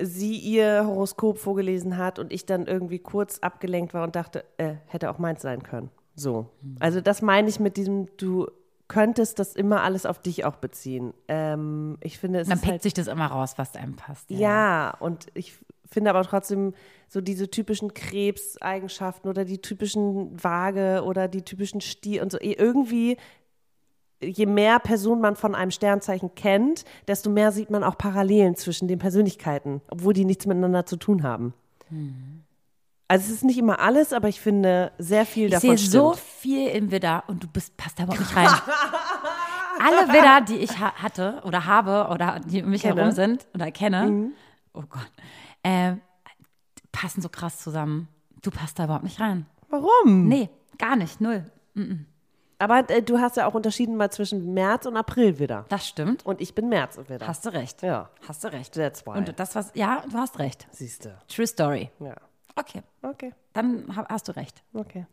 sie 0.00 0.36
ihr 0.36 0.86
Horoskop 0.86 1.38
vorgelesen 1.38 1.96
hat 1.96 2.18
und 2.18 2.32
ich 2.32 2.46
dann 2.46 2.66
irgendwie 2.66 2.98
kurz 2.98 3.38
abgelenkt 3.40 3.94
war 3.94 4.04
und 4.04 4.16
dachte, 4.16 4.44
äh, 4.56 4.74
hätte 4.86 5.10
auch 5.10 5.18
meins 5.18 5.42
sein 5.42 5.62
können. 5.62 5.90
So. 6.14 6.46
Also 6.80 7.00
das 7.00 7.22
meine 7.22 7.48
ich 7.48 7.60
mit 7.60 7.76
diesem, 7.76 8.08
du 8.16 8.46
könntest 8.88 9.38
das 9.38 9.54
immer 9.54 9.82
alles 9.82 10.04
auf 10.04 10.20
dich 10.20 10.44
auch 10.44 10.56
beziehen. 10.56 11.14
Ähm, 11.28 11.96
ich 12.00 12.18
finde, 12.18 12.40
es 12.40 12.48
Dann 12.48 12.56
ist 12.56 12.62
pickt 12.62 12.72
halt, 12.72 12.82
sich 12.82 12.94
das 12.94 13.06
immer 13.06 13.26
raus, 13.26 13.54
was 13.56 13.74
einem 13.76 13.96
passt. 13.96 14.28
ja, 14.30 14.94
und 15.00 15.26
ich 15.34 15.54
finde 15.86 16.10
aber 16.10 16.22
trotzdem 16.22 16.74
so 17.08 17.20
diese 17.20 17.50
typischen 17.50 17.92
Krebseigenschaften 17.94 19.28
oder 19.30 19.44
die 19.44 19.60
typischen 19.60 20.42
Waage 20.42 21.02
oder 21.04 21.28
die 21.28 21.42
typischen 21.42 21.80
Stier 21.80 22.22
und 22.22 22.32
so 22.32 22.38
eh, 22.38 22.52
irgendwie 22.52 23.16
je 24.22 24.46
mehr 24.46 24.78
Personen 24.78 25.20
man 25.20 25.36
von 25.36 25.54
einem 25.54 25.70
Sternzeichen 25.70 26.34
kennt, 26.34 26.84
desto 27.08 27.30
mehr 27.30 27.52
sieht 27.52 27.70
man 27.70 27.84
auch 27.84 27.98
Parallelen 27.98 28.54
zwischen 28.56 28.88
den 28.88 28.98
Persönlichkeiten, 28.98 29.80
obwohl 29.90 30.12
die 30.12 30.24
nichts 30.24 30.46
miteinander 30.46 30.86
zu 30.86 30.96
tun 30.96 31.22
haben. 31.22 31.54
Also 33.08 33.26
es 33.26 33.30
ist 33.32 33.44
nicht 33.44 33.58
immer 33.58 33.80
alles, 33.80 34.12
aber 34.12 34.28
ich 34.28 34.40
finde 34.40 34.92
sehr 34.98 35.26
viel 35.26 35.46
Ich 35.46 35.52
davon 35.52 35.76
sehe 35.76 35.78
stimmt. 35.78 35.92
so 35.92 36.12
viel 36.14 36.68
im 36.68 36.90
Widder 36.90 37.24
und 37.26 37.42
du 37.42 37.48
bist, 37.48 37.76
passt 37.76 37.98
da 37.98 38.04
überhaupt 38.04 38.20
nicht 38.20 38.36
rein. 38.36 38.48
Alle 39.84 40.08
Widder, 40.12 40.40
die 40.42 40.56
ich 40.58 40.78
ha 40.78 40.92
hatte 40.94 41.42
oder 41.44 41.66
habe 41.66 42.08
oder 42.12 42.40
die 42.44 42.62
um 42.62 42.70
mich 42.70 42.82
Kenne. 42.82 42.94
Mhm. 42.94 42.98
herum 42.98 43.14
sind 43.14 43.46
oder 43.54 43.70
kenne, 43.70 44.30
oh 44.74 44.84
Gott, 44.88 45.10
äh, 45.62 45.94
passen 46.92 47.20
so 47.20 47.28
krass 47.28 47.58
zusammen. 47.58 48.08
Du 48.42 48.50
passt 48.50 48.78
da 48.78 48.84
überhaupt 48.84 49.04
nicht 49.04 49.20
rein. 49.20 49.46
Warum? 49.68 50.28
Nee, 50.28 50.50
gar 50.78 50.96
nicht, 50.96 51.20
null. 51.20 51.50
Aber 52.62 52.88
äh, 52.90 53.02
du 53.02 53.18
hast 53.18 53.36
ja 53.36 53.46
auch 53.46 53.54
unterschieden 53.54 53.96
mal 53.96 54.10
zwischen 54.10 54.54
März 54.54 54.86
und 54.86 54.96
April 54.96 55.38
wieder. 55.38 55.64
Das 55.68 55.86
stimmt. 55.86 56.24
Und 56.24 56.40
ich 56.40 56.54
bin 56.54 56.68
März 56.68 56.98
wieder. 57.08 57.26
Hast 57.26 57.44
du 57.44 57.50
recht. 57.52 57.82
Ja. 57.82 58.08
Hast 58.28 58.44
du 58.44 58.48
recht. 58.52 58.74
That's 58.74 59.04
why. 59.06 59.18
Und 59.18 59.38
das, 59.38 59.54
was, 59.54 59.70
ja, 59.74 60.02
du 60.10 60.16
hast 60.16 60.38
recht. 60.38 60.66
Siehst 60.70 61.04
du. 61.04 61.14
True 61.28 61.46
Story. 61.46 61.90
Ja. 62.00 62.14
Okay, 62.54 62.82
Okay. 63.02 63.32
dann 63.54 63.84
ha- 63.96 64.06
hast 64.08 64.28
du 64.28 64.36
recht. 64.36 64.62
Okay. 64.74 65.06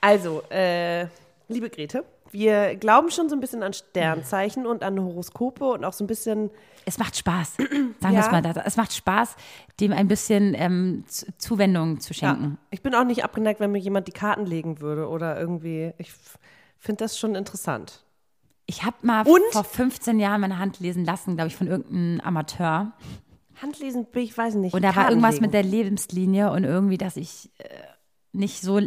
Also, 0.00 0.42
äh, 0.50 1.06
liebe 1.48 1.68
Grete, 1.68 2.04
wir 2.30 2.76
glauben 2.76 3.10
schon 3.10 3.28
so 3.28 3.34
ein 3.34 3.40
bisschen 3.40 3.62
an 3.64 3.72
Sternzeichen 3.72 4.64
und 4.66 4.82
an 4.84 4.98
Horoskope 5.00 5.64
und 5.64 5.84
auch 5.84 5.92
so 5.92 6.04
ein 6.04 6.06
bisschen, 6.06 6.50
Es 6.86 6.96
macht 6.96 7.16
Spaß. 7.16 7.56
Sagen 7.56 7.94
wir 8.14 8.20
es 8.20 8.26
Ja. 8.26 8.32
mal. 8.32 8.40
da- 8.42 8.62
Es 8.64 8.76
macht 8.76 8.92
Spaß, 8.94 9.34
dem 9.80 9.92
ein 9.92 10.06
bisschen 10.08 10.54
ähm, 10.54 11.04
Zu- 11.08 11.26
Zuwendung 11.38 12.00
zu 12.00 12.14
schenken. 12.14 12.56
ich 12.70 12.82
bin 12.82 12.94
auch 12.94 13.04
nicht 13.04 13.24
abgeneigt, 13.24 13.58
wenn 13.60 13.72
mir 13.72 13.78
jemand 13.80 14.06
die 14.08 14.12
Karten 14.12 14.46
legen 14.46 14.80
würde 14.80 15.08
oder 15.08 15.38
irgendwie, 15.38 15.92
ich 15.98 16.12
finde 16.80 17.04
das 17.04 17.18
schon 17.18 17.34
interessant. 17.34 18.04
Ich 18.66 18.84
habe 18.84 18.96
mal 19.02 19.26
Und? 19.26 19.40
vor 19.52 19.64
15 19.64 20.18
Jahren 20.18 20.40
meine 20.40 20.58
Hand 20.58 20.80
lesen 20.80 21.04
lassen, 21.04 21.36
glaube 21.36 21.48
ich, 21.48 21.56
von 21.56 21.66
irgendeinem 21.66 22.20
Amateur. 22.20 22.92
Handlesen, 23.60 24.06
bin 24.06 24.22
ich 24.22 24.36
weiß 24.36 24.54
nicht. 24.54 24.74
Und 24.74 24.82
da 24.82 24.94
war 24.96 25.08
irgendwas 25.08 25.34
legen. 25.34 25.44
mit 25.44 25.54
der 25.54 25.62
Lebenslinie 25.62 26.50
und 26.50 26.64
irgendwie, 26.64 26.96
dass 26.98 27.16
ich 27.16 27.50
äh, 27.58 27.68
nicht 28.32 28.60
so 28.62 28.80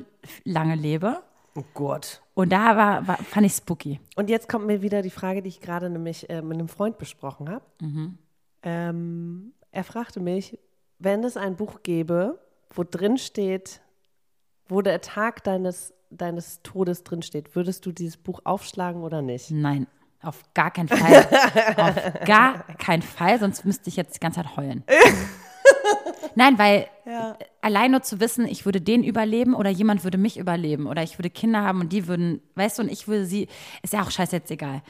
lange 0.43 0.75
lebe. 0.75 1.21
Oh 1.55 1.63
Gott. 1.73 2.21
Und 2.33 2.51
da 2.51 2.75
war, 2.75 3.07
war, 3.07 3.17
fand 3.17 3.45
ich 3.45 3.53
spooky. 3.53 3.99
Und 4.15 4.29
jetzt 4.29 4.49
kommt 4.49 4.65
mir 4.65 4.81
wieder 4.81 5.01
die 5.01 5.11
Frage, 5.11 5.43
die 5.43 5.49
ich 5.49 5.61
gerade 5.61 5.89
nämlich 5.89 6.29
äh, 6.29 6.41
mit 6.41 6.57
einem 6.57 6.67
Freund 6.67 6.97
besprochen 6.97 7.49
habe. 7.49 7.65
Mhm. 7.79 8.17
Ähm, 8.63 9.53
er 9.71 9.83
fragte 9.83 10.19
mich, 10.19 10.57
wenn 10.97 11.23
es 11.23 11.37
ein 11.37 11.55
Buch 11.55 11.83
gäbe, 11.83 12.39
wo 12.71 12.83
drin 12.83 13.17
steht, 13.17 13.81
wo 14.67 14.81
der 14.81 15.01
Tag 15.01 15.43
deines, 15.43 15.93
deines 16.17 16.61
Todes 16.63 17.03
drin 17.03 17.21
steht, 17.21 17.55
würdest 17.55 17.85
du 17.85 17.91
dieses 17.91 18.17
Buch 18.17 18.41
aufschlagen 18.43 19.03
oder 19.03 19.21
nicht? 19.21 19.51
Nein, 19.51 19.87
auf 20.21 20.41
gar 20.53 20.71
keinen 20.71 20.87
Fall. 20.87 21.27
auf 21.77 22.25
gar 22.25 22.63
keinen 22.77 23.01
Fall, 23.01 23.39
sonst 23.39 23.65
müsste 23.65 23.89
ich 23.89 23.95
jetzt 23.95 24.15
die 24.15 24.19
ganze 24.19 24.41
Zeit 24.41 24.55
heulen. 24.55 24.83
Nein, 26.35 26.57
weil 26.57 26.87
allein 27.61 27.91
nur 27.91 28.01
zu 28.01 28.19
wissen, 28.19 28.47
ich 28.47 28.65
würde 28.65 28.81
den 28.81 29.03
überleben 29.03 29.53
oder 29.53 29.69
jemand 29.69 30.03
würde 30.03 30.17
mich 30.17 30.37
überleben 30.37 30.87
oder 30.87 31.03
ich 31.03 31.19
würde 31.19 31.29
Kinder 31.29 31.61
haben 31.61 31.81
und 31.81 31.93
die 31.93 32.07
würden, 32.07 32.41
weißt 32.55 32.79
du, 32.79 32.83
und 32.83 32.91
ich 32.91 33.07
würde 33.07 33.25
sie, 33.25 33.47
ist 33.83 33.93
ja 33.93 34.01
auch 34.01 34.11
scheiße 34.11 34.35
jetzt 34.35 34.51
egal. 34.51 34.81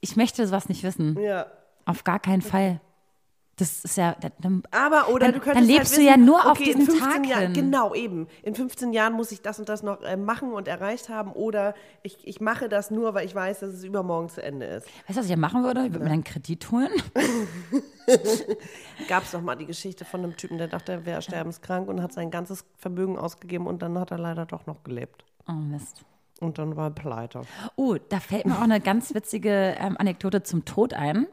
Ich 0.00 0.16
möchte 0.16 0.46
sowas 0.46 0.68
nicht 0.68 0.82
wissen. 0.82 1.18
Ja. 1.20 1.46
Auf 1.84 2.04
gar 2.04 2.18
keinen 2.18 2.42
Fall. 2.42 2.80
Das 3.60 3.84
ist 3.84 3.96
ja, 3.98 4.16
dann, 4.40 4.62
Aber, 4.70 5.08
oder 5.10 5.26
Dann- 5.26 5.34
du 5.34 5.40
könntest 5.40 5.56
dann 5.56 5.64
lebst 5.76 5.92
halt 5.92 6.00
du 6.00 6.04
ja 6.06 6.12
wissen, 6.14 6.24
nur 6.24 6.44
auf 6.46 6.58
okay, 6.58 6.70
in 6.70 6.78
diesen 6.78 6.94
15 6.94 7.12
Tag 7.12 7.26
Jahren, 7.26 7.42
hin. 7.42 7.52
Genau, 7.52 7.94
eben. 7.94 8.26
In 8.42 8.54
15 8.54 8.92
Jahren 8.94 9.12
muss 9.12 9.30
ich 9.32 9.42
das 9.42 9.58
und 9.58 9.68
das 9.68 9.82
noch 9.82 10.00
äh, 10.00 10.16
machen 10.16 10.52
und 10.52 10.66
erreicht 10.66 11.10
haben. 11.10 11.32
Oder 11.32 11.74
ich, 12.02 12.26
ich 12.26 12.40
mache 12.40 12.70
das 12.70 12.90
nur, 12.90 13.12
weil 13.12 13.26
ich 13.26 13.34
weiß, 13.34 13.60
dass 13.60 13.74
es 13.74 13.84
übermorgen 13.84 14.30
zu 14.30 14.42
Ende 14.42 14.64
ist. 14.64 14.86
weißt 14.86 15.10
du, 15.10 15.16
was 15.16 15.24
ich 15.26 15.30
ja 15.30 15.36
machen 15.36 15.62
würde? 15.62 15.84
Ich 15.84 15.92
würde 15.92 16.04
mir 16.06 16.10
einen 16.10 16.24
Kredit 16.24 16.70
holen. 16.70 16.88
Gab 19.08 19.24
es 19.24 19.32
doch 19.32 19.42
mal 19.42 19.56
die 19.56 19.66
Geschichte 19.66 20.04
von 20.04 20.20
einem 20.22 20.36
Typen, 20.36 20.58
der 20.58 20.68
dachte, 20.68 20.92
er 20.92 21.06
wäre 21.06 21.22
sterbenskrank 21.22 21.88
und 21.88 22.02
hat 22.02 22.12
sein 22.12 22.30
ganzes 22.30 22.64
Vermögen 22.76 23.18
ausgegeben 23.18 23.66
und 23.66 23.82
dann 23.82 23.98
hat 23.98 24.10
er 24.10 24.18
leider 24.18 24.46
doch 24.46 24.66
noch 24.66 24.82
gelebt. 24.84 25.24
Oh 25.48 25.52
Mist. 25.52 26.02
Und 26.40 26.58
dann 26.58 26.76
war 26.76 26.86
er 26.86 26.90
pleite. 26.92 27.42
Oh, 27.76 27.96
da 28.08 28.18
fällt 28.20 28.46
mir 28.46 28.56
auch 28.56 28.62
eine 28.62 28.80
ganz 28.80 29.14
witzige 29.14 29.76
ähm, 29.78 29.96
Anekdote 29.98 30.42
zum 30.42 30.64
Tod 30.64 30.94
ein. 30.94 31.26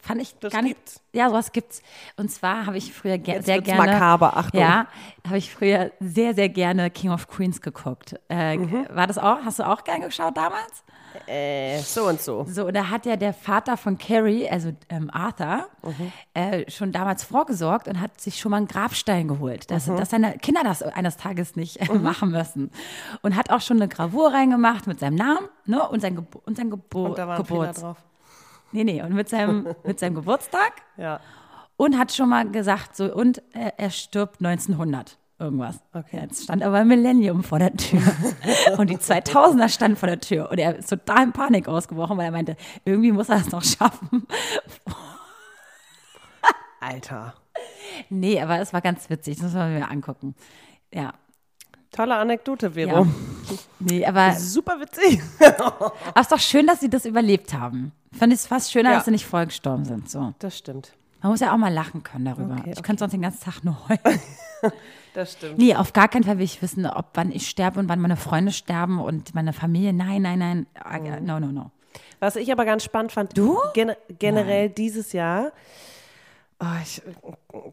Fand 0.00 0.22
ich 0.22 0.34
das 0.38 0.52
gar 0.52 0.62
nicht. 0.62 0.76
gibt's. 0.76 1.00
Ja, 1.12 1.28
sowas 1.28 1.50
gibt's. 1.52 1.82
Und 2.16 2.30
zwar 2.30 2.66
habe 2.66 2.76
ich 2.76 2.92
früher 2.92 3.18
ge 3.18 3.34
Jetzt 3.34 3.46
sehr 3.46 3.60
gerne. 3.60 3.90
makaber, 3.92 4.36
Achtung. 4.36 4.60
Ja, 4.60 4.86
habe 5.26 5.38
ich 5.38 5.52
früher 5.52 5.90
sehr, 6.00 6.34
sehr 6.34 6.48
gerne 6.48 6.90
King 6.90 7.10
of 7.10 7.26
Queens 7.28 7.60
geguckt. 7.60 8.14
Äh, 8.28 8.56
Mhm. 8.56 8.86
War 8.90 9.06
das 9.08 9.18
auch? 9.18 9.38
Hast 9.44 9.58
du 9.58 9.66
auch 9.66 9.82
gern 9.84 10.00
geschaut 10.02 10.36
damals? 10.36 10.84
Äh, 11.26 11.78
so 11.80 12.08
und 12.08 12.20
so. 12.20 12.44
So, 12.48 12.66
und 12.66 12.74
da 12.74 12.90
hat 12.90 13.06
ja 13.06 13.14
der 13.16 13.32
Vater 13.32 13.76
von 13.76 13.98
Carrie, 13.98 14.48
also 14.50 14.72
ähm, 14.88 15.10
Arthur, 15.12 15.66
Mhm. 15.82 16.12
äh, 16.34 16.70
schon 16.70 16.90
damals 16.90 17.22
vorgesorgt 17.22 17.86
und 17.86 18.00
hat 18.00 18.20
sich 18.20 18.38
schon 18.40 18.50
mal 18.50 18.56
einen 18.58 18.66
Grabstein 18.68 19.28
geholt, 19.28 19.70
dass, 19.70 19.86
Mhm. 19.86 19.96
dass 19.96 20.10
seine 20.10 20.38
Kinder 20.38 20.62
das 20.64 20.82
eines 20.82 21.16
Tages 21.16 21.54
nicht 21.56 21.80
äh, 21.80 21.92
machen 21.94 22.30
müssen. 22.30 22.70
Und 23.22 23.36
hat 23.36 23.50
auch 23.50 23.60
schon 23.60 23.76
eine 23.78 23.88
Gravur 23.88 24.32
reingemacht 24.32 24.86
mit 24.88 24.98
seinem 25.00 25.14
Namen 25.14 25.48
ne, 25.66 25.88
und, 25.88 26.00
sein 26.00 26.16
Gebo 26.16 26.42
und 26.46 26.56
sein 26.56 26.70
Gebo 26.70 27.06
Und 27.06 27.18
da 27.18 27.28
war 27.28 27.38
ein 27.38 27.44
Fehler 27.44 27.60
Geburts. 27.60 27.80
drauf. 27.80 27.96
Nee, 28.74 28.82
nee, 28.82 29.00
und 29.02 29.14
mit 29.14 29.28
seinem, 29.28 29.68
mit 29.84 30.00
seinem 30.00 30.16
Geburtstag 30.16 30.72
Ja. 30.96 31.20
und 31.76 31.96
hat 31.96 32.12
schon 32.12 32.28
mal 32.28 32.50
gesagt, 32.50 32.96
so, 32.96 33.14
und 33.14 33.38
äh, 33.54 33.70
er 33.76 33.90
stirbt 33.90 34.44
1900. 34.44 35.16
Irgendwas. 35.38 35.78
Okay. 35.92 36.20
Jetzt 36.22 36.44
stand 36.44 36.62
aber 36.62 36.84
Millennium 36.84 37.42
vor 37.44 37.58
der 37.60 37.72
Tür. 37.76 38.00
und 38.78 38.90
die 38.90 38.96
2000er 38.96 39.68
standen 39.68 39.96
vor 39.96 40.08
der 40.08 40.20
Tür. 40.20 40.50
Und 40.50 40.58
er 40.58 40.76
ist 40.76 40.88
total 40.88 41.24
in 41.24 41.32
Panik 41.32 41.68
ausgebrochen, 41.68 42.16
weil 42.18 42.26
er 42.26 42.30
meinte, 42.32 42.56
irgendwie 42.84 43.12
muss 43.12 43.28
er 43.28 43.36
es 43.36 43.50
noch 43.50 43.62
schaffen. 43.62 44.26
Alter. 46.80 47.34
Nee, 48.10 48.40
aber 48.40 48.60
es 48.60 48.72
war 48.72 48.80
ganz 48.80 49.08
witzig. 49.10 49.36
Das 49.36 49.44
müssen 49.44 49.58
wir 49.58 49.66
mir 49.80 49.90
angucken. 49.90 50.34
Ja. 50.92 51.14
Tolle 51.94 52.16
Anekdote, 52.16 52.72
Vero. 52.72 53.04
ja. 53.04 53.06
Nee, 53.78 54.04
aber, 54.06 54.20
aber 54.22 54.34
Super 54.38 54.80
witzig. 54.80 55.20
es 56.14 56.20
ist 56.22 56.32
doch 56.32 56.38
schön, 56.40 56.66
dass 56.66 56.80
sie 56.80 56.90
das 56.90 57.04
überlebt 57.04 57.54
haben. 57.54 57.92
Fand 58.12 58.32
ich 58.32 58.40
es 58.40 58.46
fast 58.46 58.72
schöner, 58.72 58.90
Ja. 58.90 58.96
dass 58.96 59.04
sie 59.04 59.10
nicht 59.10 59.26
voll 59.26 59.46
gestorben 59.46 59.84
sind. 59.84 60.10
So. 60.10 60.34
Das 60.38 60.56
stimmt. 60.58 60.92
Man 61.22 61.30
muss 61.32 61.40
ja 61.40 61.52
auch 61.52 61.56
mal 61.56 61.72
lachen 61.72 62.02
können 62.02 62.24
darüber. 62.26 62.56
Okay, 62.58 62.72
Ich 62.76 62.82
könnte 62.82 63.00
sonst 63.00 63.12
den 63.12 63.22
ganzen 63.22 63.42
Tag 63.44 63.62
nur 63.64 63.76
heulen. 63.88 64.20
Das 65.14 65.34
stimmt. 65.34 65.58
Nee, 65.58 65.76
auf 65.76 65.92
gar 65.92 66.08
keinen 66.08 66.24
Fall 66.24 66.38
will 66.38 66.44
ich 66.44 66.60
wissen, 66.60 66.86
ob 66.86 67.06
wann 67.14 67.30
ich 67.30 67.48
sterbe 67.48 67.78
und 67.78 67.88
wann 67.88 68.00
meine 68.00 68.16
Freunde 68.16 68.50
sterben 68.50 68.98
und 68.98 69.32
meine 69.32 69.52
Familie. 69.52 69.92
Nein, 69.92 70.22
nein, 70.22 70.40
nein. 70.40 70.66
Mhm. 71.20 71.24
No, 71.24 71.38
no, 71.38 71.46
no. 71.52 71.70
Was 72.18 72.34
ich 72.34 72.50
aber 72.50 72.64
ganz 72.64 72.82
spannend 72.82 73.12
fand, 73.12 73.38
Du? 73.38 73.60
Gen 73.74 73.92
generell 74.18 74.70
dieses 74.70 75.12
Jahr, 75.12 75.52
oh, 76.58 76.66
ich, 76.82 77.00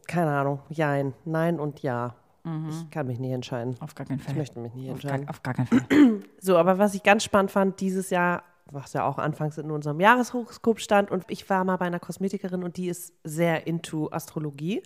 keine 0.06 0.30
Ahnung, 0.30 0.60
jein, 0.68 1.14
nein 1.24 1.58
und 1.58 1.82
ja. 1.82 2.14
Ich 2.44 2.90
kann 2.90 3.06
mich 3.06 3.20
nicht 3.20 3.32
entscheiden. 3.32 3.76
Auf 3.80 3.94
gar 3.94 4.06
keinen 4.06 4.18
Fall. 4.18 4.32
Ich 4.32 4.38
möchte 4.38 4.58
mich 4.58 4.74
nicht 4.74 4.90
auf 4.90 4.96
entscheiden. 4.96 5.26
gar, 5.26 5.30
auf 5.30 5.42
gar 5.42 5.54
keinen 5.54 5.66
Fall. 5.66 6.22
So, 6.40 6.56
aber 6.56 6.78
was 6.78 6.94
ich 6.94 7.02
ganz 7.02 7.22
spannend 7.22 7.52
fand 7.52 7.80
dieses 7.80 8.10
Jahr, 8.10 8.42
was 8.70 8.92
ja 8.94 9.04
auch 9.04 9.18
anfangs 9.18 9.58
in 9.58 9.70
unserem 9.70 10.00
Jahreshoroskop 10.00 10.80
stand, 10.80 11.10
und 11.10 11.24
ich 11.28 11.48
war 11.48 11.62
mal 11.64 11.76
bei 11.76 11.86
einer 11.86 12.00
Kosmetikerin 12.00 12.64
und 12.64 12.76
die 12.76 12.88
ist 12.88 13.12
sehr 13.22 13.66
into 13.66 14.10
Astrologie. 14.10 14.82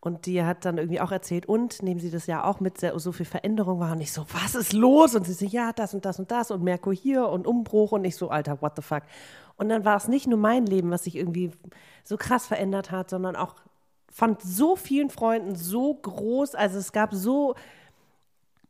Und 0.00 0.26
die 0.26 0.44
hat 0.44 0.64
dann 0.64 0.78
irgendwie 0.78 1.00
auch 1.00 1.10
erzählt, 1.10 1.46
und 1.46 1.82
nehmen 1.82 1.98
Sie 1.98 2.10
das 2.10 2.26
Jahr 2.26 2.46
auch 2.46 2.60
mit, 2.60 2.78
sehr, 2.78 2.96
so 2.98 3.10
viel 3.10 3.26
Veränderung 3.26 3.80
war. 3.80 3.92
Und 3.92 4.00
ich 4.00 4.12
so, 4.12 4.24
was 4.32 4.54
ist 4.54 4.72
los? 4.72 5.16
Und 5.16 5.26
sie 5.26 5.32
so, 5.32 5.44
ja, 5.44 5.72
das 5.72 5.92
und 5.92 6.04
das 6.04 6.20
und 6.20 6.30
das 6.30 6.52
und 6.52 6.62
Merkur 6.62 6.94
hier 6.94 7.28
und 7.28 7.48
Umbruch. 7.48 7.90
Und 7.92 8.04
ich 8.04 8.14
so, 8.14 8.30
Alter, 8.30 8.62
what 8.62 8.74
the 8.76 8.82
fuck? 8.82 9.02
Und 9.56 9.68
dann 9.68 9.84
war 9.84 9.96
es 9.96 10.06
nicht 10.06 10.28
nur 10.28 10.38
mein 10.38 10.66
Leben, 10.66 10.90
was 10.90 11.04
sich 11.04 11.16
irgendwie 11.16 11.50
so 12.04 12.16
krass 12.16 12.46
verändert 12.46 12.92
hat, 12.92 13.10
sondern 13.10 13.34
auch 13.34 13.56
von 14.10 14.36
so 14.42 14.76
vielen 14.76 15.10
Freunden 15.10 15.54
so 15.56 15.94
groß. 15.94 16.54
Also 16.54 16.78
es 16.78 16.92
gab 16.92 17.14
so 17.14 17.54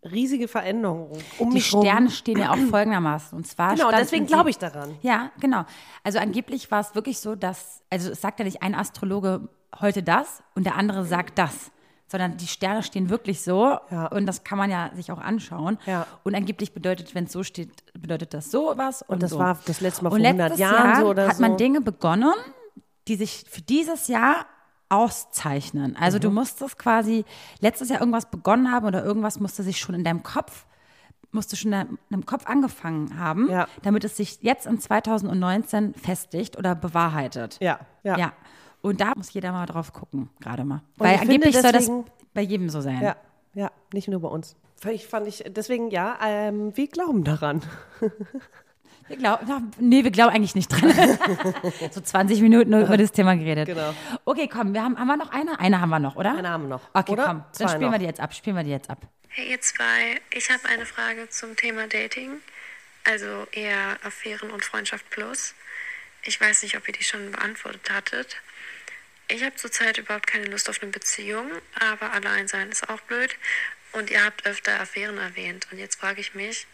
riesige 0.04 0.48
Veränderungen 0.48 1.20
um 1.38 1.50
Die 1.50 1.54
mich 1.54 1.72
rum. 1.72 1.82
Sterne 1.82 2.10
stehen 2.10 2.38
ja 2.38 2.52
auch 2.52 2.56
folgendermaßen. 2.70 3.36
Und 3.36 3.46
zwar 3.46 3.74
Genau, 3.74 3.90
deswegen 3.90 4.26
glaube 4.26 4.50
ich 4.50 4.58
daran. 4.58 4.96
Ja, 5.02 5.30
genau. 5.40 5.64
Also 6.04 6.18
angeblich 6.18 6.70
war 6.70 6.80
es 6.80 6.94
wirklich 6.94 7.18
so, 7.18 7.34
dass, 7.34 7.82
also 7.90 8.10
es 8.12 8.20
sagt 8.20 8.38
ja 8.38 8.44
nicht 8.44 8.62
ein 8.62 8.74
Astrologe 8.74 9.48
heute 9.80 10.02
das 10.02 10.42
und 10.54 10.64
der 10.64 10.76
andere 10.76 11.04
sagt 11.04 11.38
das, 11.38 11.70
sondern 12.06 12.36
die 12.38 12.46
Sterne 12.46 12.82
stehen 12.82 13.10
wirklich 13.10 13.42
so 13.42 13.76
Ja. 13.90 14.06
und 14.06 14.24
das 14.26 14.44
kann 14.44 14.56
man 14.56 14.70
ja 14.70 14.90
sich 14.94 15.12
auch 15.12 15.18
anschauen. 15.18 15.78
Ja. 15.84 16.06
Und 16.24 16.34
angeblich 16.34 16.72
bedeutet, 16.72 17.14
wenn 17.14 17.24
es 17.24 17.32
so 17.32 17.42
steht, 17.42 17.70
bedeutet 17.92 18.32
das 18.32 18.50
so 18.50 18.74
was. 18.76 19.02
Und, 19.02 19.22
das 19.22 19.32
so. 19.32 19.38
war 19.38 19.58
das 19.66 19.80
letzte 19.80 20.04
Mal 20.04 20.10
vor 20.10 20.18
und 20.18 20.24
100 20.24 20.50
letztes 20.50 20.60
Jahren 20.60 20.90
Jahr 20.90 21.00
so 21.00 21.06
oder 21.08 21.28
hat 21.28 21.38
man 21.40 21.52
so. 21.52 21.56
Dinge 21.58 21.80
begonnen, 21.80 22.32
die 23.08 23.16
sich 23.16 23.44
für 23.48 23.62
dieses 23.62 24.08
Jahr 24.08 24.46
auszeichnen. 24.88 25.96
Also 25.96 26.18
Mhm. 26.18 26.22
du 26.22 26.30
musstest 26.30 26.78
quasi 26.78 27.24
letztes 27.60 27.88
Jahr 27.88 28.00
irgendwas 28.00 28.30
begonnen 28.30 28.70
haben 28.72 28.86
oder 28.86 29.04
irgendwas 29.04 29.38
musste 29.40 29.62
sich 29.62 29.78
schon 29.78 29.94
in 29.94 30.04
deinem 30.04 30.22
Kopf 30.22 30.66
musste 31.30 31.56
schon 31.56 31.74
in 31.74 31.98
deinem 32.08 32.24
Kopf 32.24 32.46
angefangen 32.46 33.18
haben, 33.18 33.50
Ja. 33.50 33.66
damit 33.82 34.02
es 34.02 34.16
sich 34.16 34.38
jetzt 34.40 34.66
in 34.66 34.80
2019 34.80 35.92
festigt 35.92 36.56
oder 36.56 36.74
bewahrheitet. 36.74 37.58
Ja, 37.60 37.80
ja. 38.02 38.16
Ja. 38.16 38.32
Und 38.80 39.02
da 39.02 39.12
muss 39.14 39.30
jeder 39.34 39.52
mal 39.52 39.66
drauf 39.66 39.92
gucken, 39.92 40.30
gerade 40.40 40.64
mal. 40.64 40.76
Und 40.96 41.00
Weil 41.06 41.18
finde 41.18 41.34
angeblich 41.34 41.60
soll 41.60 41.72
das 41.72 41.90
bei 42.32 42.40
jedem 42.40 42.70
so 42.70 42.80
sein. 42.80 43.02
Ja, 43.02 43.16
ja, 43.52 43.70
nicht 43.92 44.08
nur 44.08 44.20
bei 44.20 44.28
uns. 44.28 44.56
Ich 44.88 45.06
fand 45.06 45.26
ich, 45.26 45.44
deswegen 45.48 45.90
ja, 45.90 46.16
ähm, 46.24 46.74
wir 46.74 46.88
glauben 46.88 47.24
daran. 47.24 47.60
Wir 49.08 49.16
glauben, 49.16 49.72
nee, 49.78 50.04
wir 50.04 50.10
glauben 50.10 50.34
eigentlich 50.34 50.54
nicht 50.54 50.68
dran. 50.68 50.92
so 51.90 52.00
20 52.00 52.40
Minuten 52.42 52.70
nur 52.70 52.80
über 52.80 52.96
das 52.96 53.10
Thema 53.12 53.34
geredet. 53.36 53.66
Genau. 53.66 53.94
Okay, 54.24 54.48
komm, 54.48 54.74
wir 54.74 54.82
haben, 54.82 54.98
haben 54.98 55.06
wir 55.06 55.16
noch 55.16 55.30
eine? 55.30 55.58
Eine 55.58 55.80
haben 55.80 55.88
wir 55.90 55.98
noch, 55.98 56.16
oder? 56.16 56.36
Eine 56.36 56.50
haben 56.50 56.64
wir 56.64 56.68
noch, 56.68 56.82
Okay, 56.92 57.12
oder? 57.12 57.24
komm, 57.24 57.44
dann 57.58 57.68
spielen 57.68 57.82
noch. 57.82 57.92
wir 57.92 57.98
die 57.98 58.04
jetzt 58.04 58.20
ab. 58.20 58.34
Spielen 58.34 58.56
wir 58.56 58.64
die 58.64 58.70
jetzt 58.70 58.90
ab. 58.90 58.98
Hey 59.28 59.50
ihr 59.50 59.60
zwei, 59.60 60.20
ich 60.32 60.50
habe 60.50 60.64
eine 60.68 60.84
Frage 60.86 61.28
zum 61.28 61.54
Thema 61.56 61.86
Dating, 61.86 62.40
also 63.04 63.46
eher 63.52 63.98
Affären 64.02 64.50
und 64.50 64.64
Freundschaft 64.64 65.08
plus. 65.10 65.54
Ich 66.22 66.40
weiß 66.40 66.62
nicht, 66.62 66.76
ob 66.76 66.86
ihr 66.88 66.94
die 66.94 67.04
schon 67.04 67.30
beantwortet 67.32 67.90
hattet. 67.90 68.36
Ich 69.28 69.44
habe 69.44 69.54
zurzeit 69.56 69.98
überhaupt 69.98 70.26
keine 70.26 70.46
Lust 70.46 70.68
auf 70.68 70.82
eine 70.82 70.90
Beziehung, 70.90 71.46
aber 71.78 72.12
allein 72.12 72.48
sein 72.48 72.70
ist 72.70 72.88
auch 72.88 73.00
blöd. 73.02 73.36
Und 73.92 74.10
ihr 74.10 74.24
habt 74.24 74.46
öfter 74.46 74.80
Affären 74.80 75.18
erwähnt. 75.18 75.68
Und 75.70 75.78
jetzt 75.78 75.96
frage 76.00 76.20
ich 76.20 76.34
mich, 76.34 76.66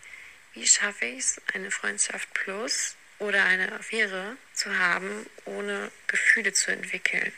wie 0.54 0.66
schaffe 0.66 1.04
ich 1.06 1.18
es, 1.18 1.42
eine 1.52 1.70
Freundschaft 1.70 2.32
plus 2.34 2.96
oder 3.18 3.44
eine 3.44 3.72
Affäre 3.72 4.36
zu 4.52 4.78
haben, 4.78 5.26
ohne 5.44 5.90
Gefühle 6.06 6.52
zu 6.52 6.70
entwickeln? 6.70 7.32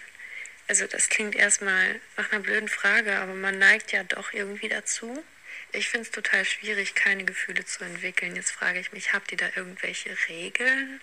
Also 0.68 0.87
das 0.87 1.09
klingt 1.09 1.35
erstmal 1.35 2.00
nach 2.16 2.33
einer 2.33 2.42
blöden 2.42 2.68
Frage, 2.68 3.16
aber 3.16 3.35
man 3.35 3.59
neigt 3.59 3.92
ja 3.92 4.02
doch 4.05 4.33
irgendwie 4.33 4.68
dazu. 4.68 5.24
Ich 5.72 5.88
finde 5.88 6.07
es 6.07 6.11
total 6.11 6.44
schwierig, 6.44 6.94
keine 6.94 7.24
Gefühle 7.24 7.64
zu 7.64 7.85
entwickeln. 7.85 8.37
Jetzt 8.37 8.50
frage 8.50 8.81
ich 8.81 8.92
mich, 8.92 9.12
habt 9.12 9.31
ihr 9.33 9.38
da 9.38 9.48
irgendwelche 9.55 10.16
Regeln? 10.29 11.00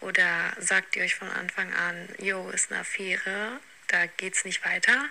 Oder 0.00 0.56
sagt 0.58 0.96
ihr 0.96 1.02
euch 1.04 1.14
von 1.14 1.30
Anfang 1.30 1.72
an, 1.74 2.08
jo, 2.18 2.50
ist 2.50 2.70
eine 2.70 2.80
Affäre, 2.80 3.60
da 3.88 4.06
geht's 4.06 4.44
nicht 4.44 4.64
weiter? 4.64 5.08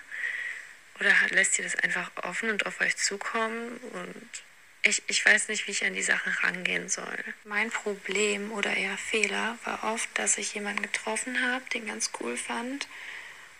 Oder 0.99 1.13
lässt 1.29 1.57
ihr 1.59 1.63
das 1.63 1.75
einfach 1.75 2.11
offen 2.23 2.49
und 2.49 2.65
auf 2.65 2.81
euch 2.81 2.95
zukommen? 2.97 3.77
Und 3.77 4.43
ich, 4.83 5.03
ich 5.07 5.25
weiß 5.25 5.49
nicht, 5.49 5.67
wie 5.67 5.71
ich 5.71 5.85
an 5.85 5.93
die 5.93 6.03
Sache 6.03 6.31
rangehen 6.43 6.89
soll. 6.89 7.23
Mein 7.43 7.69
Problem 7.69 8.51
oder 8.51 8.75
eher 8.75 8.97
Fehler 8.97 9.57
war 9.63 9.83
oft, 9.93 10.09
dass 10.15 10.37
ich 10.37 10.53
jemanden 10.53 10.81
getroffen 10.81 11.41
habe, 11.41 11.63
den 11.73 11.87
ganz 11.87 12.11
cool 12.19 12.37
fand. 12.37 12.87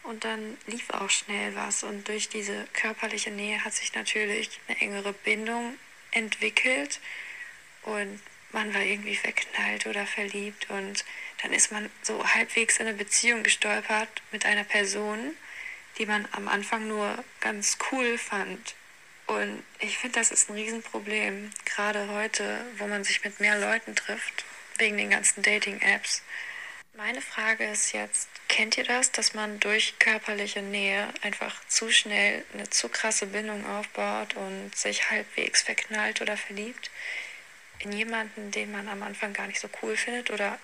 Und 0.03 0.23
dann 0.23 0.57
lief 0.67 0.89
auch 0.91 1.09
schnell 1.09 1.53
was. 1.55 1.83
Und 1.83 2.07
durch 2.07 2.29
diese 2.29 2.65
körperliche 2.73 3.31
Nähe 3.31 3.63
hat 3.63 3.73
sich 3.73 3.93
natürlich 3.93 4.49
eine 4.67 4.79
engere 4.79 5.11
Bindung 5.11 5.77
entwickelt. 6.11 7.01
Und 7.83 8.21
man 8.53 8.73
war 8.73 8.81
irgendwie 8.81 9.15
verknallt 9.15 9.85
oder 9.85 10.05
verliebt. 10.05 10.69
Und 10.69 11.03
dann 11.41 11.51
ist 11.51 11.71
man 11.71 11.89
so 12.03 12.25
halbwegs 12.25 12.77
in 12.77 12.87
eine 12.87 12.97
Beziehung 12.97 13.43
gestolpert 13.43 14.21
mit 14.31 14.45
einer 14.45 14.63
Person, 14.63 15.35
die 15.97 16.05
man 16.05 16.25
am 16.31 16.47
Anfang 16.47 16.87
nur 16.87 17.23
ganz 17.41 17.77
cool 17.91 18.17
fand. 18.17 18.75
Und 19.27 19.63
ich 19.79 19.97
finde, 19.97 20.19
das 20.19 20.31
ist 20.31 20.49
ein 20.49 20.55
Riesenproblem, 20.55 21.51
gerade 21.65 22.09
heute, 22.09 22.65
wo 22.77 22.87
man 22.87 23.03
sich 23.03 23.23
mit 23.23 23.39
mehr 23.39 23.59
Leuten 23.59 23.95
trifft, 23.95 24.45
wegen 24.77 24.97
den 24.97 25.09
ganzen 25.09 25.43
Dating-Apps. 25.43 26.23
Meine 26.95 27.21
Frage 27.21 27.65
ist 27.65 27.91
jetzt, 27.91 28.29
kennt 28.47 28.77
ihr 28.77 28.85
das, 28.85 29.11
dass 29.11 29.33
man 29.33 29.59
durch 29.59 29.99
körperliche 29.99 30.61
Nähe 30.61 31.07
einfach 31.21 31.55
zu 31.67 31.91
schnell 31.91 32.43
eine 32.53 32.69
zu 32.69 32.89
krasse 32.89 33.27
Bindung 33.27 33.65
aufbaut 33.67 34.33
und 34.35 34.75
sich 34.75 35.11
halbwegs 35.11 35.61
verknallt 35.61 36.21
oder 36.21 36.37
verliebt 36.37 36.89
in 37.79 37.91
jemanden, 37.91 38.49
den 38.51 38.71
man 38.71 38.87
am 38.87 39.03
Anfang 39.03 39.33
gar 39.33 39.47
nicht 39.47 39.59
so 39.59 39.69
cool 39.81 39.95
findet 39.95 40.31
oder 40.31 40.57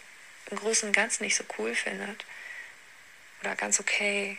im 0.49 0.58
Großen 0.58 0.88
und 0.88 0.95
Ganzen 0.95 1.23
nicht 1.23 1.36
so 1.36 1.43
cool 1.58 1.76
findet? 1.76 2.26
Oder 3.41 3.56
ganz 3.56 3.80
okay? 3.80 4.38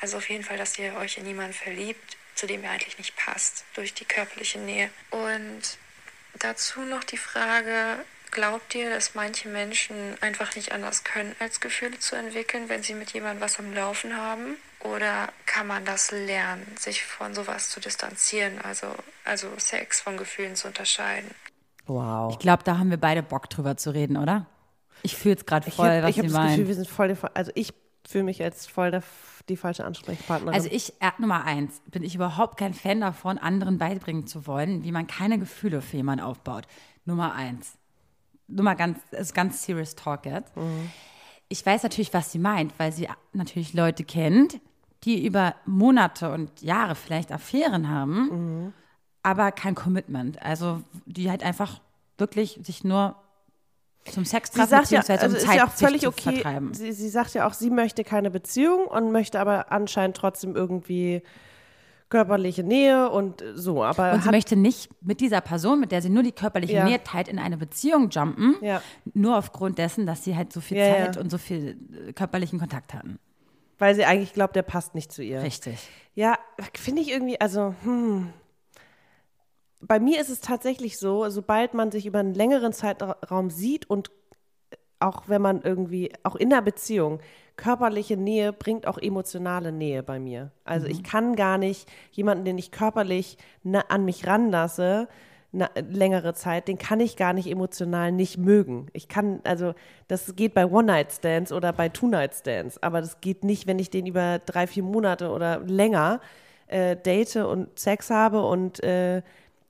Also 0.00 0.16
auf 0.16 0.28
jeden 0.30 0.44
Fall, 0.44 0.56
dass 0.56 0.78
ihr 0.78 0.96
euch 0.96 1.18
in 1.18 1.26
jemanden 1.26 1.52
verliebt, 1.52 2.16
zu 2.34 2.46
dem 2.46 2.62
ihr 2.62 2.70
eigentlich 2.70 2.98
nicht 2.98 3.16
passt, 3.16 3.64
durch 3.74 3.94
die 3.94 4.04
körperliche 4.04 4.58
Nähe. 4.58 4.90
Und 5.10 5.62
dazu 6.38 6.80
noch 6.80 7.04
die 7.04 7.16
Frage, 7.16 8.04
glaubt 8.30 8.74
ihr, 8.74 8.90
dass 8.90 9.14
manche 9.14 9.48
Menschen 9.48 10.16
einfach 10.20 10.54
nicht 10.56 10.72
anders 10.72 11.04
können, 11.04 11.34
als 11.38 11.60
Gefühle 11.60 11.98
zu 11.98 12.16
entwickeln, 12.16 12.68
wenn 12.68 12.82
sie 12.82 12.94
mit 12.94 13.10
jemandem 13.10 13.40
was 13.40 13.58
am 13.58 13.74
Laufen 13.74 14.16
haben? 14.16 14.56
Oder 14.80 15.28
kann 15.44 15.66
man 15.66 15.84
das 15.84 16.10
lernen, 16.10 16.66
sich 16.78 17.04
von 17.04 17.34
sowas 17.34 17.68
zu 17.68 17.80
distanzieren, 17.80 18.60
also, 18.62 18.86
also 19.24 19.48
Sex 19.58 20.00
von 20.00 20.16
Gefühlen 20.16 20.56
zu 20.56 20.68
unterscheiden? 20.68 21.30
Wow. 21.86 22.32
Ich 22.32 22.38
glaube, 22.38 22.62
da 22.64 22.78
haben 22.78 22.90
wir 22.90 22.96
beide 22.96 23.22
Bock 23.22 23.50
drüber 23.50 23.76
zu 23.76 23.90
reden, 23.90 24.16
oder? 24.16 24.46
Ich 25.02 25.16
fühle 25.16 25.34
es 25.34 25.44
gerade 25.44 25.68
Ich 25.68 25.74
voll, 25.74 25.86
habe 25.86 26.02
was 26.02 26.16
hab 26.16 26.26
sie 26.26 26.32
das 26.32 26.46
Gefühl, 26.50 26.68
wir 26.68 26.74
sind 26.74 26.88
voll, 26.88 27.08
der, 27.08 27.36
also 27.36 27.52
ich 27.54 27.74
fühle 28.08 28.24
mich 28.24 28.42
als 28.42 28.66
voll 28.66 28.90
der, 28.90 29.02
die 29.50 29.56
falsche 29.56 29.84
Ansprechpartnerin. 29.84 30.54
Also 30.54 30.68
ich, 30.70 30.94
Nummer 31.18 31.44
eins, 31.44 31.82
bin 31.90 32.02
ich 32.02 32.14
überhaupt 32.14 32.56
kein 32.58 32.72
Fan 32.72 33.00
davon, 33.00 33.38
anderen 33.38 33.78
beibringen 33.78 34.26
zu 34.26 34.46
wollen, 34.46 34.84
wie 34.84 34.92
man 34.92 35.06
keine 35.06 35.38
Gefühle 35.38 35.82
für 35.82 35.98
jemanden 35.98 36.24
aufbaut. 36.24 36.66
Nummer 37.04 37.34
eins. 37.34 37.76
Nummer 38.48 38.74
ganz, 38.74 38.98
ist 39.10 39.34
ganz 39.34 39.62
serious 39.62 39.94
talk 39.94 40.26
jetzt. 40.26 40.52
Ich 41.48 41.64
weiß 41.64 41.82
natürlich, 41.82 42.14
was 42.14 42.32
sie 42.32 42.38
meint, 42.38 42.72
weil 42.78 42.92
sie 42.92 43.08
natürlich 43.32 43.74
Leute 43.74 44.04
kennt, 44.04 44.60
die 45.04 45.24
über 45.24 45.54
Monate 45.66 46.30
und 46.30 46.62
Jahre 46.62 46.94
vielleicht 46.94 47.32
Affären 47.32 47.88
haben, 47.88 48.72
aber 49.22 49.52
kein 49.52 49.74
Commitment. 49.74 50.40
Also 50.42 50.82
die 51.06 51.30
halt 51.30 51.42
einfach 51.42 51.80
wirklich 52.18 52.60
sich 52.62 52.84
nur 52.84 53.16
zum 54.04 54.24
Sex 54.24 54.50
sie 54.50 54.58
treffen, 54.58 54.70
sagt 54.70 54.90
ja, 54.90 55.00
beziehungsweise 55.00 55.22
also 55.22 55.34
um 55.36 55.40
ist 55.42 55.46
Zeit 55.46 55.56
ja 55.56 55.66
auch 55.66 55.72
völlig 55.72 56.06
okay. 56.06 56.32
vertreiben. 56.34 56.74
Sie, 56.74 56.92
sie 56.92 57.08
sagt 57.08 57.34
ja 57.34 57.46
auch, 57.46 57.52
sie 57.52 57.70
möchte 57.70 58.02
keine 58.04 58.30
Beziehung 58.30 58.86
und 58.86 59.12
möchte 59.12 59.38
aber 59.40 59.70
anscheinend 59.72 60.16
trotzdem 60.16 60.56
irgendwie 60.56 61.22
körperliche 62.08 62.64
Nähe 62.64 63.08
und 63.10 63.44
so. 63.54 63.84
Aber 63.84 64.12
Und 64.12 64.24
sie 64.24 64.30
möchte 64.30 64.56
nicht 64.56 64.90
mit 65.00 65.20
dieser 65.20 65.40
Person, 65.40 65.78
mit 65.78 65.92
der 65.92 66.02
sie 66.02 66.08
nur 66.10 66.24
die 66.24 66.32
körperliche 66.32 66.72
Ja. 66.72 66.84
Nähe 66.84 67.02
teilt, 67.04 67.28
in 67.28 67.38
eine 67.38 67.56
Beziehung 67.56 68.10
jumpen, 68.10 68.56
Ja. 68.62 68.82
nur 69.14 69.36
aufgrund 69.38 69.78
dessen, 69.78 70.06
dass 70.06 70.24
sie 70.24 70.34
halt 70.34 70.52
so 70.52 70.60
viel 70.60 70.78
Ja, 70.78 70.86
ja. 70.86 70.94
Zeit 71.06 71.16
und 71.18 71.30
so 71.30 71.38
viel 71.38 71.76
äh, 72.08 72.12
körperlichen 72.12 72.58
Kontakt 72.58 72.94
hatten. 72.94 73.18
weil 73.78 73.94
sie 73.94 74.04
eigentlich 74.04 74.32
glaubt, 74.34 74.56
der 74.56 74.62
passt 74.62 74.94
nicht 74.94 75.10
zu 75.12 75.22
ihr. 75.22 75.42
Richtig. 75.42 75.78
Ja, 76.14 76.36
finde 76.74 77.00
ich 77.00 77.10
irgendwie, 77.10 77.40
also, 77.40 77.74
hm. 77.84 78.30
Bei 79.80 79.98
mir 79.98 80.20
ist 80.20 80.28
es 80.28 80.40
tatsächlich 80.40 80.98
so, 80.98 81.28
sobald 81.30 81.74
man 81.74 81.90
sich 81.90 82.06
über 82.06 82.18
einen 82.18 82.34
längeren 82.34 82.72
Zeitraum 82.72 83.50
sieht 83.50 83.88
und 83.88 84.10
auch 84.98 85.24
wenn 85.28 85.40
man 85.40 85.62
irgendwie, 85.62 86.12
auch 86.22 86.36
in 86.36 86.50
der 86.50 86.60
Beziehung, 86.60 87.20
körperliche 87.56 88.16
Nähe 88.16 88.52
bringt 88.52 88.86
auch 88.86 88.98
emotionale 88.98 89.72
Nähe 89.72 90.02
bei 90.02 90.18
mir. 90.18 90.50
Also 90.64 90.86
ich 90.86 91.02
kann 91.02 91.36
gar 91.36 91.58
nicht 91.58 91.88
jemanden, 92.12 92.44
den 92.44 92.58
ich 92.58 92.70
körperlich 92.70 93.38
an 93.88 94.04
mich 94.04 94.26
ranlasse, 94.26 95.08
längere 95.52 96.32
Zeit, 96.34 96.68
den 96.68 96.78
kann 96.78 97.00
ich 97.00 97.16
gar 97.16 97.32
nicht 97.32 97.48
emotional 97.48 98.12
nicht 98.12 98.38
mögen. 98.38 98.86
Ich 98.92 99.08
kann, 99.08 99.40
also 99.44 99.74
das 100.06 100.36
geht 100.36 100.54
bei 100.54 100.64
One-Night-Stands 100.64 101.52
oder 101.52 101.72
bei 101.72 101.88
Two-Night-Stands, 101.88 102.82
aber 102.82 103.00
das 103.00 103.20
geht 103.20 103.42
nicht, 103.42 103.66
wenn 103.66 103.78
ich 103.78 103.90
den 103.90 104.06
über 104.06 104.38
drei, 104.38 104.66
vier 104.66 104.84
Monate 104.84 105.30
oder 105.30 105.60
länger 105.60 106.20
äh, 106.68 106.96
date 106.96 107.36
und 107.36 107.78
Sex 107.78 108.10
habe 108.10 108.42
und 108.42 108.82
äh, 108.84 109.22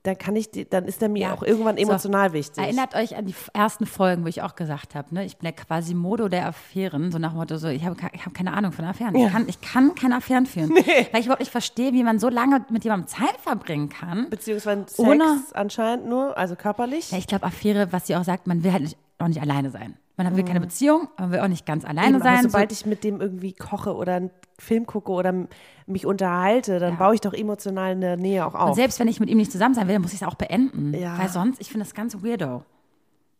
dann 0.03 0.17
kann 0.17 0.35
ich, 0.35 0.49
dann 0.69 0.85
ist 0.85 1.01
er 1.03 1.09
mir 1.09 1.19
Ja. 1.27 1.33
auch 1.33 1.43
irgendwann 1.43 1.77
So, 1.77 1.83
emotional 1.83 2.33
wichtig. 2.33 2.57
Erinnert 2.63 2.95
euch 2.95 3.15
an 3.15 3.25
die 3.25 3.35
ersten 3.53 3.85
Folgen, 3.85 4.23
wo 4.23 4.27
ich 4.27 4.41
auch 4.41 4.55
gesagt 4.55 4.95
habe, 4.95 5.13
ne, 5.13 5.25
ich 5.25 5.37
bin 5.37 5.43
der 5.45 5.53
quasi 5.53 5.93
Modo 5.93 6.27
der 6.27 6.47
Affären, 6.47 7.11
so 7.11 7.19
nach 7.19 7.31
dem 7.33 7.37
Motto, 7.37 7.57
so, 7.57 7.67
ich 7.67 7.85
habe 7.85 7.95
ich 8.13 8.25
hab 8.25 8.33
keine 8.33 8.53
Ahnung 8.53 8.71
von 8.71 8.83
Affären. 8.85 9.13
Ich, 9.15 9.31
kann, 9.31 9.47
ich 9.47 9.61
kann 9.61 9.93
keine 9.93 10.15
Affären 10.15 10.45
führen. 10.47 10.69
Weil 11.11 11.19
ich 11.19 11.25
überhaupt 11.25 11.41
nicht 11.41 11.51
verstehe, 11.51 11.93
wie 11.93 12.03
man 12.03 12.17
so 12.17 12.29
lange 12.29 12.65
mit 12.69 12.83
jemandem 12.83 13.07
Zeit 13.07 13.37
verbringen 13.39 13.89
kann. 13.89 14.29
Beziehungsweise 14.29 14.81
Sex 14.87 14.97
Ohne- 14.99 15.39
anscheinend 15.53 16.07
nur, 16.07 16.35
also 16.37 16.55
körperlich. 16.55 17.11
Ja, 17.11 17.17
ich 17.19 17.27
glaube, 17.27 17.45
Affäre, 17.45 17.91
was 17.93 18.07
sie 18.07 18.15
auch 18.15 18.23
sagt, 18.23 18.47
man 18.47 18.63
will 18.63 18.71
halt 18.73 18.81
nicht, 18.83 18.97
auch 19.19 19.27
nicht 19.27 19.41
alleine 19.41 19.69
sein. 19.69 19.97
Man 20.17 20.35
will 20.35 20.43
keine 20.43 20.59
Beziehung, 20.61 21.07
man 21.17 21.31
will 21.31 21.39
auch 21.39 21.47
nicht 21.47 21.65
ganz 21.65 21.83
alleine 21.83 22.09
Mhm. 22.09 22.15
Eben, 22.15 22.23
sein. 22.23 22.43
sobald 22.43 22.71
so, 22.71 22.73
ich 22.73 22.85
mit 22.85 23.03
dem 23.03 23.21
irgendwie 23.21 23.53
koche 23.53 23.95
oder 23.95 24.15
einen 24.15 24.29
Film 24.61 24.85
gucke 24.85 25.11
oder 25.11 25.47
mich 25.85 26.05
unterhalte, 26.05 26.79
dann 26.79 26.97
baue 26.97 27.15
ich 27.15 27.21
doch 27.21 27.33
emotional 27.33 27.91
eine 27.91 28.15
Nähe 28.15 28.45
auch 28.45 28.53
und 28.53 28.59
auf. 28.59 28.75
selbst 28.75 28.99
wenn 28.99 29.07
ich 29.07 29.19
mit 29.19 29.29
ihm 29.29 29.37
nicht 29.37 29.51
zusammen 29.51 29.75
sein 29.75 29.87
will, 29.87 29.99
muss 29.99 30.13
ich 30.13 30.21
es 30.21 30.27
auch 30.27 30.35
beenden. 30.35 30.93
Ja. 30.93 31.17
Weil 31.17 31.29
sonst, 31.29 31.59
ich 31.59 31.69
finde 31.69 31.85
das 31.85 31.93
ganz 31.93 32.15
weirdo. 32.23 32.63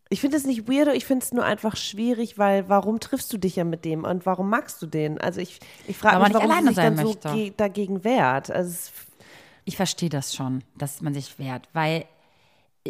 Ich 0.10 0.20
finde 0.20 0.36
es 0.36 0.46
nicht 0.46 0.68
weirdo, 0.68 0.92
ich 0.92 1.06
finde 1.06 1.24
es 1.24 1.32
nur 1.32 1.46
einfach 1.46 1.78
schwierig, 1.78 2.38
weil 2.38 2.68
warum 2.68 3.00
triffst 3.00 3.32
du 3.32 3.38
dich 3.38 3.56
ja 3.56 3.64
mit 3.64 3.86
dem 3.86 4.04
und 4.04 4.26
warum 4.26 4.50
magst 4.50 4.82
du 4.82 4.86
den? 4.88 5.22
Also 5.22 5.40
ich, 5.40 5.60
ich 5.88 5.98
frage 5.98 6.22
mich, 6.22 6.34
man 6.34 6.42
nicht 6.42 6.50
warum 6.50 6.62
sie 6.64 6.68
sich 6.68 6.76
dann 6.76 6.98
so 6.98 7.04
möchte. 7.06 7.34
ge 7.34 7.54
dagegen 7.56 8.04
wehrt. 8.04 8.52
Also 8.52 8.92
Ich 9.64 9.78
verstehe 9.78 10.10
das 10.10 10.36
schon, 10.36 10.64
dass 10.78 11.02
man 11.02 11.14
sich 11.14 11.40
wehrt, 11.40 11.70
weil 11.72 12.06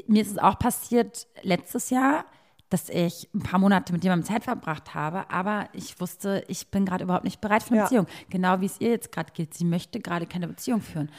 mir 0.08 0.22
ist 0.24 0.32
es 0.32 0.38
auch 0.40 0.58
passiert 0.58 1.28
letztes 1.44 1.90
Jahr, 1.92 2.26
dass 2.72 2.90
ich 2.90 3.30
ein 3.36 3.42
paar 3.44 3.60
Monate 3.60 3.94
mit 3.94 4.04
jemandem 4.04 4.26
Zeit 4.26 4.44
verbracht 4.46 4.96
habe, 4.96 5.30
aber 5.30 5.68
ich 5.74 6.00
wusste, 6.00 6.44
ich 6.48 6.70
bin 6.72 6.86
gerade 6.86 7.04
überhaupt 7.04 7.26
nicht 7.26 7.40
bereit 7.42 7.62
für 7.62 7.70
eine 7.72 7.78
Ja. 7.78 7.84
Beziehung. 7.84 8.08
Genau 8.30 8.60
wie 8.62 8.66
es 8.66 8.80
ihr 8.82 8.90
jetzt 8.90 9.12
gerade 9.12 9.32
geht. 9.34 9.54
Sie 9.54 9.66
möchte 9.66 10.00
gerade 10.00 10.26
keine 10.26 10.48
Beziehung 10.48 10.82
führen. 10.82 11.12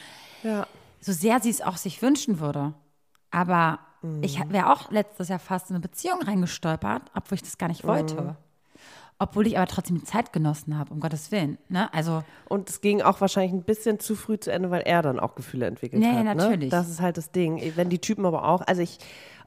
ja. 0.42 0.66
So 1.04 1.12
sehr 1.12 1.40
sie 1.40 1.50
es 1.50 1.60
auch 1.60 1.76
sich 1.78 2.00
wünschen 2.00 2.38
würde. 2.38 2.74
Aber 3.32 3.80
ich 4.20 4.38
wäre 4.50 4.72
auch 4.72 4.90
letztes 4.92 5.28
Jahr 5.28 5.38
fast 5.40 5.68
in 5.70 5.74
eine 5.76 5.80
Beziehung 5.80 6.22
reingestolpert, 6.22 7.02
obwohl 7.14 7.36
ich 7.36 7.42
das 7.42 7.58
gar 7.58 7.68
nicht 7.68 7.84
wollte. 7.84 8.36
Obwohl 9.22 9.46
ich 9.46 9.56
aber 9.56 9.66
trotzdem 9.68 9.98
die 9.98 10.04
Zeit 10.04 10.32
genossen 10.32 10.76
habe, 10.76 10.92
um 10.92 10.98
Gottes 11.00 11.30
Willen. 11.30 11.58
Ne? 11.68 11.92
Also 11.94 12.24
Und 12.48 12.68
es 12.68 12.80
ging 12.80 13.02
auch 13.02 13.20
wahrscheinlich 13.20 13.52
ein 13.52 13.62
bisschen 13.62 14.00
zu 14.00 14.16
früh 14.16 14.38
zu 14.38 14.50
Ende, 14.52 14.70
weil 14.70 14.82
er 14.82 15.00
dann 15.02 15.20
auch 15.20 15.34
Gefühle 15.36 15.66
entwickelt 15.66 16.02
Nee, 16.02 16.08
hat. 16.12 16.24
Ne? 16.24 16.34
natürlich. 16.34 16.70
Das 16.70 16.88
ist 16.88 17.00
halt 17.00 17.16
das 17.16 17.30
Ding. 17.30 17.62
Wenn 17.76 17.88
die 17.88 18.00
Typen 18.00 18.26
aber 18.26 18.44
auch, 18.48 18.62
also 18.62 18.82
ich, 18.82 18.98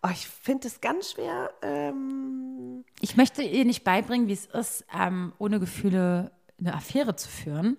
oh, 0.01 0.09
ich 0.13 0.27
finde 0.27 0.67
es 0.67 0.79
ganz 0.79 1.11
schwer. 1.11 1.49
Ähm, 1.61 2.85
Ich 3.01 3.17
möchte 3.17 3.41
ihr 3.43 3.65
nicht 3.65 3.83
beibringen, 3.83 4.27
wie 4.27 4.33
es 4.33 4.45
ist, 4.45 4.85
ähm, 4.97 5.33
ohne 5.39 5.59
Gefühle 5.59 6.31
eine 6.59 6.73
Affäre 6.73 7.15
zu 7.17 7.27
führen. 7.27 7.77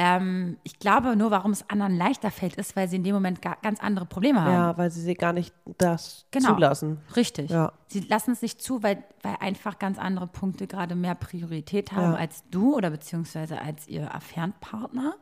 Ähm, 0.00 0.58
ich 0.62 0.78
glaube 0.78 1.16
nur, 1.16 1.32
warum 1.32 1.50
es 1.50 1.68
anderen 1.68 1.96
leichter 1.96 2.30
fällt, 2.30 2.54
ist, 2.54 2.76
weil 2.76 2.88
sie 2.88 2.94
in 2.96 3.02
dem 3.02 3.14
Moment 3.14 3.42
ga 3.42 3.56
ganz 3.62 3.80
andere 3.80 4.06
Probleme 4.06 4.40
haben. 4.40 4.52
ja, 4.52 4.78
weil 4.78 4.92
sie 4.92 5.00
sie 5.00 5.14
gar 5.14 5.32
nicht 5.32 5.52
das 5.78 6.24
Genau. 6.30 6.54
zulassen. 6.54 6.98
Richtig. 7.16 7.50
Ja. 7.50 7.72
Sie 7.88 8.00
lassen 8.00 8.30
es 8.30 8.40
nicht 8.40 8.62
zu, 8.62 8.82
weil, 8.84 9.02
weil 9.22 9.34
einfach 9.40 9.80
ganz 9.80 9.98
andere 9.98 10.28
Punkte 10.28 10.68
gerade 10.68 10.94
mehr 10.94 11.16
Priorität 11.16 11.90
haben 11.92 12.12
Ja. 12.12 12.18
als 12.18 12.44
du 12.48 12.76
oder 12.76 12.90
beziehungsweise 12.90 13.60
als 13.60 13.88
ihr 13.88 14.14
Affärenpartner. 14.14 15.14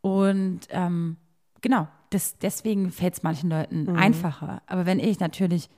Und 0.00 0.60
ähm, 0.70 1.16
genau, 1.60 1.88
das, 2.10 2.36
deswegen 2.38 2.90
fällt 2.90 3.14
es 3.14 3.22
manchen 3.22 3.48
Leuten 3.50 3.84
Mhm. 3.84 3.96
einfacher. 3.96 4.60
Aber 4.66 4.84
wenn 4.86 4.98
ich 4.98 5.18
natürlich 5.20 5.70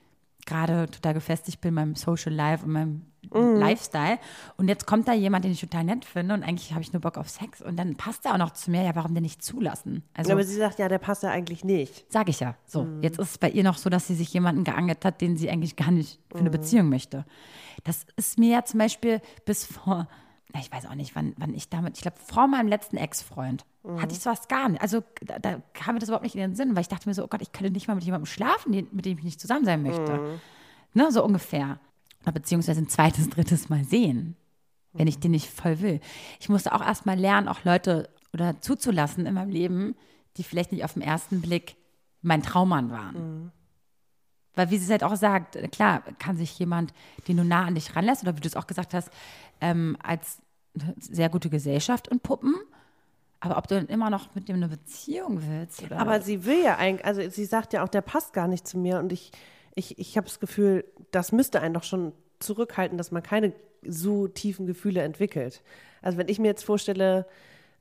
gerade 0.45 0.89
total 0.89 1.13
gefestigt 1.13 1.61
bin 1.61 1.69
in 1.69 1.75
meinem 1.75 1.95
Social 1.95 2.33
Life 2.33 2.65
und 2.65 2.71
meinem 2.71 3.01
Mhm. 3.33 3.55
Lifestyle 3.55 4.19
und 4.57 4.67
jetzt 4.67 4.85
kommt 4.85 5.07
da 5.07 5.13
jemand, 5.13 5.45
den 5.45 5.51
ich 5.51 5.59
total 5.59 5.83
nett 5.83 6.05
finde 6.05 6.35
und 6.35 6.43
eigentlich 6.43 6.73
habe 6.73 6.83
ich 6.83 6.93
nur 6.93 7.01
Bock 7.01 7.17
auf 7.17 7.27
Sex 7.27 7.59
und 7.59 7.75
dann 7.75 7.95
passt 7.95 8.23
er 8.23 8.33
auch 8.33 8.37
noch 8.37 8.51
zu 8.51 8.69
mir, 8.69 8.83
ja, 8.83 8.95
warum 8.95 9.15
denn 9.15 9.23
nicht 9.23 9.43
zulassen? 9.43 10.03
Also 10.13 10.31
Aber 10.31 10.43
sie 10.43 10.53
sagt, 10.53 10.77
ja, 10.77 10.87
der 10.89 10.99
passt 10.99 11.23
ja 11.23 11.31
eigentlich 11.31 11.63
nicht. 11.63 12.05
Sag 12.07 12.29
ich 12.29 12.39
ja. 12.39 12.53
So, 12.67 12.83
Mhm. 12.83 13.01
jetzt 13.01 13.17
ist 13.17 13.31
es 13.31 13.37
bei 13.39 13.49
ihr 13.49 13.63
noch 13.63 13.79
so, 13.79 13.89
dass 13.89 14.05
sie 14.05 14.13
sich 14.13 14.31
jemanden 14.31 14.63
geangelt 14.63 15.03
hat, 15.03 15.21
den 15.21 15.37
sie 15.37 15.49
eigentlich 15.49 15.75
gar 15.75 15.89
nicht 15.89 16.19
für 16.29 16.35
Mhm. 16.35 16.41
eine 16.41 16.49
Beziehung 16.51 16.87
möchte. 16.89 17.25
Das 17.83 18.05
ist 18.15 18.37
mir 18.37 18.51
ja 18.51 18.63
zum 18.63 18.77
Beispiel 18.79 19.21
bis 19.43 19.65
vor, 19.65 20.07
ich 20.59 20.71
weiß 20.71 20.85
auch 20.85 20.95
nicht, 20.95 21.15
wann, 21.15 21.33
wann 21.37 21.53
ich 21.53 21.69
damit, 21.69 21.95
ich 21.97 22.01
glaube, 22.01 22.17
vor 22.19 22.47
meinem 22.47 22.67
letzten 22.67 22.97
Ex-Freund 22.97 23.65
Mhm. 23.83 24.01
hatte 24.01 24.13
ich 24.15 24.19
sowas 24.19 24.47
gar 24.47 24.67
nicht. 24.69 24.81
Also 24.81 25.03
da, 25.21 25.37
da 25.37 25.61
kam 25.73 25.93
mir 25.95 25.99
das 25.99 26.09
überhaupt 26.09 26.23
nicht 26.23 26.33
in 26.35 26.41
den 26.41 26.55
Sinn, 26.55 26.75
weil 26.75 26.81
ich 26.81 26.87
dachte 26.87 27.07
mir 27.07 27.13
so, 27.13 27.23
oh 27.23 27.27
Gott, 27.27 27.41
ich 27.43 27.51
könnte 27.51 27.71
nicht 27.71 27.87
mal 27.87 27.93
mit 27.95 28.03
jemandem 28.03 28.25
schlafen, 28.25 28.71
mit 28.91 29.05
dem 29.05 29.17
ich 29.19 29.23
nicht 29.23 29.39
zusammen 29.39 29.63
sein 29.65 29.83
möchte. 29.83 30.13
Mhm. 30.13 30.41
Ne, 30.95 31.11
so 31.11 31.23
ungefähr. 31.23 31.79
Oder 32.23 32.31
beziehungsweise 32.31 32.81
ein 32.81 32.89
zweites, 32.89 33.29
drittes 33.29 33.69
Mal 33.69 33.83
sehen, 33.83 34.35
wenn 34.93 35.07
ich 35.07 35.19
den 35.19 35.31
nicht 35.31 35.49
voll 35.49 35.81
will. 35.81 35.99
Ich 36.39 36.49
musste 36.49 36.73
auch 36.73 36.81
erst 36.81 37.05
mal 37.05 37.19
lernen, 37.19 37.47
auch 37.47 37.63
Leute 37.63 38.09
oder 38.33 38.59
zuzulassen 38.61 39.25
in 39.27 39.33
meinem 39.35 39.51
Leben, 39.51 39.95
die 40.37 40.43
vielleicht 40.43 40.71
nicht 40.71 40.83
auf 40.83 40.93
den 40.93 41.01
ersten 41.03 41.41
Blick 41.41 41.75
mein 42.23 42.41
Traummann 42.41 42.89
waren. 42.89 43.51
Weil 44.55 44.71
wie 44.71 44.77
sie 44.77 44.85
es 44.85 44.89
halt 44.89 45.03
auch 45.03 45.15
sagt, 45.15 45.57
klar, 45.73 46.01
kann 46.17 46.37
sich 46.37 46.57
jemand, 46.57 46.93
den 47.27 47.35
du 47.37 47.43
nah 47.43 47.65
an 47.65 47.75
dich 47.75 47.95
ranlässt, 47.95 48.23
oder 48.23 48.35
wie 48.37 48.41
du 48.41 48.47
es 48.47 48.55
auch 48.55 48.67
gesagt 48.67 48.93
hast, 48.93 49.09
ähm, 49.65 49.97
als 50.01 50.41
sehr 50.99 51.29
gute 51.29 51.49
Gesellschaft 51.49 52.07
und 52.09 52.21
Puppen. 52.21 52.55
Aber 53.39 53.57
ob 53.57 53.67
du 53.67 53.75
dann 53.75 53.87
immer 53.87 54.09
noch 54.09 54.33
mit 54.35 54.47
dem 54.47 54.55
eine 54.55 54.67
Beziehung 54.67 55.41
willst, 55.47 55.83
oder? 55.83 55.99
Aber 55.99 56.21
sie 56.21 56.45
will 56.45 56.63
ja 56.63 56.77
eigentlich, 56.77 57.05
also 57.05 57.27
sie 57.29 57.45
sagt 57.45 57.73
ja 57.73 57.83
auch, 57.83 57.89
der 57.89 58.01
passt 58.01 58.33
gar 58.33 58.47
nicht 58.47 58.67
zu 58.67 58.77
mir 58.77 58.99
und 58.99 59.11
ich, 59.11 59.31
ich, 59.75 59.99
ich 59.99 60.17
habe 60.17 60.27
das 60.27 60.39
Gefühl, 60.39 60.85
das 61.11 61.31
müsste 61.31 61.61
einen 61.61 61.73
doch 61.73 61.83
schon 61.83 62.13
zurückhalten, 62.39 62.97
dass 62.97 63.11
man 63.11 63.23
keine 63.23 63.53
so 63.83 64.27
tiefen 64.27 64.65
Gefühle 64.65 65.01
entwickelt. 65.01 65.61
Also 66.01 66.17
wenn 66.17 66.27
ich 66.27 66.39
mir 66.39 66.47
jetzt 66.47 66.63
vorstelle, 66.63 67.27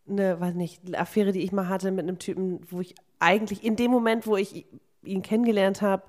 eine, 0.08 0.38
weiß 0.38 0.54
nicht, 0.54 0.86
eine 0.86 0.98
Affäre, 0.98 1.32
die 1.32 1.40
ich 1.40 1.52
mal 1.52 1.68
hatte 1.68 1.90
mit 1.90 2.02
einem 2.02 2.18
Typen, 2.18 2.60
wo 2.70 2.80
ich 2.80 2.94
eigentlich 3.18 3.64
in 3.64 3.76
dem 3.76 3.90
Moment, 3.90 4.26
wo 4.26 4.36
ich 4.36 4.66
ihn 5.02 5.22
kennengelernt 5.22 5.82
habe, 5.82 6.02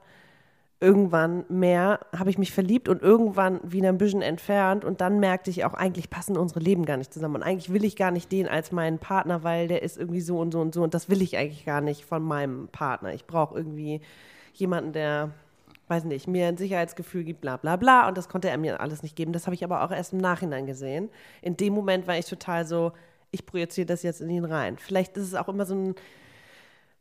irgendwann 0.81 1.45
mehr 1.47 2.01
habe 2.15 2.29
ich 2.29 2.37
mich 2.37 2.51
verliebt 2.51 2.89
und 2.89 3.01
irgendwann 3.01 3.59
wieder 3.63 3.89
ein 3.89 3.97
bisschen 3.97 4.21
entfernt 4.21 4.83
und 4.83 4.99
dann 4.99 5.19
merkte 5.19 5.49
ich 5.49 5.63
auch, 5.63 5.73
eigentlich 5.73 6.09
passen 6.09 6.37
unsere 6.37 6.59
Leben 6.59 6.85
gar 6.85 6.97
nicht 6.97 7.13
zusammen 7.13 7.35
und 7.35 7.43
eigentlich 7.43 7.71
will 7.71 7.85
ich 7.85 7.95
gar 7.95 8.11
nicht 8.11 8.31
den 8.31 8.47
als 8.47 8.71
meinen 8.71 8.99
Partner, 8.99 9.43
weil 9.43 9.69
der 9.69 9.83
ist 9.83 9.97
irgendwie 9.97 10.21
so 10.21 10.37
und 10.37 10.51
so 10.51 10.59
und 10.59 10.73
so 10.73 10.83
und 10.83 10.93
das 10.93 11.09
will 11.09 11.21
ich 11.21 11.37
eigentlich 11.37 11.65
gar 11.65 11.79
nicht 11.79 12.03
von 12.03 12.21
meinem 12.21 12.67
Partner. 12.67 13.13
Ich 13.13 13.25
brauche 13.25 13.55
irgendwie 13.55 14.01
jemanden, 14.53 14.91
der, 14.91 15.31
weiß 15.87 16.03
nicht, 16.03 16.27
mir 16.27 16.47
ein 16.47 16.57
Sicherheitsgefühl 16.57 17.23
gibt, 17.23 17.39
bla 17.39 17.55
bla 17.55 17.77
bla 17.77 18.07
und 18.09 18.17
das 18.17 18.27
konnte 18.27 18.49
er 18.49 18.57
mir 18.57 18.81
alles 18.81 19.01
nicht 19.01 19.15
geben. 19.15 19.31
Das 19.31 19.47
habe 19.47 19.55
ich 19.55 19.63
aber 19.63 19.81
auch 19.81 19.91
erst 19.91 20.11
im 20.11 20.19
Nachhinein 20.19 20.65
gesehen. 20.65 21.09
In 21.41 21.55
dem 21.55 21.73
Moment 21.73 22.05
war 22.05 22.17
ich 22.17 22.25
total 22.25 22.65
so, 22.65 22.91
ich 23.31 23.45
projiziere 23.45 23.85
das 23.85 24.03
jetzt 24.03 24.19
in 24.19 24.29
ihn 24.29 24.45
rein. 24.45 24.77
Vielleicht 24.77 25.15
ist 25.15 25.23
es 25.23 25.35
auch 25.35 25.47
immer 25.47 25.65
so 25.65 25.75
ein 25.75 25.95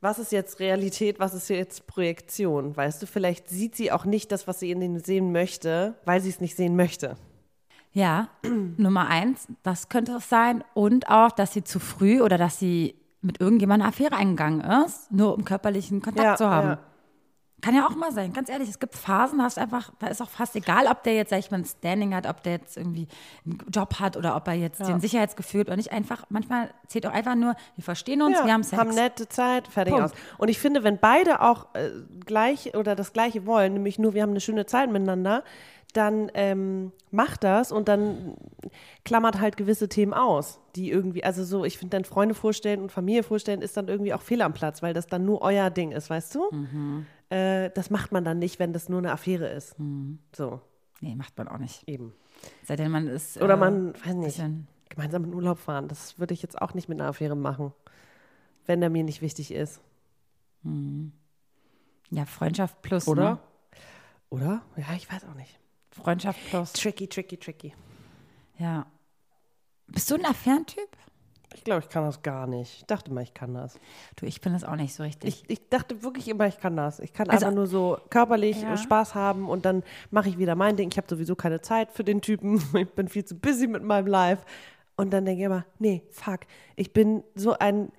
was 0.05 0.19
ist 0.19 0.31
jetzt 0.33 0.61
Realität, 0.61 1.19
was 1.19 1.35
ist 1.35 1.49
jetzt 1.49 1.87
Projektion? 1.87 2.77
Weißt 2.77 3.03
du, 3.03 3.07
vielleicht 3.07 3.49
sieht 3.49 3.75
sie 3.75 3.91
auch 3.91 4.05
nicht 4.05 4.31
das, 4.31 4.47
was 4.47 4.61
sie 4.61 4.71
in 4.71 4.81
den 4.81 5.01
sehen 5.01 5.33
möchte, 5.33 5.95
weil 6.05 6.21
sie 6.21 6.29
es 6.29 6.41
nicht 6.41 6.57
sehen 6.57 6.77
möchte. 6.77 7.17
Ja, 7.93 8.29
Nummer 8.77 9.09
eins, 9.09 9.49
das 9.63 9.89
könnte 9.89 10.13
es 10.13 10.29
sein. 10.29 10.63
Und 10.75 11.09
auch, 11.09 11.33
dass 11.33 11.53
sie 11.55 11.65
zu 11.65 11.81
früh 11.81 12.21
oder 12.21 12.39
dass 12.39 12.59
sie 12.59 12.95
mit 13.23 13.41
irgendjemandem 13.41 13.87
eine 13.87 13.95
Affäre 13.95 14.15
eingegangen 14.17 14.61
ist, 14.85 15.11
nur 15.11 15.35
um 15.35 15.45
körperlichen 15.45 16.03
Kontakt 16.03 16.25
Ja, 16.27 16.37
zu 16.37 16.47
haben. 16.51 16.69
ja. 16.69 16.79
Kann 17.65 17.75
ja 17.75 17.87
auch 17.87 17.97
mal 17.97 18.13
sein, 18.13 18.35
ganz 18.35 18.51
ehrlich. 18.51 18.69
Es 18.69 18.79
gibt 18.79 18.95
Phasen, 18.95 19.39
da 19.39 19.47
ist 19.47 19.59
einfach, 19.59 19.91
da 19.99 20.09
ist 20.09 20.21
auch 20.21 20.29
fast 20.29 20.55
egal, 20.55 20.87
ob 20.87 21.03
der 21.03 21.15
jetzt, 21.15 21.31
sag 21.31 21.39
ich 21.39 21.51
mal, 21.51 21.61
ein 21.61 21.65
Standing 21.65 22.15
hat, 22.15 22.27
ob 22.27 22.43
der 22.43 22.53
jetzt 22.53 22.77
irgendwie 22.77 23.09
einen 23.47 23.59
Job 23.73 24.01
hat 24.01 24.19
oder 24.19 24.37
ob 24.37 24.47
er 24.49 24.53
jetzt 24.53 24.81
den 24.87 25.01
Sicherheitsgefühl 25.01 25.61
hat 25.61 25.69
oder 25.69 25.77
nicht. 25.79 25.91
Einfach, 25.91 26.27
manchmal 26.29 26.69
zählt 26.89 27.07
auch 27.07 27.13
einfach 27.13 27.37
nur, 27.37 27.55
wir 27.75 27.83
verstehen 27.83 28.21
uns, 28.21 28.39
Ja, 28.39 28.45
wir 28.45 28.53
haben 28.53 28.65
Sex. 28.65 28.79
haben 28.79 28.91
nette 28.91 29.31
Zeit, 29.31 29.67
fertig 29.69 29.95
Punkt. 29.95 30.13
aus. 30.13 30.19
Und 30.37 30.49
ich 30.49 30.59
finde, 30.59 30.85
wenn 30.85 30.99
beide 30.99 31.41
auch 31.41 31.75
äh, 31.75 31.89
gleich 32.27 32.77
oder 32.77 32.95
das 32.95 33.15
Gleiche 33.15 33.47
wollen, 33.47 33.73
nämlich 33.73 33.99
nur 33.99 34.13
wir 34.13 34.21
haben 34.21 34.31
eine 34.31 34.41
schöne 34.41 34.67
Zeit 34.67 34.91
miteinander, 34.91 35.43
dann 35.95 36.31
ähm, 36.35 36.93
macht 37.11 37.45
das 37.45 37.73
und 37.73 37.89
dann 37.89 38.35
klammert 39.05 39.41
halt 39.41 39.57
gewisse 39.57 39.89
Themen 39.89 40.13
aus, 40.13 40.61
die 40.77 40.91
irgendwie, 40.91 41.25
also 41.25 41.45
so, 41.45 41.65
ich 41.65 41.79
finde 41.79 41.97
dann 41.97 42.05
Freunde 42.05 42.35
vorstellen 42.35 42.83
und 42.83 42.93
Familie 42.93 43.23
vorstellen 43.23 43.63
ist 43.63 43.77
dann 43.77 43.89
irgendwie 43.89 44.13
auch 44.13 44.21
fehl 44.23 44.43
am 44.43 44.53
Platz, 44.53 44.83
weil 44.83 44.93
das 44.93 45.07
dann 45.07 45.25
nur 45.25 45.41
euer 45.41 45.71
Ding 45.71 45.93
ist, 45.93 46.11
weißt 46.11 46.35
du? 46.35 46.51
Mhm. 46.51 47.07
Äh, 47.35 47.71
das 47.71 47.91
macht 47.91 48.13
man 48.13 48.25
dann 48.25 48.39
nicht, 48.39 48.61
wenn 48.61 48.73
das 48.73 48.89
nur 48.89 48.99
eine 48.99 49.11
Affäre 49.11 49.49
ist. 49.49 49.77
Mhm. 49.81 50.21
So, 50.35 50.61
nee, 51.01 51.17
macht 51.17 51.37
man 51.37 51.49
auch 51.49 51.59
nicht. 51.59 51.89
eben. 51.89 52.15
Sei 52.63 52.77
denn, 52.77 52.93
man 52.93 53.09
ist. 53.09 53.41
Oder 53.43 53.55
äh, 53.55 53.57
man, 53.57 53.95
weiß 54.05 54.15
nicht, 54.15 54.41
gemeinsam 54.89 55.25
in 55.25 55.35
Urlaub 55.35 55.59
fahren. 55.59 55.89
Das 55.89 56.19
würde 56.21 56.33
ich 56.33 56.43
jetzt 56.43 56.61
auch 56.63 56.75
nicht 56.75 56.89
mit 56.89 57.01
einer 57.01 57.09
Affäre 57.09 57.37
machen, 57.37 57.73
wenn 58.67 58.81
der 58.81 58.89
mir 58.89 59.03
nicht 59.03 59.21
wichtig 59.21 59.51
ist. 59.51 59.81
Ja, 62.11 62.25
Freundschaft 62.27 62.81
plus. 62.83 63.09
Oder? 63.09 63.31
Ne? 63.31 63.39
Oder? 64.31 64.63
Ja, 64.77 64.95
ich 64.95 65.11
weiß 65.13 65.25
auch 65.25 65.35
nicht. 65.35 65.59
Freundschaft 65.91 66.39
plus. 66.49 66.73
Tricky, 66.73 67.09
tricky, 67.09 67.37
tricky. 67.37 67.75
Ja. 68.59 68.87
Bist 69.89 70.09
du 70.11 70.15
ein 70.15 70.25
Affärentyp? 70.25 70.89
Ich 71.55 71.65
glaube, 71.65 71.81
ich 71.83 71.89
kann 71.89 72.05
das 72.05 72.23
gar 72.23 72.47
nicht. 72.47 72.79
Ich 72.81 72.85
dachte 72.87 73.13
mal, 73.13 73.23
ich 73.23 73.33
kann 73.33 73.55
das. 73.55 73.79
Du, 74.17 74.27
ich 74.27 74.41
bin 74.41 74.53
das 74.53 74.65
auch 74.65 74.77
nicht 74.77 74.95
so 74.95 75.03
richtig. 75.05 75.45
Ich, 75.47 75.51
ich 75.51 75.69
dachte 75.71 76.03
wirklich 76.03 76.29
immer, 76.29 76.47
ich 76.47 76.59
kann 76.59 76.77
das. 76.77 77.01
Ich 77.01 77.13
kann 77.13 77.31
Also- 77.31 77.47
einfach 77.47 77.57
nur 77.57 77.67
so 77.67 77.97
körperlich 78.11 78.61
Ja. 78.63 78.75
äh, 78.75 78.77
Spaß 78.77 79.15
haben 79.15 79.49
und 79.49 79.65
dann 79.65 79.83
mache 80.11 80.29
ich 80.29 80.37
wieder 80.39 80.57
mein 80.57 80.77
Ding. 80.77 80.91
Ich 80.91 80.97
habe 80.99 81.07
sowieso 81.09 81.35
keine 81.37 81.61
Zeit 81.63 81.93
für 81.93 82.05
den 82.05 82.21
Typen. 82.21 82.61
Ich 82.75 82.91
bin 82.93 83.09
viel 83.09 83.25
zu 83.25 83.35
busy 83.37 83.67
mit 83.67 83.83
meinem 83.83 84.07
Life. 84.09 84.45
Und 84.97 85.13
dann 85.13 85.25
denke 85.25 85.41
ich 85.41 85.47
immer, 85.47 85.65
nee, 85.79 86.03
fuck. 86.11 86.41
Ich 86.77 86.93
bin 86.93 87.25
so 87.35 87.57
ein, 87.59 87.91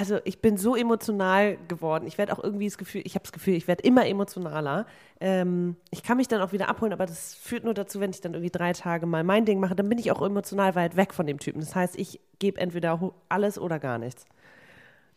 also 0.00 0.18
ich 0.24 0.40
bin 0.40 0.56
so 0.56 0.74
emotional 0.76 1.58
geworden. 1.68 2.06
Ich 2.06 2.16
werde 2.16 2.32
auch 2.32 2.42
irgendwie 2.42 2.64
das 2.64 2.78
Gefühl, 2.78 3.02
ich 3.04 3.16
habe 3.16 3.22
das 3.22 3.32
Gefühl, 3.32 3.52
ich 3.52 3.68
werde 3.68 3.82
immer 3.82 4.06
emotionaler. 4.06 4.86
Ähm, 5.20 5.76
ich 5.90 6.02
kann 6.02 6.16
mich 6.16 6.26
dann 6.26 6.40
auch 6.40 6.52
wieder 6.52 6.70
abholen, 6.70 6.94
aber 6.94 7.04
das 7.04 7.34
führt 7.34 7.64
nur 7.64 7.74
dazu, 7.74 8.00
wenn 8.00 8.08
ich 8.08 8.22
dann 8.22 8.32
irgendwie 8.32 8.50
drei 8.50 8.72
Tage 8.72 9.04
mal 9.04 9.24
mein 9.24 9.44
Ding 9.44 9.60
mache, 9.60 9.74
dann 9.74 9.90
bin 9.90 9.98
ich 9.98 10.10
auch 10.10 10.22
emotional 10.22 10.74
weit 10.74 10.96
weg 10.96 11.12
von 11.12 11.26
dem 11.26 11.38
Typen. 11.38 11.60
Das 11.60 11.74
heißt, 11.74 11.98
ich 11.98 12.18
gebe 12.38 12.58
entweder 12.58 13.12
alles 13.28 13.58
oder 13.58 13.78
gar 13.78 13.98
nichts. 13.98 14.24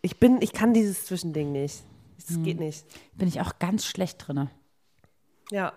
Ich 0.01 0.19
bin, 0.19 0.41
ich 0.41 0.51
kann 0.51 0.73
dieses 0.73 1.05
Zwischending 1.05 1.53
nicht. 1.53 1.81
Das 2.17 2.43
geht 2.43 2.59
nicht. 2.59 2.86
bin 3.15 3.29
ich 3.29 3.39
auch 3.39 3.59
ganz 3.59 3.86
schlecht 3.86 4.27
drinne. 4.27 4.51
Ja. 5.49 5.71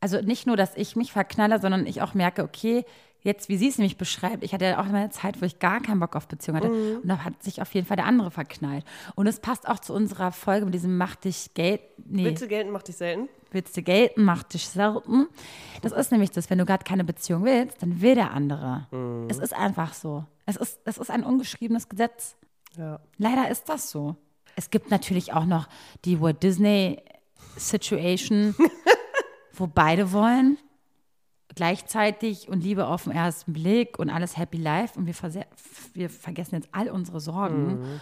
Also 0.00 0.20
nicht 0.20 0.48
nur, 0.48 0.56
dass 0.56 0.76
ich 0.76 0.96
mich 0.96 1.12
verknalle, 1.12 1.60
sondern 1.60 1.86
ich 1.86 2.02
auch 2.02 2.14
merke, 2.14 2.42
okay, 2.42 2.84
jetzt, 3.28 3.48
wie 3.48 3.56
sie 3.56 3.68
es 3.68 3.78
nämlich 3.78 3.96
beschreibt, 3.96 4.42
ich 4.42 4.52
hatte 4.52 4.64
ja 4.64 4.80
auch 4.80 4.86
mal 4.86 4.96
eine 4.96 5.10
Zeit, 5.10 5.40
wo 5.40 5.44
ich 5.44 5.58
gar 5.60 5.80
keinen 5.80 6.00
Bock 6.00 6.16
auf 6.16 6.26
Beziehung 6.26 6.56
hatte. 6.56 6.68
Mhm. 6.70 6.96
Und 7.02 7.08
da 7.08 7.24
hat 7.24 7.40
sich 7.42 7.62
auf 7.62 7.72
jeden 7.74 7.86
Fall 7.86 7.96
der 7.96 8.06
andere 8.06 8.30
verknallt. 8.30 8.84
Und 9.14 9.26
es 9.26 9.38
passt 9.38 9.68
auch 9.68 9.78
zu 9.78 9.94
unserer 9.94 10.32
Folge 10.32 10.64
mit 10.64 10.74
diesem 10.74 10.96
Mach 10.96 11.14
dich 11.14 11.54
Geld. 11.54 11.80
Nee, 12.04 12.24
Witze 12.24 12.48
gelten 12.48 12.70
macht 12.70 12.88
dich 12.88 12.96
selten. 12.96 13.28
willst 13.52 13.76
du 13.76 13.82
gelten, 13.82 14.24
mach 14.24 14.42
dich 14.42 14.66
selten. 14.66 15.28
Das 15.82 15.92
ist 15.92 16.10
nämlich 16.10 16.30
das, 16.30 16.50
wenn 16.50 16.58
du 16.58 16.64
gerade 16.64 16.84
keine 16.84 17.04
Beziehung 17.04 17.44
willst, 17.44 17.82
dann 17.82 18.00
will 18.00 18.14
der 18.14 18.32
andere. 18.32 18.86
Mhm. 18.90 19.26
Es 19.28 19.38
ist 19.38 19.54
einfach 19.54 19.94
so. 19.94 20.24
Es 20.46 20.56
ist, 20.56 20.80
es 20.84 20.98
ist 20.98 21.10
ein 21.10 21.22
ungeschriebenes 21.22 21.88
Gesetz. 21.88 22.36
Ja. 22.76 23.00
Leider 23.18 23.50
ist 23.50 23.68
das 23.68 23.90
so. 23.90 24.16
Es 24.56 24.70
gibt 24.70 24.90
natürlich 24.90 25.32
auch 25.34 25.44
noch 25.44 25.68
die 26.04 26.20
Walt 26.20 26.42
Disney 26.42 27.02
Situation, 27.56 28.54
wo 29.52 29.66
beide 29.66 30.12
wollen, 30.12 30.58
gleichzeitig 31.54 32.48
und 32.48 32.62
Liebe 32.62 32.86
auf 32.86 33.04
den 33.04 33.12
ersten 33.12 33.52
Blick 33.52 33.98
und 33.98 34.10
alles 34.10 34.36
Happy 34.36 34.58
Life 34.58 34.98
und 34.98 35.06
wir, 35.06 35.14
wir 35.94 36.10
vergessen 36.10 36.56
jetzt 36.56 36.68
all 36.72 36.88
unsere 36.88 37.20
Sorgen. 37.20 38.00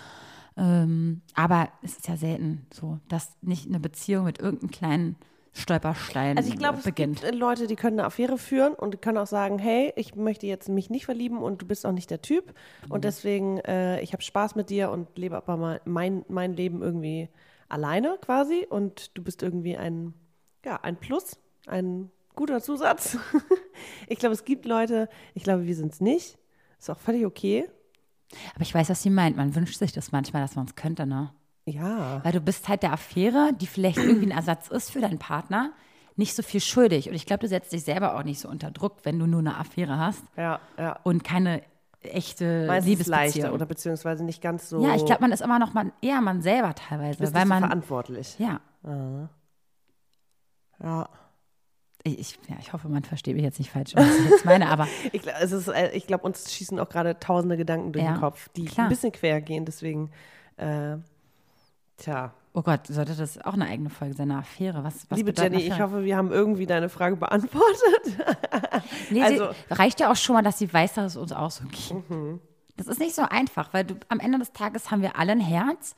Ähm, 0.56 1.20
aber 1.34 1.68
es 1.82 1.96
ist 1.96 2.08
ja 2.08 2.16
selten 2.16 2.66
so, 2.72 2.98
dass 3.08 3.36
nicht 3.42 3.66
eine 3.66 3.78
Beziehung 3.78 4.24
mit 4.24 4.38
irgendeinem 4.38 4.70
kleinen 4.70 5.16
Stolperstein 5.52 6.36
Also 6.36 6.50
ich 6.50 6.58
glaube, 6.58 6.76
äh, 6.76 6.78
es 6.78 6.84
beginnt. 6.84 7.20
gibt 7.22 7.32
äh, 7.32 7.36
Leute, 7.36 7.66
die 7.66 7.76
können 7.76 7.98
eine 7.98 8.06
Affäre 8.06 8.38
führen 8.38 8.74
und 8.74 9.00
können 9.00 9.18
auch 9.18 9.26
sagen, 9.26 9.58
hey, 9.58 9.92
ich 9.96 10.14
möchte 10.14 10.46
jetzt 10.46 10.68
mich 10.68 10.90
nicht 10.90 11.06
verlieben 11.06 11.38
und 11.38 11.62
du 11.62 11.66
bist 11.66 11.86
auch 11.86 11.92
nicht 11.92 12.10
der 12.10 12.22
Typ 12.22 12.54
und 12.88 13.04
deswegen, 13.04 13.58
äh, 13.60 14.00
ich 14.00 14.12
habe 14.12 14.22
Spaß 14.22 14.54
mit 14.54 14.70
dir 14.70 14.90
und 14.90 15.16
lebe 15.16 15.36
aber 15.36 15.56
mal 15.56 15.80
mein, 15.84 16.24
mein 16.28 16.54
Leben 16.54 16.82
irgendwie 16.82 17.28
alleine 17.68 18.18
quasi 18.20 18.66
und 18.68 19.16
du 19.16 19.22
bist 19.22 19.42
irgendwie 19.42 19.76
ein, 19.76 20.14
ja, 20.64 20.76
ein 20.82 20.96
Plus, 20.96 21.38
ein 21.66 22.10
guter 22.36 22.60
Zusatz. 22.60 23.18
ich 24.08 24.18
glaube, 24.18 24.34
es 24.34 24.44
gibt 24.44 24.64
Leute, 24.66 25.08
ich 25.34 25.42
glaube, 25.42 25.64
wir 25.66 25.74
sind 25.74 25.92
es 25.92 26.00
nicht. 26.00 26.38
Ist 26.78 26.90
auch 26.90 26.98
völlig 26.98 27.26
okay. 27.26 27.68
Aber 28.54 28.62
ich 28.62 28.74
weiß, 28.74 28.88
was 28.90 29.02
sie 29.02 29.10
meint. 29.10 29.36
Man 29.36 29.54
wünscht 29.54 29.78
sich 29.78 29.92
das 29.92 30.12
manchmal, 30.12 30.42
dass 30.42 30.54
man 30.56 30.66
es 30.66 30.74
könnte, 30.76 31.06
ne? 31.06 31.32
Ja. 31.64 32.22
Weil 32.24 32.32
du 32.32 32.40
bist 32.40 32.68
halt 32.68 32.82
der 32.84 32.92
Affäre, 32.92 33.50
die 33.60 33.66
vielleicht 33.66 33.98
irgendwie 33.98 34.26
ein 34.26 34.30
Ersatz 34.36 34.68
ist 34.68 34.90
für 34.92 35.00
deinen 35.00 35.18
Partner, 35.18 35.72
nicht 36.14 36.34
so 36.36 36.42
viel 36.42 36.60
schuldig. 36.60 37.08
Und 37.08 37.14
ich 37.14 37.26
glaube, 37.26 37.40
du 37.40 37.48
setzt 37.48 37.72
dich 37.72 37.82
selber 37.82 38.16
auch 38.16 38.22
nicht 38.22 38.38
so 38.40 38.48
unter 38.48 38.70
Druck, 38.70 38.98
wenn 39.04 39.18
du 39.18 39.26
nur 39.26 39.40
eine 39.40 39.56
Affäre 39.58 39.98
hast 39.98 40.22
Ja, 40.36 40.60
ja. 40.78 40.98
und 41.02 41.24
keine 41.24 41.62
echte 42.02 42.66
Meistens 42.68 42.88
Liebesbeziehung. 42.90 43.24
leichter 43.24 43.52
oder 43.54 43.66
beziehungsweise 43.66 44.24
nicht 44.24 44.40
ganz 44.40 44.68
so, 44.68 44.80
ja, 44.86 44.94
ich 44.94 45.04
glaube, 45.04 45.22
man 45.22 45.32
ist 45.32 45.40
immer 45.42 45.58
noch 45.58 45.74
mal 45.74 45.92
eher 46.00 46.20
man 46.20 46.40
selber 46.40 46.72
teilweise, 46.74 47.18
bist 47.18 47.34
weil 47.34 47.46
man 47.46 47.64
verantwortlich. 47.64 48.38
ja, 48.38 48.60
Ja. 48.84 49.28
ich, 50.78 51.25
ich- 52.14 52.38
ja, 52.48 52.56
ich 52.60 52.72
hoffe, 52.72 52.88
man 52.88 53.02
versteht 53.04 53.34
mich 53.34 53.44
jetzt 53.44 53.58
nicht 53.58 53.70
falsch, 53.70 53.94
was 53.94 54.06
ich 54.18 54.30
jetzt 54.30 54.44
meine, 54.44 54.68
aber 54.68 54.86
Ich, 55.12 55.22
gl- 55.22 55.34
es 55.40 55.52
ist, 55.52 55.68
äh, 55.68 55.90
ich 55.92 56.06
glaube, 56.06 56.24
uns 56.24 56.52
schießen 56.54 56.78
auch 56.78 56.88
gerade 56.88 57.18
tausende 57.18 57.56
Gedanken 57.56 57.92
durch 57.92 58.04
Ja, 58.04 58.12
den 58.14 58.20
Kopf, 58.20 58.48
die 58.56 58.64
klar. 58.66 58.86
ein 58.86 58.90
bisschen 58.90 59.12
quer 59.12 59.40
gehen. 59.40 59.64
Deswegen, 59.64 60.10
äh, 60.56 60.96
tja. 61.96 62.32
oh 62.52 62.62
Gott, 62.62 62.86
sollte 62.86 63.14
das 63.14 63.38
auch 63.38 63.54
eine 63.54 63.66
eigene 63.66 63.90
Folge 63.90 64.14
sein, 64.14 64.30
eine 64.30 64.40
Affäre? 64.40 64.82
Was, 64.84 65.06
was 65.10 65.18
Liebe 65.18 65.32
Jenny, 65.36 65.58
ich 65.58 65.72
Affäre? 65.72 65.88
hoffe, 65.90 66.04
wir 66.04 66.16
haben 66.16 66.32
irgendwie 66.32 66.66
deine 66.66 66.88
Frage 66.88 67.16
beantwortet. 67.16 67.76
Nee, 69.10 69.22
Also- 69.22 69.48
sie, 69.68 69.74
reicht 69.74 70.00
ja 70.00 70.10
auch 70.12 70.16
schon 70.16 70.34
mal, 70.34 70.42
dass 70.42 70.58
sie 70.58 70.72
weiß, 70.72 70.94
dass 70.94 71.12
es 71.12 71.16
uns 71.16 71.32
auch 71.32 71.50
so 71.50 71.64
geht. 71.64 72.10
Mhm. 72.10 72.40
Das 72.76 72.86
ist 72.88 72.98
nicht 73.00 73.14
so 73.14 73.22
einfach, 73.22 73.72
weil 73.72 73.84
du, 73.84 73.94
am 74.08 74.20
Ende 74.20 74.38
des 74.38 74.52
Tages 74.52 74.90
haben 74.90 75.00
wir 75.02 75.16
alle 75.18 75.32
ein 75.32 75.40
Herz 75.40 75.96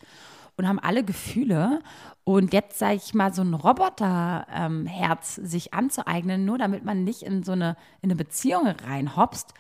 und 0.59 0.69
haben 0.69 0.79
alle 0.79 1.05
Gefühle. 1.05 1.81
Und 2.25 2.53
jetzt, 2.53 2.79
sage 2.79 2.97
ich 2.97 3.15
mal, 3.15 3.33
so 3.33 3.43
ein 3.43 3.55
Roboter-Herz 3.55 5.37
sich 5.37 5.73
anzueignen, 5.73 6.45
nur 6.45 6.59
damit 6.59 6.85
man 6.85 7.05
nicht 7.05 7.23
in 7.23 7.43
so 7.43 7.53
eine, 7.53 7.77
in 8.03 8.11
eine 8.11 8.17
Beziehung 8.17 8.67
reinhopst, 8.67 9.55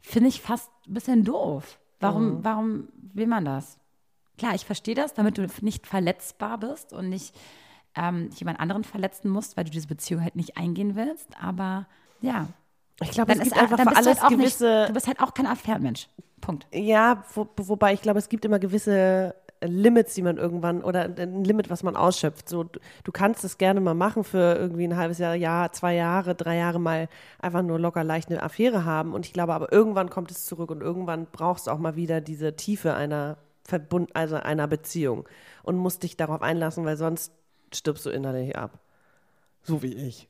finde 0.00 0.28
ich 0.28 0.40
fast 0.40 0.70
ein 0.86 0.94
bisschen 0.94 1.24
doof. 1.24 1.78
Warum, 2.00 2.44
warum 2.44 2.88
will 3.14 3.26
man 3.26 3.44
das? 3.44 3.78
Klar, 4.38 4.54
ich 4.54 4.64
verstehe 4.64 4.94
das, 4.94 5.14
damit 5.14 5.38
du 5.38 5.46
nicht 5.62 5.86
verletzbar 5.86 6.58
bist 6.58 6.92
und 6.92 7.08
nicht 7.08 7.34
ähm, 7.94 8.30
jemand 8.36 8.60
anderen 8.60 8.84
verletzen 8.84 9.30
musst, 9.30 9.56
weil 9.56 9.64
du 9.64 9.70
diese 9.70 9.88
Beziehung 9.88 10.22
halt 10.22 10.36
nicht 10.36 10.56
eingehen 10.56 10.94
willst. 10.94 11.28
Aber 11.42 11.86
ja, 12.20 12.46
Ich 13.00 13.10
glaube, 13.10 13.32
es 13.32 13.38
dann, 13.38 13.44
gibt 13.48 13.56
ist, 13.56 13.62
einfach 13.62 13.80
für 13.80 13.96
alles 13.96 14.22
halt 14.22 14.30
gewisse. 14.32 14.78
nicht, 14.80 14.88
du 14.90 14.92
bist 14.92 15.06
halt 15.06 15.20
auch 15.20 15.34
kein 15.34 15.46
Affärenmensch. 15.46 16.08
Punkt. 16.40 16.66
Ja, 16.72 17.24
wo, 17.34 17.48
wobei 17.56 17.94
ich 17.94 18.02
glaube, 18.02 18.18
es 18.18 18.28
gibt 18.28 18.44
immer 18.44 18.58
gewisse 18.58 19.34
Limits, 19.62 20.14
die 20.14 20.22
man 20.22 20.36
irgendwann 20.36 20.82
oder 20.82 21.04
ein 21.04 21.44
Limit, 21.44 21.70
was 21.70 21.82
man 21.82 21.96
ausschöpft. 21.96 22.48
So, 22.48 22.64
du, 22.64 23.12
kannst 23.12 23.44
es 23.44 23.58
gerne 23.58 23.80
mal 23.80 23.94
machen 23.94 24.24
für 24.24 24.56
irgendwie 24.56 24.84
ein 24.84 24.96
halbes 24.96 25.18
Jahr, 25.18 25.34
Jahr, 25.34 25.72
zwei 25.72 25.94
Jahre, 25.94 26.34
drei 26.34 26.56
Jahre 26.56 26.78
mal 26.78 27.08
einfach 27.38 27.62
nur 27.62 27.78
locker 27.78 28.04
leicht 28.04 28.30
eine 28.30 28.42
Affäre 28.42 28.84
haben. 28.84 29.14
Und 29.14 29.26
ich 29.26 29.32
glaube, 29.32 29.54
aber 29.54 29.72
irgendwann 29.72 30.10
kommt 30.10 30.30
es 30.30 30.44
zurück 30.46 30.70
und 30.70 30.82
irgendwann 30.82 31.26
brauchst 31.30 31.66
du 31.66 31.70
auch 31.70 31.78
mal 31.78 31.96
wieder 31.96 32.20
diese 32.20 32.56
Tiefe 32.56 32.94
einer 32.94 33.38
Verbund, 33.64 34.14
also 34.14 34.36
einer 34.36 34.66
Beziehung 34.66 35.28
und 35.62 35.76
musst 35.76 36.02
dich 36.02 36.16
darauf 36.16 36.42
einlassen, 36.42 36.84
weil 36.84 36.96
sonst 36.96 37.32
stirbst 37.74 38.06
du 38.06 38.10
innerlich 38.10 38.56
ab. 38.56 38.78
So 39.62 39.82
wie 39.82 39.94
ich. 39.94 40.28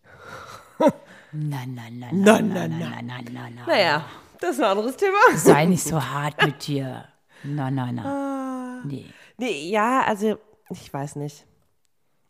Nein, 1.32 1.74
nein, 1.74 1.98
Nein, 1.98 2.12
nein, 2.12 2.48
nein, 2.48 2.52
nein, 2.52 2.78
nein, 2.78 3.06
nein, 3.06 3.24
nein, 3.32 3.54
nein. 3.56 3.64
Naja, 3.66 4.04
das 4.40 4.52
ist 4.52 4.60
ein 4.60 4.70
anderes 4.70 4.96
Thema. 4.96 5.18
Sei 5.34 5.66
nicht 5.66 5.82
so 5.82 6.02
hart 6.02 6.42
mit 6.44 6.66
dir. 6.66 7.04
Nein, 7.42 7.74
nein, 7.74 7.94
nein. 7.96 8.45
Nee. 8.84 9.06
Nee, 9.38 9.68
ja, 9.68 10.02
also 10.02 10.38
ich 10.70 10.92
weiß 10.92 11.16
nicht. 11.16 11.46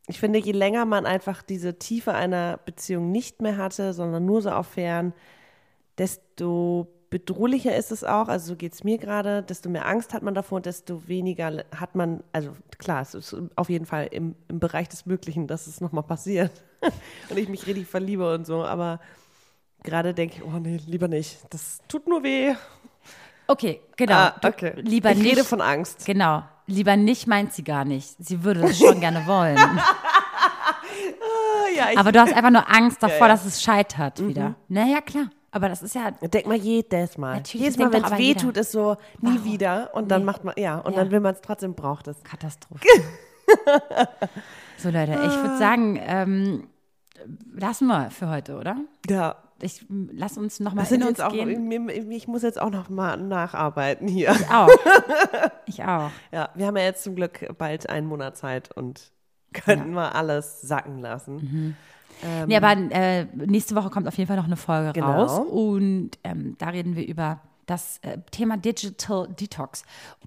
Ich 0.09 0.20
finde, 0.20 0.38
je 0.38 0.53
länger 0.53 0.84
man 0.84 1.05
einfach 1.05 1.42
diese 1.42 1.78
Tiefe 1.78 2.14
einer 2.14 2.59
Beziehung 2.64 3.11
nicht 3.11 3.42
mehr 3.42 3.57
hatte, 3.57 3.92
sondern 3.92 4.24
nur 4.24 4.42
so 4.42 4.51
auf 4.51 4.68
fern, 4.68 5.12
desto 5.99 6.88
bedrohlicher 7.11 7.74
ist 7.74 7.92
es 7.92 8.05
auch, 8.05 8.28
also 8.28 8.49
so 8.49 8.57
geht 8.57 8.72
es 8.72 8.84
mir 8.84 8.99
gerade, 8.99 9.42
desto 9.42 9.68
mehr 9.68 9.86
Angst 9.86 10.12
hat 10.12 10.22
man 10.22 10.34
davor, 10.34 10.61
desto 10.61 11.07
weniger 11.09 11.64
hat 11.74 11.94
man, 11.94 12.22
also 12.32 12.53
klar, 12.78 13.03
es 13.03 13.14
ist 13.14 13.36
auf 13.55 13.68
jeden 13.68 13.86
Fall 13.86 14.09
im, 14.11 14.34
im 14.49 14.59
Bereich 14.59 14.88
des 14.88 15.07
Möglichen, 15.07 15.47
dass 15.47 15.66
es 15.66 15.80
nochmal 15.80 16.03
passiert 16.03 16.64
und 17.30 17.38
ich 17.38 17.49
mich 17.49 17.66
richtig 17.66 17.86
verliebe 17.86 18.34
und 18.34 18.47
so, 18.47 18.64
aber 18.64 19.01
gerade 19.82 20.14
denke 20.14 20.36
ich, 20.36 20.42
oh 20.42 20.59
nee, 20.59 20.80
lieber 20.86 21.09
nicht, 21.09 21.38
das 21.51 21.78
tut 21.88 22.09
nur 22.09 22.22
weh. 22.22 22.55
Okay, 23.49 23.80
genau. 23.97 24.14
Ah, 24.14 24.34
Du- 24.40 24.49
okay. 24.49 24.72
Lieber 24.76 25.12
ich 25.12 25.18
nicht. 25.18 25.32
rede 25.32 25.44
von 25.44 25.61
Angst. 25.61 26.05
Genau. 26.07 26.42
Lieber 26.66 26.97
nicht 26.97 27.26
meint 27.28 27.53
sie 27.53 27.62
gar 27.62 27.84
nicht. 27.84 28.16
Sie 28.18 28.42
würde 28.42 28.61
das 28.62 28.78
schon 28.78 29.01
gerne 29.01 29.26
wollen. 29.26 29.59
Ah, 31.20 31.68
ja, 31.92 32.01
Aber 32.01 32.11
du 32.12 32.20
hast 32.20 32.32
einfach 32.32 32.51
nur 32.51 32.68
Angst 32.70 33.03
davor, 33.03 33.16
Ja, 33.18 33.26
ja. 33.26 33.28
dass 33.28 33.44
es 33.44 33.62
scheitert 33.62 34.26
wieder. 34.26 34.55
Naja, 34.68 35.01
klar. 35.01 35.26
Aber 35.51 35.68
das 35.68 35.82
ist 35.82 35.94
ja. 35.94 36.11
Denk 36.11 36.47
mal 36.47 36.57
jedes 36.57 37.18
Mal. 37.18 37.36
Natürlich, 37.36 37.64
jedes 37.66 37.78
Mal, 37.78 37.92
wenn 37.92 38.05
es 38.05 38.16
weh 38.18 38.34
tut, 38.34 38.57
ist 38.57 38.72
so 38.72 38.97
nie 39.20 39.34
Warum? 39.36 39.44
wieder 39.44 39.90
und 39.94 40.09
dann 40.11 40.22
Nee. 40.22 40.26
macht 40.26 40.44
man, 40.44 40.55
ja, 40.57 40.78
und 40.78 40.97
dann 40.97 41.11
will 41.11 41.20
man 41.20 41.34
es 41.34 41.40
trotzdem, 41.40 41.74
braucht 41.74 42.09
es. 42.09 42.22
Katastrophe. 42.22 42.80
so, 44.78 44.90
Leute, 44.90 45.12
ich 45.12 45.36
würde 45.36 45.59
sagen, 45.59 46.01
ähm, 46.03 46.68
lassen 47.55 47.86
wir 47.88 48.11
für 48.11 48.28
heute, 48.28 48.57
oder? 48.57 48.76
Ja. 49.09 49.36
Ich 49.63 49.85
lass 49.89 50.37
uns 50.37 50.61
noch 50.61 50.75
mal 50.75 50.83
Das 50.83 50.91
sind 50.91 51.01
in 51.03 51.09
uns 51.09 51.19
uns 51.19 51.27
auch, 51.29 51.33
gehen. 51.33 51.71
ich 52.11 52.29
muss 52.29 52.43
jetzt 52.43 52.61
auch 52.61 52.71
noch 52.71 52.89
mal 52.91 53.17
nacharbeiten 53.17 54.07
hier. 54.09 54.31
Ich 54.33 54.51
auch. 54.51 54.69
Ich 55.69 55.83
auch. 55.83 56.11
Ja, 56.31 56.51
wir 56.55 56.67
haben 56.67 56.77
ja 56.77 56.85
jetzt 56.85 57.03
zum 57.03 57.17
Glück 57.17 57.45
bald 57.59 57.89
einen 57.91 58.07
Monat 58.07 58.37
Zeit 58.37 58.71
und 58.77 59.11
können 59.53 59.93
mal 59.93 60.11
alles 60.11 60.61
sacken 60.61 61.01
lassen. 61.01 61.75
Ähm, 62.25 62.47
Nee, 62.49 62.57
aber 62.57 62.73
äh, 62.93 63.25
nächste 63.35 63.75
Woche 63.75 63.91
kommt 63.91 64.07
auf 64.07 64.17
jeden 64.17 64.29
Fall 64.29 64.37
noch 64.37 64.45
eine 64.47 64.57
Folge 64.57 64.93
Genau. 64.93 65.25
raus. 65.25 65.39
Und 65.51 66.13
ähm, 66.23 66.55
da 66.59 66.69
reden 66.69 66.95
wir 66.95 67.07
über 67.07 67.41
das 67.67 67.99
äh, 68.03 68.19
Thema 68.31 68.57
Digital 68.57 69.29
Detox. 69.29 69.83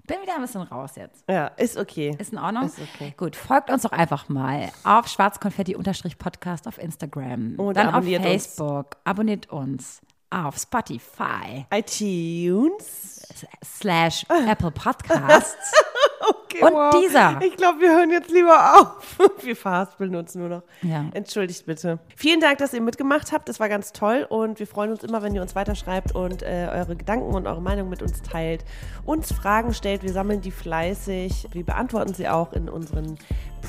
Bin 0.06 0.20
wieder 0.22 0.36
ein 0.36 0.42
bisschen 0.42 0.62
raus 0.62 0.92
jetzt. 0.96 1.24
Ja, 1.28 1.48
ist 1.48 1.76
okay. 1.76 2.16
Ist 2.18 2.32
in 2.32 2.38
Ordnung? 2.38 2.66
Ist 2.66 2.78
okay. 2.78 3.14
Gut, 3.16 3.36
folgt 3.36 3.70
uns 3.70 3.82
doch 3.82 3.92
einfach 3.92 4.28
mal 4.28 4.70
auf 4.84 5.08
schwarzkonfetti-podcast 5.08 6.66
auf 6.66 6.78
Instagram. 6.78 7.54
Und 7.56 7.76
dann 7.76 7.88
auf 7.88 7.94
abonniert 7.94 8.24
uns. 8.24 8.46
Facebook. 8.46 8.96
Abonniert 9.04 9.50
uns 9.50 10.00
auf 10.30 10.56
Spotify 10.56 11.66
iTunes. 11.70 13.26
slash 13.64 14.24
Apple 14.28 14.70
Podcasts. 14.70 15.72
Okay, 16.50 16.64
Und 16.64 16.72
wow. 16.72 16.94
dieser. 17.00 17.40
Ich 17.42 17.56
glaube, 17.56 17.80
wir 17.80 17.90
hören 17.96 18.10
jetzt 18.10 18.30
lieber 18.30 18.74
auf. 18.80 19.18
Wir 19.42 19.54
verhaspeln 19.54 20.14
uns 20.16 20.34
nur 20.34 20.48
noch. 20.48 20.62
Ja. 20.82 21.06
Entschuldigt 21.14 21.66
bitte. 21.66 21.98
Vielen 22.16 22.40
Dank, 22.40 22.58
dass 22.58 22.74
ihr 22.74 22.80
mitgemacht 22.80 23.32
habt. 23.32 23.48
Das 23.48 23.60
war 23.60 23.68
ganz 23.68 23.92
toll 23.92 24.26
und 24.28 24.58
wir 24.58 24.66
freuen 24.66 24.90
uns 24.90 25.02
immer, 25.02 25.22
wenn 25.22 25.34
ihr 25.34 25.42
uns 25.42 25.54
weiterschreibt 25.54 26.14
und 26.14 26.42
äh, 26.42 26.68
eure 26.72 26.96
Gedanken 26.96 27.34
und 27.34 27.46
eure 27.46 27.62
Meinung 27.62 27.88
mit 27.88 28.02
uns 28.02 28.22
teilt, 28.22 28.64
uns 29.04 29.32
Fragen 29.32 29.72
stellt. 29.72 30.02
Wir 30.02 30.12
sammeln 30.12 30.40
die 30.40 30.50
fleißig. 30.50 31.48
Wir 31.52 31.64
beantworten 31.64 32.14
sie 32.14 32.28
auch 32.28 32.52
in 32.52 32.68
unseren 32.68 33.16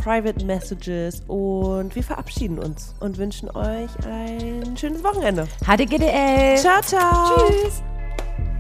Private 0.04 0.46
Messages 0.46 1.22
und 1.28 1.96
wir 1.96 2.04
verabschieden 2.04 2.60
uns 2.60 2.96
und 3.00 3.18
wünschen 3.18 3.50
euch 3.52 3.90
ein 4.06 4.76
schönes 4.78 5.04
Wochenende. 5.04 5.48
HDGDL. 5.66 6.58
Ciao, 6.58 6.82
ciao. 6.82 7.38
Tschüss. 7.48 7.84